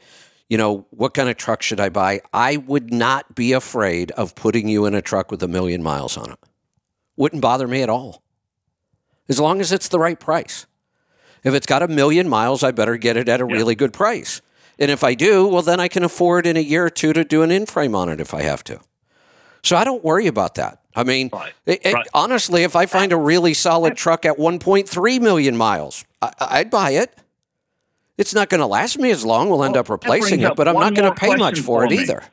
[0.50, 2.20] you know, what kind of truck should I buy?
[2.34, 6.18] I would not be afraid of putting you in a truck with a million miles
[6.18, 6.40] on it.
[7.16, 8.22] Wouldn't bother me at all.
[9.30, 10.66] As long as it's the right price.
[11.44, 13.56] If it's got a million miles, I better get it at a Yeah.
[13.56, 14.42] really good price.
[14.82, 17.24] And if I do, well, then I can afford in a year or two to
[17.24, 18.80] do an in frame on it if I have to.
[19.62, 20.80] So I don't worry about that.
[20.96, 21.54] I mean, Right.
[21.68, 22.08] it- it- Right.
[22.16, 26.92] honestly, if I find a really solid truck at 1.3 million miles, I, I'd buy
[26.92, 27.14] it.
[28.18, 29.50] It's not going to last me as long.
[29.52, 31.86] We'll end Well, up replacing it, but I'm not going to pay much for for
[31.86, 32.24] it either.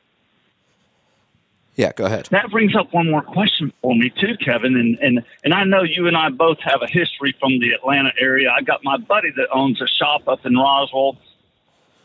[1.77, 2.29] Yeah, go ahead.
[2.31, 4.75] that brings up one more question for me too, Kevin.
[4.75, 8.13] And and and I know you and I both have a history from the Atlanta
[8.19, 8.51] area.
[8.51, 11.19] I got my buddy that owns a shop up in Roswell.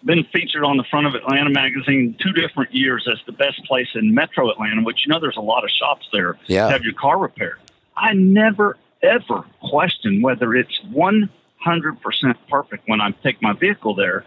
[0.05, 3.87] Been featured on the front of Atlanta magazine two different years as the best place
[3.95, 6.65] in Metro Atlanta, which you know there's a lot of shops there Yeah.
[6.67, 7.59] to have your car repaired.
[7.95, 14.25] I never ever question whether it's 100% perfect when I take my vehicle there.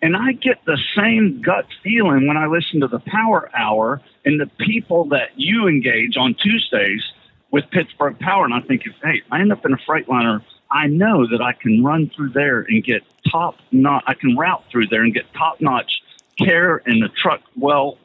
[0.00, 4.40] And I get the same gut feeling when I listen to the Power Hour and
[4.40, 7.02] the people that you engage on Tuesdays
[7.50, 8.44] with Pittsburgh Power.
[8.44, 11.82] And I think, hey, I end up in a Freightliner, I know that I can
[11.82, 14.04] run through there and get top notch.
[14.06, 16.02] I can route through there and get top notch
[16.38, 17.98] care and the truck well,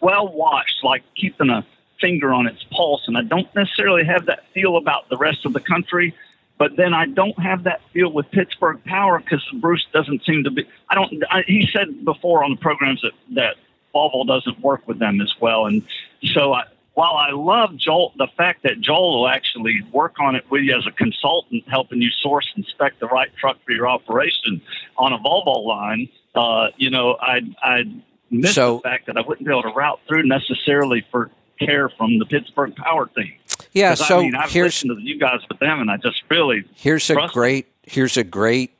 [0.00, 1.66] well washed, like keeping a
[2.00, 3.08] finger on its pulse.
[3.08, 6.14] And I don't necessarily have that feel about the rest of the country.
[6.56, 10.50] But then I don't have that feel with Pittsburgh Power because Bruce doesn't seem to
[10.50, 10.68] be.
[10.88, 11.22] I don't.
[11.30, 13.56] I, he said before on the programs that that
[13.94, 15.82] Volvo doesn't work with them as well, and
[16.24, 16.64] so I,
[16.98, 20.76] while I love Joel, the fact that Joel will actually work on it with you
[20.76, 24.60] as a consultant, helping you source and spec the right truck for your operation
[24.96, 27.84] on a Volvo line, uh, you know, I I
[28.32, 31.30] miss So- the fact that I wouldn't be able to route through necessarily for
[31.60, 33.32] care from the Pittsburgh Power team.
[33.72, 36.20] Yeah, so I mean, I've here's listened to you guys with them, and I just
[36.28, 37.40] really Here's a Trust them.
[37.40, 38.72] great here's a great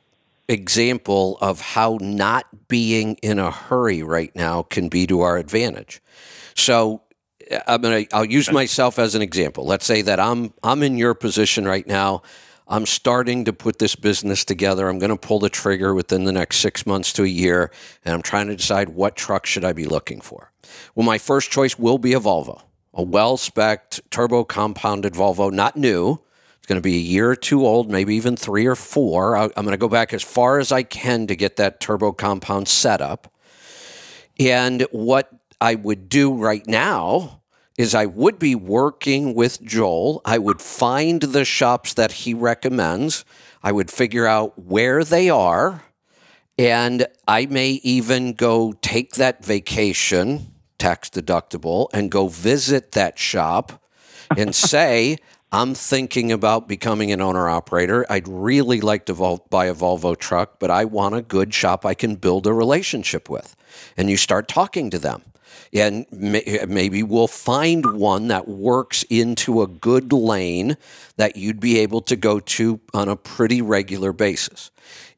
[0.49, 6.01] example of how not being in a hurry right now can be to our advantage.
[6.55, 7.01] So
[7.67, 9.65] I'm gonna I'll use myself as an example.
[9.65, 12.21] Let's say that I'm I'm in your position right now.
[12.71, 14.87] I'm starting to put this business together.
[14.87, 17.71] I'm going to pull the trigger within the next six months to a year,
[18.05, 20.51] and I'm trying to decide what truck should I be looking for.
[20.93, 22.61] Well, my first choice will be a Volvo,
[22.93, 26.19] a well-spec'd turbo compounded Volvo, not new.
[26.59, 29.35] It's going to be a year or two old, maybe even three or four.
[29.35, 32.11] I- I'm going to go back as far as I can to get that turbo
[32.11, 33.33] compound set up.
[34.39, 37.38] And what I would do right now
[37.79, 40.21] is I would be working with Joel.
[40.25, 43.23] I would find the shops that he recommends.
[43.63, 45.81] I would figure out where they are.
[46.57, 53.81] And I may even go take that vacation, tax deductible, and go visit that shop
[54.35, 55.15] and say,
[55.49, 58.05] I'm thinking about becoming an owner operator.
[58.09, 61.85] I'd really like to vol- buy a Volvo truck, but I want a good shop
[61.85, 63.55] I can build a relationship with.
[63.95, 65.21] And you start talking to them.
[65.73, 70.77] And may- maybe we'll find one that works into a good lane
[71.17, 74.71] that you'd be able to go to on a pretty regular basis.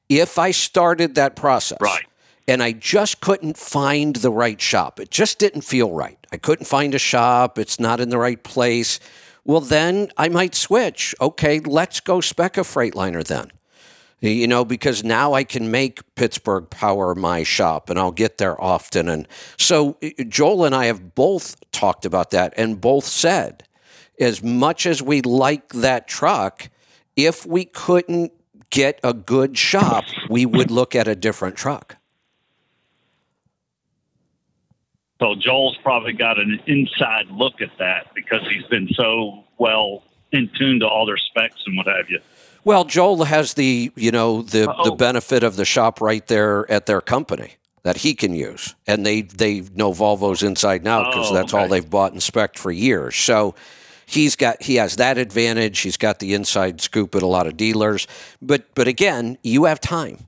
[0.10, 2.06] If I started that process, Right.
[2.48, 4.99] and I just couldn't find the right shop.
[4.99, 6.18] It just didn't feel right.
[6.34, 7.58] I couldn't find a shop.
[7.58, 8.99] It's not in the right place.
[9.45, 11.16] Well, then I might switch.
[11.22, 13.52] Okay, let's go spec a Freightliner then.
[14.23, 18.61] You know, because now I can make Pittsburgh Power my shop and I'll get there
[18.61, 19.10] often.
[19.10, 19.27] And
[19.57, 23.64] so Joel and I have both talked about that and both said,
[24.19, 26.69] as much as we like that truck,
[27.15, 28.31] if we couldn't
[28.69, 31.98] get a good shop, we would look at a different truck.
[35.19, 40.49] So Joel's probably got an inside look at that because he's been so well in
[40.57, 42.19] tune to all their specs and what have you.
[42.64, 44.96] Well, Joel has the you know the the Uh-oh.
[44.96, 49.22] benefit of the shop right there at their company that he can use, and they
[49.22, 53.16] they know Volvo's inside now because Oh, that's all they've bought and spec for years.
[53.16, 53.56] So
[54.06, 55.80] he's got he has that advantage.
[55.80, 58.08] He's got the inside scoop at a lot of dealers.
[58.42, 60.28] But but again, you have time.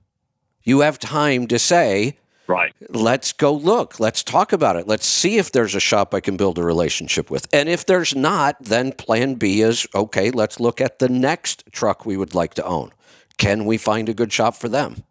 [0.64, 2.74] You have time to say, Right.
[2.90, 4.00] Let's go look.
[4.00, 4.88] Let's talk about it.
[4.88, 7.48] Let's see if there's a shop I can build a relationship with.
[7.54, 12.06] And if there's not, then plan B is okay, let's look at the next truck
[12.06, 12.92] we would like to own.
[13.38, 15.04] Can we find a good shop for them?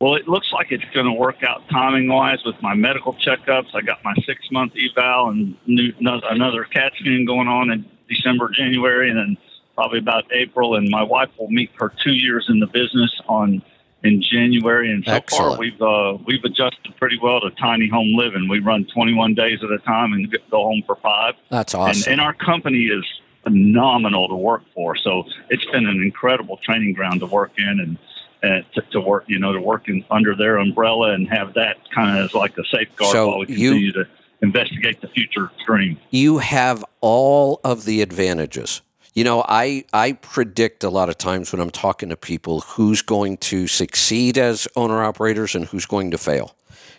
[0.00, 3.74] Well, it looks like it's going to work out timing wise with my medical checkups.
[3.74, 8.48] I got my six month eval and new, another CAT scan going on in December,
[8.48, 9.36] January, and then
[9.74, 10.74] probably about April.
[10.74, 13.62] And my wife will meet her two years in the business on
[14.02, 14.90] in January.
[14.90, 15.52] And so Excellent.
[15.52, 18.48] far, we've uh, we've adjusted pretty well to tiny home living.
[18.48, 21.34] We run 21 days at a time and go home for five.
[21.50, 22.02] That's awesome.
[22.02, 23.04] And, and our company is
[23.42, 24.96] phenomenal to work for.
[24.96, 27.98] So it's been an incredible training ground to work in and.
[28.42, 31.76] Uh, to, to, work, you know, to work in, under their umbrella and have that
[31.94, 34.06] kind of as like a safeguard so while we continue you, to
[34.40, 35.98] investigate the future stream.
[36.08, 38.80] You have all of the advantages.
[39.12, 43.02] You know, I I predict a lot of times when I'm talking to people who's
[43.02, 46.54] going to succeed as owner operators and who's going to fail.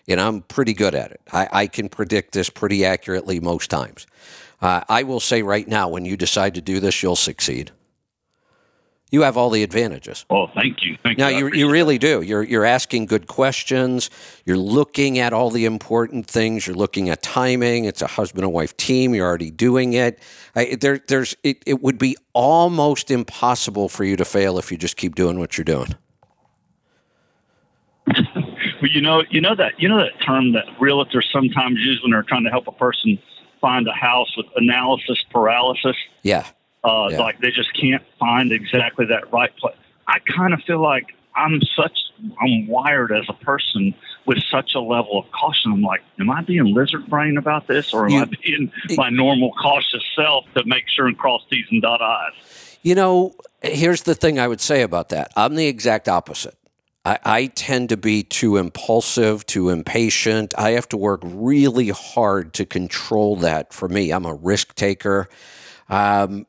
[0.07, 1.21] And I'm pretty good at it.
[1.31, 4.07] I, I can predict this pretty accurately most times.
[4.61, 7.71] Uh, I will say right now, when you decide to do this, you'll succeed
[9.11, 10.25] you have all the advantages.
[10.29, 10.97] Oh, thank you.
[11.03, 11.49] Thank now, you.
[11.49, 12.21] you, you really do.
[12.21, 14.09] You're, you're asking good questions.
[14.45, 16.65] You're looking at all the important things.
[16.65, 17.85] You're looking at timing.
[17.85, 19.13] It's a husband and wife team.
[19.13, 20.19] You're already doing it.
[20.55, 24.77] I, there, there's, it, it would be almost impossible for you to fail if you
[24.77, 25.93] just keep doing what you're doing.
[28.07, 32.11] well, you know, you know that you know that term that realtors sometimes use when
[32.11, 33.19] they're trying to help a person
[33.59, 35.95] find a house with analysis paralysis.
[36.23, 36.47] Yeah.
[36.84, 37.20] Uh, yeah.
[37.20, 39.76] Like they just can't find exactly that right place.
[40.08, 41.98] I kind of feel like I'm such
[42.41, 43.94] I'm wired as a person
[44.26, 45.72] with such a level of caution.
[45.72, 48.98] I'm like, am I being lizard brain about this, or am you, I being it,
[48.98, 52.78] my normal cautious self to make sure and cross T's and dot I's?
[52.84, 55.32] You know, here's the thing I would say about that.
[55.36, 56.58] I'm the exact opposite.
[57.06, 60.53] I, I tend to be too impulsive, too impatient.
[60.58, 63.74] I have to work really hard to control that.
[63.74, 65.28] For me, I'm a risk taker.
[65.90, 66.45] Um,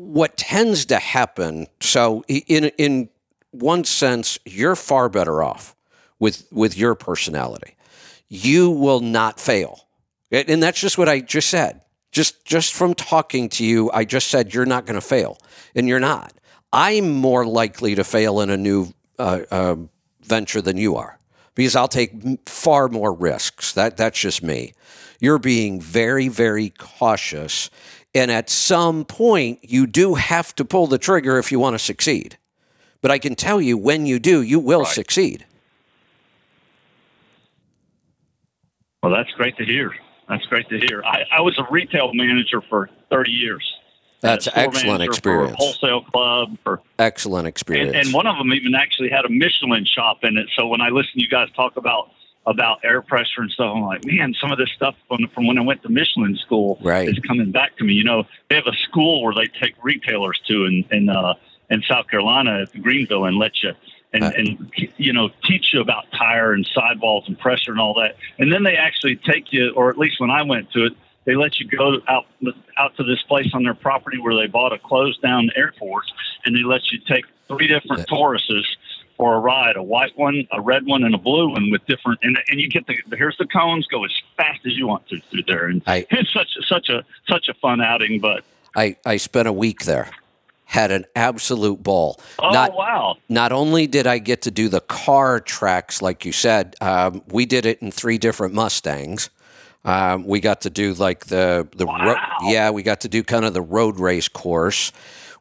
[0.00, 3.10] what tends to happen so in in
[3.50, 5.76] one sense you're far better off
[6.18, 7.74] with with your personality.
[8.28, 9.86] You will not fail.
[10.32, 11.82] And that's just what i just said.
[12.12, 15.38] Just just from talking to you i just said you're not going to fail
[15.74, 16.32] and you're not.
[16.72, 19.76] I'm more likely to fail in a new uh, uh,
[20.22, 21.18] venture than you are
[21.54, 22.12] because i'll take
[22.48, 23.74] far more risks.
[23.74, 24.72] That that's just me.
[25.18, 27.68] You're being very very cautious
[28.14, 31.78] and at some point, you do have to pull the trigger if you want to
[31.78, 32.38] succeed.
[33.00, 34.88] But I can tell you, when you do, you will right.
[34.92, 35.46] succeed.
[39.02, 39.94] Well, that's great to hear.
[40.28, 41.02] That's great to hear.
[41.04, 43.74] I, I was a retail manager for 30 years.
[44.20, 45.56] That's excellent experience.
[45.58, 46.58] wholesale club.
[46.62, 47.96] For, excellent experience.
[47.96, 50.48] And, and, one of them even actually had a Michelin shop in it.
[50.54, 52.10] So when I listen to you guys talk about
[52.46, 53.72] about air pressure and stuff.
[53.74, 56.78] I'm like, man, some of this stuff from, from when I went to Michelin school
[56.82, 57.08] right.
[57.08, 57.92] is coming back to me.
[57.92, 61.34] You know, they have a school where they take retailers to in in, uh,
[61.68, 63.72] in South Carolina at Greenville and let you
[64.12, 67.94] and, uh, and you know teach you about tire and sidewalls and pressure and all
[67.94, 68.16] that.
[68.38, 70.92] And then they actually take you, or at least when I went to it,
[71.24, 72.26] they let you go out
[72.76, 76.04] out to this place on their property where they bought a closed down airport,
[76.44, 78.64] and they let you take three different Tauruses
[79.20, 82.20] for a ride, a white one, a red one, and a blue one with different.
[82.22, 83.86] And, and you get the here's the cones.
[83.86, 87.04] Go as fast as you want to through there, and I, it's such such a
[87.28, 88.20] such a fun outing.
[88.20, 88.44] But
[88.74, 90.08] I I spent a week there.
[90.64, 92.18] Had an absolute ball.
[92.38, 93.16] Oh not, wow!
[93.28, 97.44] Not only did I get to do the car tracks, like you said, um, we
[97.44, 99.28] did it in three different Mustangs.
[99.84, 102.06] Um, we got to do like the the wow.
[102.06, 104.92] ro- yeah, we got to do kind of the road race course.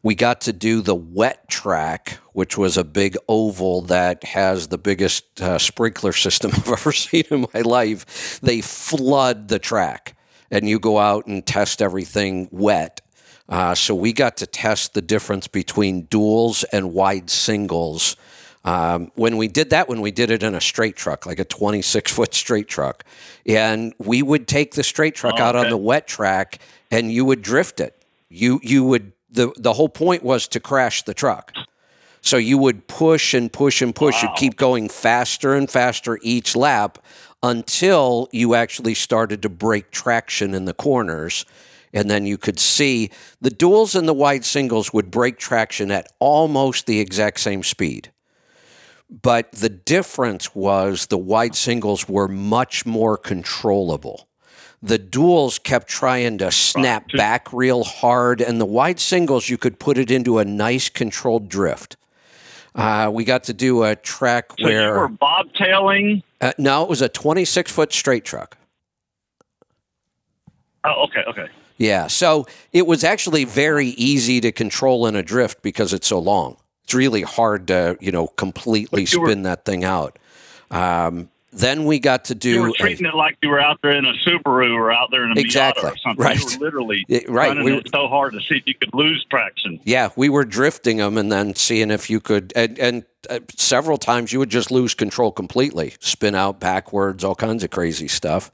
[0.02, 4.78] We got to do the wet track, which was a big oval that has the
[4.78, 8.40] biggest uh, sprinkler system I've ever seen in my life.
[8.40, 10.16] They flood the track,
[10.50, 13.02] and you go out and test everything wet.
[13.50, 18.16] Uh, so we got to test the difference between duals and wide singles.
[18.64, 21.46] Um, when we did that, when we did it in a straight truck, like a
[21.46, 23.04] 26 foot straight truck,
[23.46, 26.60] and we would take the straight truck oh, out on the wet track
[26.90, 28.06] and you would drift it.
[28.30, 31.52] You you would the the whole point was to crash the truck.
[32.22, 34.22] So you would push and push and push.
[34.24, 34.30] Wow.
[34.30, 37.00] You keep going faster and faster each lap
[37.42, 41.46] until you actually started to break traction in the corners.
[41.94, 43.10] And then you could see
[43.42, 48.12] the duals and the wide singles would break traction at almost the exact same speed.
[49.10, 54.30] But the difference was the wide singles were much more controllable
[54.82, 59.80] the duals kept trying to snap back real hard, and the wide singles, you could
[59.80, 61.98] put it into a nice controlled drift.
[62.76, 66.24] Uh, we got to do a track So you where were bobtailing.
[66.42, 68.58] uh, no, it was a 26 foot straight truck.
[70.84, 71.48] Oh, okay, okay.
[71.78, 76.20] Yeah, so it was actually very easy to control in a drift because it's so
[76.20, 76.58] long.
[76.84, 80.18] It's really hard to you know completely you were- spin that thing out.
[80.72, 83.80] Um, then we got to do You were a- treating it like you were out
[83.82, 86.24] there in a Subaru or out there in a Exactly, Miata or something.
[86.26, 86.40] right.
[86.40, 88.94] You were literally Yeah, right, running we it so hard to see if you could
[88.94, 89.80] lose traction.
[89.84, 93.98] Yeah, we were drifting them and then seeing if you could, and, and uh, several
[93.98, 98.52] times you would just lose control completely, spin out backwards, all kinds of crazy stuff.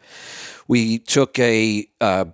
[0.67, 2.25] We took a uh,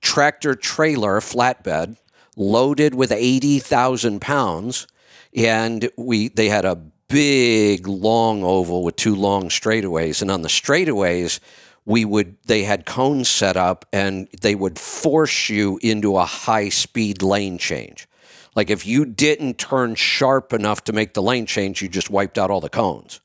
[0.00, 1.96] tractor trailer flatbed
[2.36, 4.86] loaded with 80,000 pounds,
[5.34, 10.48] and we they had a big long oval with two long straightaways, and on the
[10.48, 11.40] straightaways,
[11.84, 16.68] we would they had cones set up and they would force you into a high
[16.68, 18.08] speed lane change.
[18.54, 22.38] Like if you didn't turn sharp enough to make the lane change, you just wiped
[22.38, 23.20] out all the cones.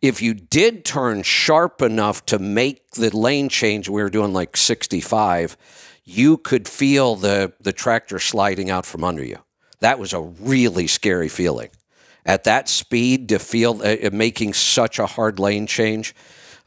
[0.00, 4.56] If you did turn sharp enough to make the lane change, we were doing like
[4.56, 5.56] 65,
[6.04, 9.38] you could feel the the tractor sliding out from under you.
[9.80, 11.70] That was a really scary feeling.
[12.26, 16.14] At that speed, to feel uh, making such a hard lane change.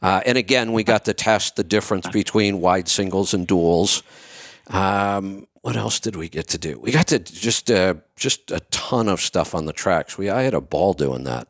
[0.02, 4.02] Uh, and again, we got to test the difference between wide singles and duals.
[4.72, 6.80] Um, what else did we get to do?
[6.80, 10.16] We got to just uh, just a ton of stuff on the tracks.
[10.16, 11.48] We I had a ball doing that.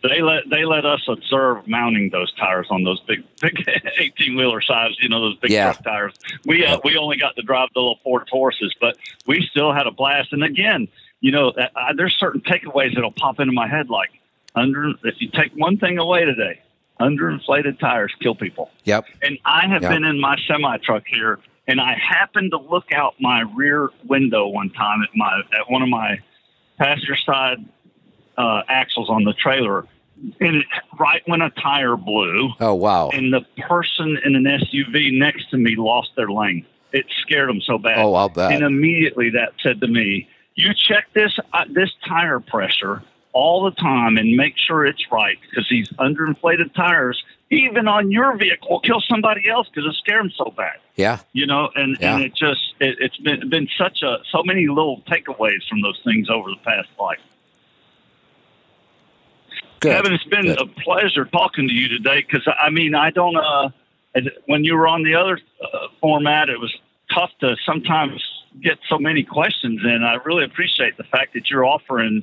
[0.00, 3.56] They let they let us observe mounting those tires on those big big
[3.98, 5.72] eighteen wheeler size, you know, those big Yeah.
[5.72, 6.14] truck tires.
[6.46, 9.88] We uh, we only got to drive the little Ford Tauruses, but we still had
[9.88, 10.32] a blast.
[10.32, 10.86] And again,
[11.20, 14.10] you know, uh, uh, there's certain takeaways that'll pop into my head, like
[14.54, 16.60] under if you take one thing away today,
[17.00, 18.70] underinflated tires kill people.
[18.84, 19.04] Yep.
[19.22, 19.90] And I have Yeah.
[19.90, 24.46] been in my semi truck here, and I happened to look out my rear window
[24.48, 26.18] one time at my at one of my
[26.78, 27.64] passenger side
[28.36, 29.84] uh, axles on the trailer,
[30.40, 30.66] and it,
[31.00, 33.10] right when a tire blew, Oh wow.
[33.10, 36.64] and the person in an SUV next to me lost their lane.
[36.92, 37.98] It scared them so bad.
[37.98, 38.52] Oh, I'll bet.
[38.52, 40.28] And immediately that said to me,
[40.58, 43.02] "You check this uh, this tire pressure
[43.32, 48.36] all the time and make sure it's right because these underinflated tires, even on your
[48.36, 51.20] vehicle, will kill somebody else because it scared them so bad." Yeah.
[51.32, 52.14] You know, and, Yeah.
[52.16, 56.00] and it just it, it's been been such a so many little takeaways from those
[56.02, 57.20] things over the past life.
[59.80, 59.92] Good.
[59.92, 60.60] Kevin, it's been Good.
[60.60, 63.70] a pleasure talking to you today because I mean I don't uh
[64.46, 66.74] when you were on the other uh, format it was
[67.14, 68.20] tough to sometimes
[68.62, 70.02] get so many questions in.
[70.04, 72.22] I really appreciate the fact that you're offering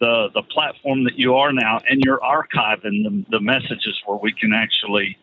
[0.00, 4.32] the the platform that you are now and you're archiving the, the messages where we
[4.32, 5.16] can actually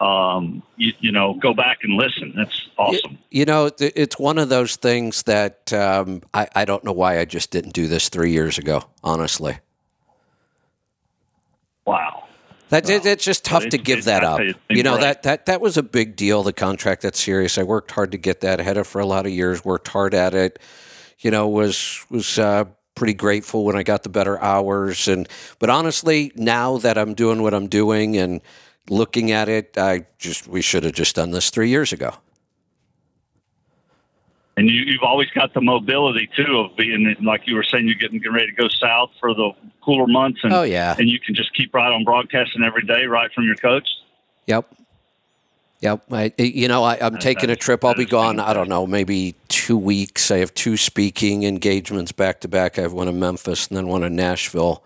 [0.00, 2.32] um you, you know go back and listen.
[2.36, 3.18] That's awesome.
[3.30, 7.24] You know, it's one of those things that um, I, I don't know why I
[7.24, 9.58] just didn't do this three years ago, honestly.
[11.84, 12.27] Wow.
[12.70, 14.40] That it's just tough to give that up.
[14.40, 16.42] you, You know been that that that was a big deal.
[16.42, 17.56] The contract that's serious.
[17.56, 18.60] I worked hard to get that.
[18.60, 19.64] I had it for a lot of years.
[19.64, 20.58] Worked hard at it.
[21.20, 22.64] You know, was was uh,
[22.94, 25.08] pretty grateful when I got the better hours.
[25.08, 25.28] And
[25.58, 28.40] but honestly, now that I'm doing what I'm doing and
[28.90, 32.14] looking at it, I just we should have just done this three years ago.
[34.58, 37.94] And you, you've always got the mobility too of being like you were saying, you're
[37.94, 39.52] getting, getting ready to go south for the
[39.82, 40.96] cooler months, and Oh, yeah.
[40.98, 43.88] and you can just keep right on broadcasting every day, right from your coach.
[44.46, 44.66] Yep.
[45.80, 46.02] Yep.
[46.10, 47.84] I, you know, I, I'm taking a trip.
[47.84, 48.40] I'll be gone.
[48.40, 50.32] I don't know, maybe two weeks.
[50.32, 52.80] I have two speaking engagements back to back.
[52.80, 54.82] I have one in Memphis and then one in Nashville.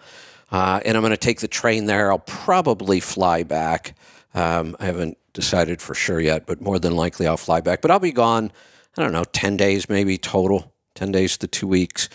[0.51, 2.13] Uh, and I'm going to take the train there.
[2.13, 3.95] I'll probably fly back.
[4.35, 7.81] Um, I haven't decided for sure yet, but more than likely I'll fly back.
[7.81, 8.53] But I'll be gone,
[8.97, 12.09] I don't know, 10 days maybe total, 10 days to two weeks.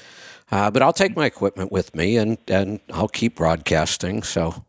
[0.52, 4.24] Uh, but I'll take my equipment with me and, and I'll keep broadcasting.
[4.24, 4.64] So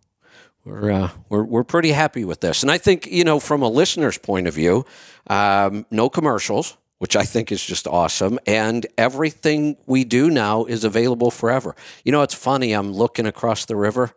[0.69, 3.69] we're, uh, we're we're pretty happy with this, and I think you know from a
[3.69, 4.85] listener's point of view,
[5.29, 10.85] um, no commercials, which I think is just awesome, and everything we do now is
[10.85, 11.75] available forever.
[12.05, 12.73] You know, it's funny.
[12.73, 14.13] I'm looking across the river.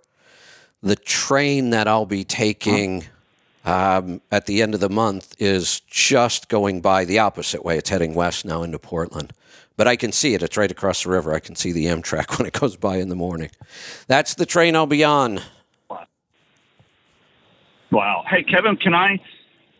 [0.84, 3.06] The train that I'll be taking
[3.66, 7.78] um, at the end of the month is just going by the opposite way.
[7.78, 9.34] It's heading west now into Portland.
[9.78, 10.44] But I can see it.
[10.44, 11.34] It's right across the river.
[11.34, 13.52] I can see the Amtrak when it goes by in the morning.
[14.08, 15.42] That's the train I'll be on.
[17.92, 18.24] Wow.
[18.28, 19.20] Hey, Kevin, can I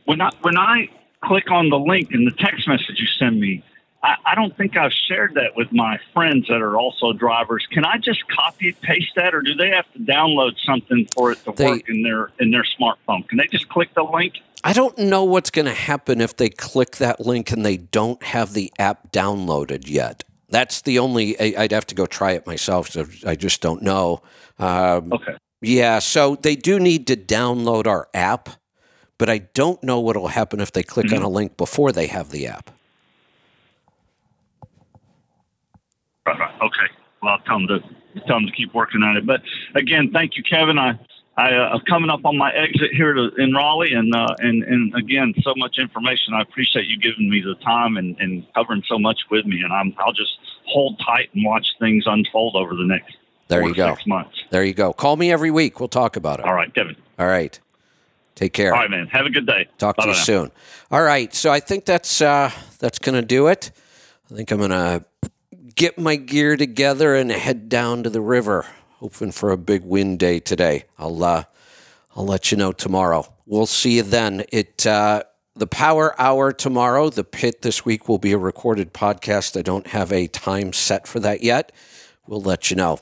[0.06, 0.90] when I when I
[1.24, 3.64] click on the link in the text message you send me?
[4.04, 7.68] I, I don't think I've shared that with my friends that are also drivers.
[7.72, 11.32] Can I just copy and paste that, or do they have to download something for
[11.32, 13.28] it to They- work in their in their smartphone?
[13.28, 14.42] Can they just click the link?
[14.64, 18.22] I don't know what's going to happen if they click that link and they don't
[18.22, 20.24] have the app downloaded yet.
[20.50, 21.40] That's the only.
[21.40, 22.90] I- I'd have to go try it myself.
[22.90, 24.22] So I just don't know.
[24.60, 25.36] Um, Okay.
[25.62, 28.50] yeah, so they do need to download our app,
[29.18, 32.08] but I don't know what will happen if they click on a link before they
[32.08, 32.70] have the app.
[36.28, 36.51] Right, right.
[36.62, 36.88] Okay.
[37.22, 37.80] Well, I'll tell them to
[38.28, 39.26] tell them to keep working on it.
[39.26, 39.42] But
[39.76, 40.78] again, thank you, Kevin.
[40.78, 41.00] I
[41.38, 44.96] I uh, coming up on my exit here to, in Raleigh, and uh, and and
[44.96, 46.34] again, so much information.
[46.34, 49.62] I appreciate you giving me the time and, and covering so much with me.
[49.62, 53.16] And I'm I'll just hold tight and watch things unfold over the next
[53.48, 53.94] There you go.
[53.96, 54.44] six months.
[54.50, 54.94] There you go.
[54.94, 55.80] Call me every week.
[55.80, 56.46] We'll talk about it.
[56.46, 56.96] All right, Kevin.
[57.18, 57.58] All right.
[58.36, 58.74] Take care.
[58.74, 59.08] All right, man.
[59.08, 59.68] Have a good day.
[59.78, 60.14] Talk to you now.
[60.14, 60.52] soon.
[60.90, 61.34] All right.
[61.34, 63.72] So I think that's uh, that's going to do it.
[64.32, 65.06] I think I'm going to
[65.76, 68.66] get my gear together and head down to the river,
[69.00, 70.86] hoping for a big wind day today.
[70.98, 71.44] I'll uh,
[72.16, 73.26] I'll let you know tomorrow.
[73.46, 74.44] We'll see you then.
[74.52, 75.24] It uh,
[75.56, 77.10] the Power Hour tomorrow.
[77.10, 79.58] The Pit this week will be a recorded podcast.
[79.58, 81.72] I don't have a time set for that yet.
[82.28, 83.00] We'll let you know.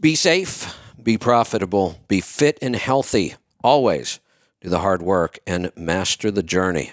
[0.00, 3.34] Be safe, be profitable, be fit and healthy.
[3.62, 4.20] Always
[4.60, 6.92] do the hard work and master the journey.